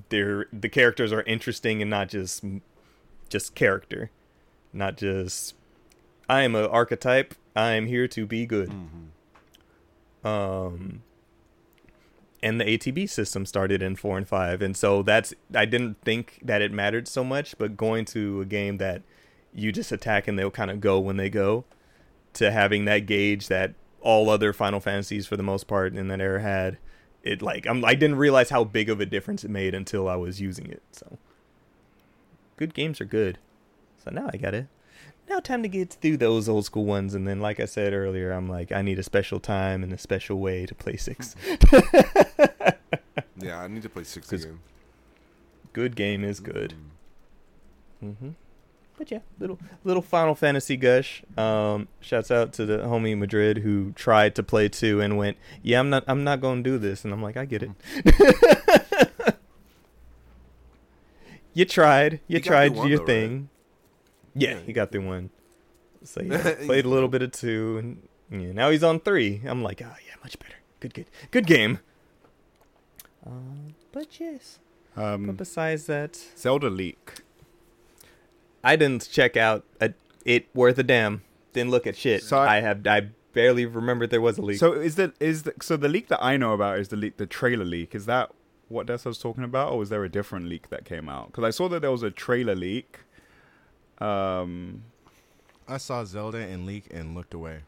[0.09, 2.43] They're the characters are interesting and not just
[3.29, 4.11] just character,
[4.73, 5.55] not just
[6.27, 7.35] I am a archetype.
[7.55, 8.69] I am here to be good.
[8.69, 10.27] Mhm.
[10.27, 11.03] Um,
[12.41, 16.39] and the ATB system started in four and five, and so that's I didn't think
[16.43, 19.03] that it mattered so much, but going to a game that
[19.53, 21.63] you just attack and they'll kind of go when they go,
[22.33, 23.73] to having that gauge that
[24.05, 26.77] all other Final Fantasies for the most part in that era had,
[27.23, 30.15] it like I'm, I didn't realize how big of a difference it made until I
[30.15, 30.83] was using it.
[30.91, 31.17] So,
[32.55, 33.39] good games are good.
[34.03, 34.67] So now I got it.
[35.27, 38.31] Now time to get through those old school ones, and then like I said earlier,
[38.31, 41.35] I'm like I need a special time and a special way to play six.
[43.37, 44.59] Yeah, I need to play six again.
[45.73, 46.73] good game is good.
[48.03, 48.35] Mm.
[48.97, 51.21] But yeah, little little Final Fantasy gush.
[51.37, 55.79] Um, shouts out to the homie Madrid who tried to play two and went, "Yeah,
[55.81, 57.71] I'm not, I'm not going to do this." And I'm like, I get it.
[61.53, 63.07] you tried, you He tried through one your though, right?
[63.07, 63.49] thing.
[64.33, 65.29] Yeah, Yeah, he he got got through through one.
[66.03, 67.77] So yeah, played a little bit of two,
[68.29, 69.41] and yeah, now he's on three.
[69.45, 70.55] I'm like, oh yeah, much better.
[70.79, 71.79] Good, good, good game.
[73.25, 73.29] Uh,
[73.91, 74.59] but yes.
[74.95, 77.15] But Um, besides that, Zelda leak.
[78.65, 79.93] I didn't check out a,
[80.25, 81.21] it worth a damn.
[81.53, 82.23] Didn't look at shit.
[82.23, 84.59] So I- I, have I barely remembered there was a leak.
[84.59, 87.17] So is the is the so the leak that I know about is the leak
[87.17, 87.93] the trailer leak.
[87.95, 88.31] Is that
[88.67, 91.27] what Dessa was talking about, or was there a different leak that came out?
[91.27, 92.99] Because I saw that there was a trailer leak.
[93.99, 94.83] Um,
[95.67, 97.59] I saw Zelda and leak and looked away.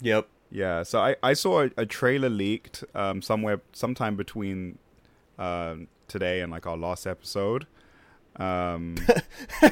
[0.00, 0.28] yep.
[0.50, 0.82] yeah.
[0.82, 4.78] So I I saw a, a trailer leaked um somewhere sometime between
[5.38, 7.66] um today and like our last episode.
[8.38, 8.96] Um,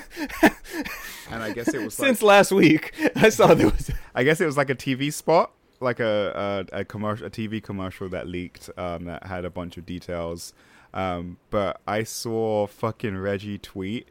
[1.31, 3.91] and I guess it was like, Since last week, I saw there was.
[4.15, 7.63] I guess it was like a TV spot, like a a, a commercial, a TV
[7.63, 10.53] commercial that leaked um, that had a bunch of details.
[10.95, 14.09] Um, but I saw fucking Reggie tweet.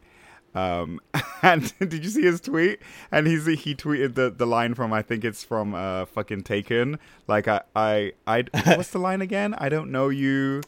[0.54, 1.00] Um,
[1.42, 2.80] and did you see his tweet?
[3.12, 6.98] And he's he tweeted the, the line from I think it's from uh fucking Taken.
[7.28, 9.54] Like I I I what's the line again?
[9.54, 10.62] I don't know you.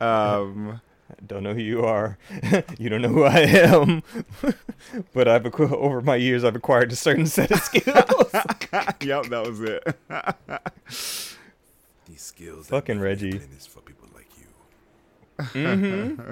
[0.00, 0.80] Um,
[1.10, 2.16] I don't know who you are.
[2.78, 4.02] you don't know who I am.
[5.14, 7.84] but I've acqu- over my years, I've acquired a certain set of skills.
[9.02, 9.84] yep, that was it.
[12.06, 12.68] These skills.
[12.68, 13.36] Fucking Reggie.
[13.56, 14.28] is for people like
[15.54, 16.16] you.
[16.16, 16.30] hmm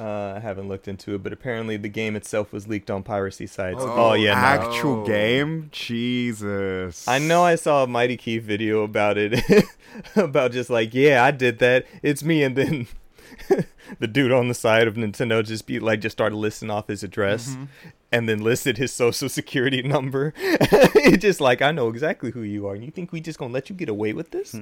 [0.00, 3.48] Uh, I haven't looked into it, but apparently the game itself was leaked on piracy
[3.48, 3.80] sites.
[3.80, 4.40] Oh, Oh, yeah, no.
[4.40, 5.68] Actual game?
[5.72, 7.08] Jesus.
[7.08, 9.42] I know I saw a Mighty Keef video about it,
[10.14, 11.84] about just like, yeah, I did that.
[12.04, 12.86] It's me, and then
[13.98, 17.02] the dude on the side of Nintendo just be like, just started listing off his
[17.02, 17.64] address, Mm-hmm.
[18.12, 20.32] and then listed his social security number.
[20.38, 23.52] it's just like, I know exactly who you are, and you think we just gonna
[23.52, 24.52] let you get away with this?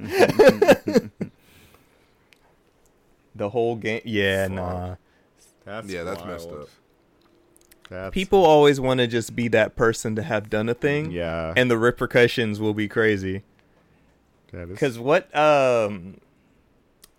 [3.34, 4.54] the whole game, yeah, Fuck.
[4.56, 4.94] nah.
[5.64, 6.68] That's yeah, that's messed up.
[7.90, 11.52] That's, People always want to just be that person to have done a thing, Yeah.
[11.56, 13.42] and the repercussions will be crazy.
[14.52, 16.16] that is- Because what um,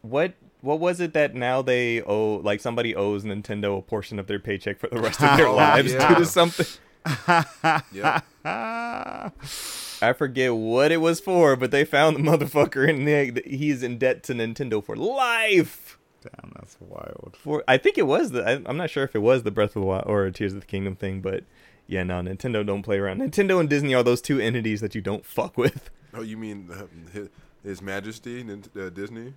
[0.02, 0.34] what
[0.68, 2.42] what was it that now they owe?
[2.44, 5.94] Like somebody owes Nintendo a portion of their paycheck for the rest of their lives
[5.94, 6.10] yeah.
[6.10, 6.66] due to something.
[7.94, 8.22] Yeah.
[8.44, 13.98] I forget what it was for, but they found the motherfucker and they, he's in
[13.98, 15.98] debt to Nintendo for life.
[16.22, 17.38] Damn, that's wild.
[17.40, 19.78] For I think it was the I, I'm not sure if it was the Breath
[19.78, 21.46] of the Wild or Tears of the Kingdom thing, but
[21.88, 23.22] yeah, no, Nintendo don't play around.
[23.22, 25.90] Nintendo and Disney are those two entities that you don't fuck with.
[26.14, 27.30] Oh, you mean uh, His,
[27.64, 28.46] His Majesty
[28.78, 29.34] uh, Disney?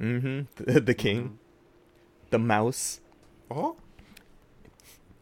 [0.00, 0.62] Mm-hmm.
[0.64, 1.38] The, the king,
[2.30, 3.00] the mouse.
[3.50, 3.76] Oh,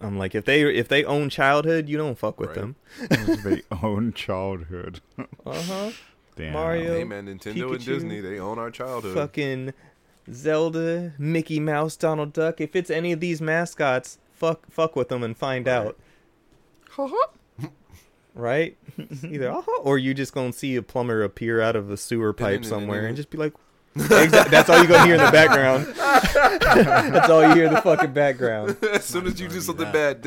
[0.00, 2.56] I'm like, if they if they own childhood, you don't fuck with Right.
[2.56, 2.76] them.
[3.44, 5.00] they own childhood.
[5.46, 5.90] Uh huh.
[6.36, 6.52] Damn.
[6.54, 6.94] Mario.
[6.94, 9.14] hey man, Nintendo and Disney, they own our childhood.
[9.14, 9.72] Fucking
[10.32, 12.60] Zelda, Mickey Mouse, Donald Duck.
[12.60, 15.74] If it's any of these mascots, fuck fuck with them and find Right.
[15.76, 15.98] out.
[18.34, 18.76] Right?
[19.22, 22.64] Either uh-huh, or you just gonna see a plumber appear out of a sewer pipe
[22.64, 23.52] somewhere and just be like,
[23.96, 25.86] Exa- that's all you gonna hear in the background.
[27.14, 28.76] that's all you hear in the fucking background.
[28.92, 30.20] as soon as you do something bad.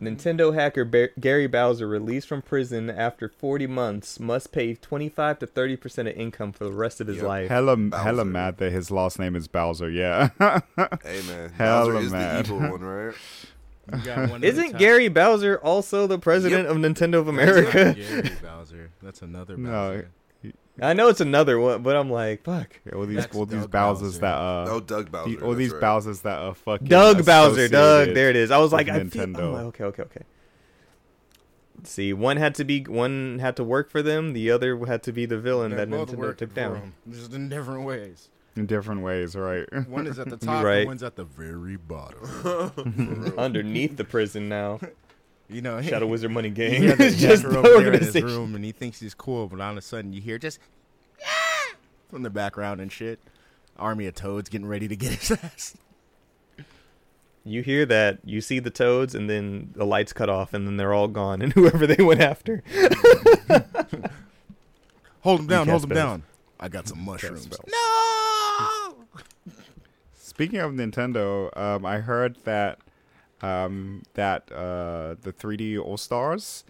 [0.00, 5.46] Nintendo hacker Ba- Gary Bowser released from prison after 40 months must pay 25 to
[5.46, 7.26] 30 percent of income for the rest of his Yep.
[7.26, 7.48] life.
[7.50, 9.90] Hella, hella mad that his last name is Bowser.
[9.90, 10.30] Yeah.
[10.38, 12.46] hey man, Hella Bowser is mad.
[12.46, 13.14] the evil one, right?
[13.92, 16.70] You got one of the Isn't top- Gary Bowser also the president Yep.
[16.70, 17.94] of Nintendo of America?
[17.94, 18.90] Gary Bowser?
[19.02, 19.70] That's another No.
[19.70, 20.10] Bowser.
[20.80, 22.78] I know it's another one, but I'm like, fuck.
[22.94, 24.18] all these, That's all these Doug Bowsers Bowser.
[24.20, 25.36] that uh, oh, Doug Bowser.
[25.36, 25.82] the- all these right.
[25.82, 28.14] Bowsers that are fucking Doug Bowser, Doug.
[28.14, 28.50] There it is.
[28.50, 29.38] I was like, I feel, Nintendo.
[29.44, 30.22] I'm like, okay, okay, okay.
[31.84, 34.34] See, one had to be one had to work for them.
[34.34, 36.74] The other had to be the villain They're that Nintendo took down.
[36.74, 36.82] down.
[36.82, 38.28] 'em, just in different ways.
[38.56, 39.66] in different ways, right?
[39.88, 40.86] One is at the top, right.
[40.86, 43.34] one's at the very bottom.
[43.38, 44.78] Underneath the prison now,
[45.50, 46.82] You know, Shadow Wizard Money Gang.
[46.84, 49.48] has a just hacker the over there in his room, and he thinks he's cool,
[49.48, 50.58] but all of a sudden you hear just
[51.26, 51.74] "Ah!"
[52.08, 53.18] from the background and shit.
[53.78, 55.76] Army of toads getting ready to get his ass.
[57.42, 60.76] You hear that, you see the toads, and then the lights cut off, and then
[60.76, 62.62] they're all gone, and whoever they went after.
[65.22, 66.22] Hold them down, hold them down.
[66.58, 67.48] I got some mushrooms.
[67.66, 68.94] No.
[70.14, 72.78] Speaking of Nintendo, um, I heard that
[73.42, 76.64] um, that uh, the 3D All Stars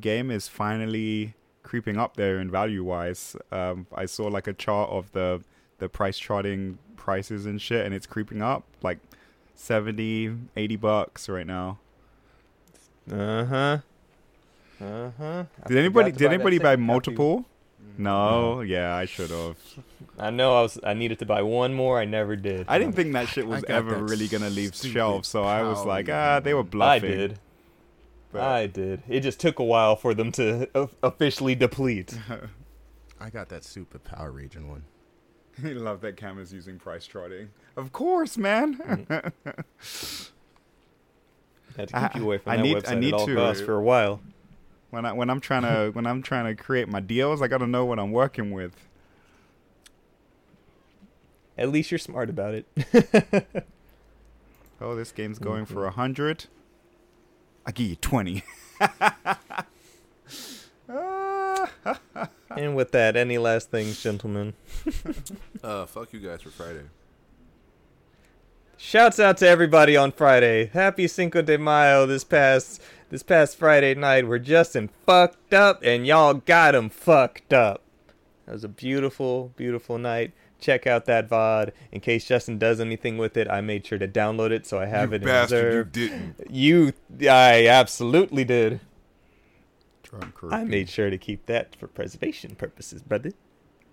[0.00, 3.36] game is finally creeping up there in value wise.
[3.50, 5.42] Um, I saw like a chart of the
[5.78, 8.98] the price charting prices and shit, and it's creeping up like
[9.54, 11.78] 70, 80 bucks right now.
[13.10, 13.78] Uh huh.
[14.80, 15.44] Uh huh.
[15.66, 17.44] Did anybody did anybody buy multiple?
[17.98, 19.56] No, yeah, I should have.
[20.18, 20.78] I know I was.
[20.84, 21.98] I needed to buy one more.
[21.98, 22.66] I never did.
[22.68, 26.08] I didn't think that shit was ever really gonna leave shelves, so I was like,
[26.10, 27.10] ah, they were bluffing.
[27.10, 27.38] I did.
[28.32, 29.02] but- I did.
[29.08, 32.18] It just took a while for them to o- officially deplete.
[33.20, 34.84] I got that stupid Power Region one.
[35.64, 37.48] I love that Cam is using price charting.
[37.76, 38.74] Of course, man.
[41.76, 43.26] Had to I- keep you away from I that need- I website need at all
[43.26, 44.20] to- costs for a while.
[44.90, 47.66] When I when I'm trying to when I'm trying to create my deals, I gotta
[47.66, 48.72] know what I'm working with.
[51.58, 52.66] At least you're smart about it.
[54.80, 55.88] Oh, this game's going for Mhm.
[55.88, 56.44] a hundred.
[57.64, 58.44] I give you twenty.
[62.50, 64.54] And with that, any last things, gentlemen?
[65.64, 66.82] Uh, fuck you guys for Friday.
[68.76, 70.66] Shouts out to everybody on Friday.
[70.66, 72.80] Happy Cinco de Mayo this past
[73.10, 77.82] this past Friday night where Justin fucked up and y'all got him fucked up.
[78.46, 80.32] That was a beautiful, beautiful night.
[80.58, 81.72] Check out that VOD.
[81.92, 84.86] In case Justin does anything with it, I made sure to download it so I
[84.86, 85.96] have you it in bastard, reserve.
[85.96, 86.50] you didn't.
[86.50, 86.92] You,
[87.30, 88.80] I absolutely did.
[90.02, 90.58] drunk rupees.
[90.58, 93.32] I made sure to keep that for preservation purposes, brother.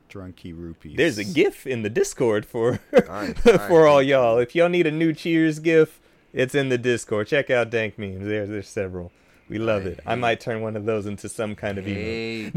[0.10, 0.96] drunky rupees.
[0.96, 2.80] There's a GIF in the Discord for
[3.10, 4.38] I- for I all y'all.
[4.38, 6.00] If y'all need a new Cheers GIF,
[6.34, 7.28] it's in the Discord.
[7.28, 8.26] Check out Dank Memes.
[8.26, 9.12] There's there's several.
[9.48, 10.00] We love I it.
[10.06, 12.54] I might turn one of those into some kind of emote.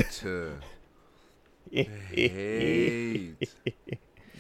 [1.71, 1.91] Hate.
[2.11, 3.49] hate.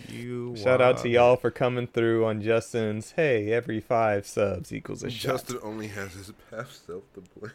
[0.08, 3.12] You Shout out to y'all for coming through on Justin's.
[3.12, 5.32] Hey, every five subs equals a shot.
[5.32, 7.52] Justin only has his half self to blame.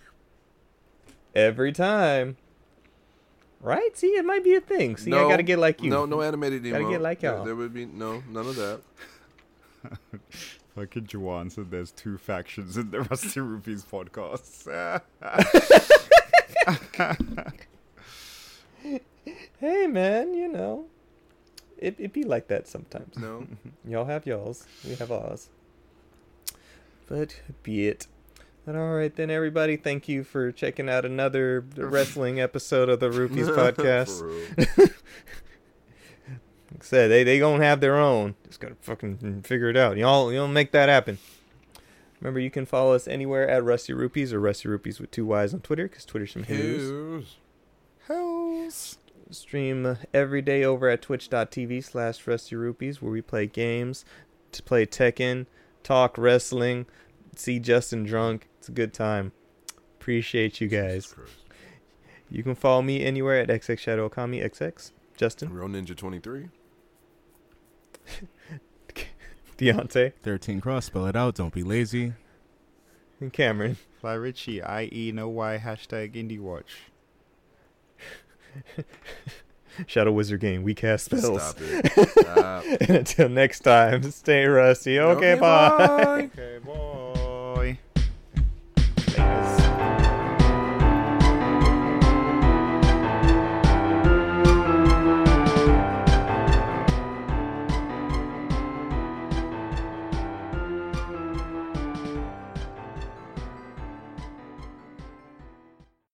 [1.33, 2.37] Every time.
[3.61, 3.95] Right?
[3.97, 4.97] See, it might be a thing.
[4.97, 5.89] See, I gotta get like you.
[5.89, 6.79] No, no animated emo.
[6.79, 7.45] Gotta get like There- y'all.
[7.45, 8.81] There would be no none of that.
[10.75, 15.01] Fucking Juwan said there's two factions in the Rusty Rupees podcast.
[19.59, 20.85] Hey, man, you know,
[21.77, 23.17] it it be like that sometimes.
[23.17, 23.45] No.
[23.87, 24.65] Y'all have y'all's.
[24.87, 25.49] We have ours.
[27.07, 28.07] But be it.
[28.65, 29.75] But all right then, everybody.
[29.75, 34.21] Thank you for checking out another wrestling episode of the Rupees podcast.
[36.83, 37.01] For real.
[37.01, 38.35] Like I said, they they gonna have their own.
[38.47, 39.97] Just gotta fucking figure it out.
[39.97, 41.17] Y'all y'all make that happen.
[42.19, 45.53] Remember, you can follow us anywhere at Rusty Rupees or Rusty Rupees with two Y's
[45.55, 46.89] on Twitter, because Twitter's some hoos.
[46.89, 47.35] Who's-
[48.07, 48.97] Hells.
[49.31, 54.03] Stream every day over at twitch.tv slash Rusty Rupees, where we play games,
[54.51, 55.45] to play Tekken,
[55.83, 56.85] talk wrestling,
[57.35, 58.47] see Justin drunk.
[58.59, 59.31] It's a good time.
[59.99, 61.15] Appreciate you guys.
[62.29, 64.91] You can follow me anywhere at XX Shadow Okami XX.
[65.15, 66.49] Justin, Real Ninja 23.
[69.57, 71.35] DeAnte, 13 cross, spell it out.
[71.35, 72.13] Don't be lazy.
[73.19, 73.77] and Cameron.
[73.99, 76.77] Fly Richie, I-E, no Y, hashtag Indie Watch.
[79.87, 80.63] Shadow Wizard Game.
[80.63, 81.41] We cast spells.
[81.41, 82.09] Stop it.
[82.09, 82.63] Stop.
[82.81, 84.99] and until next time, stay rusty.
[84.99, 85.69] Okay, bye.
[85.77, 86.29] bye.
[86.35, 86.87] Okay, boy.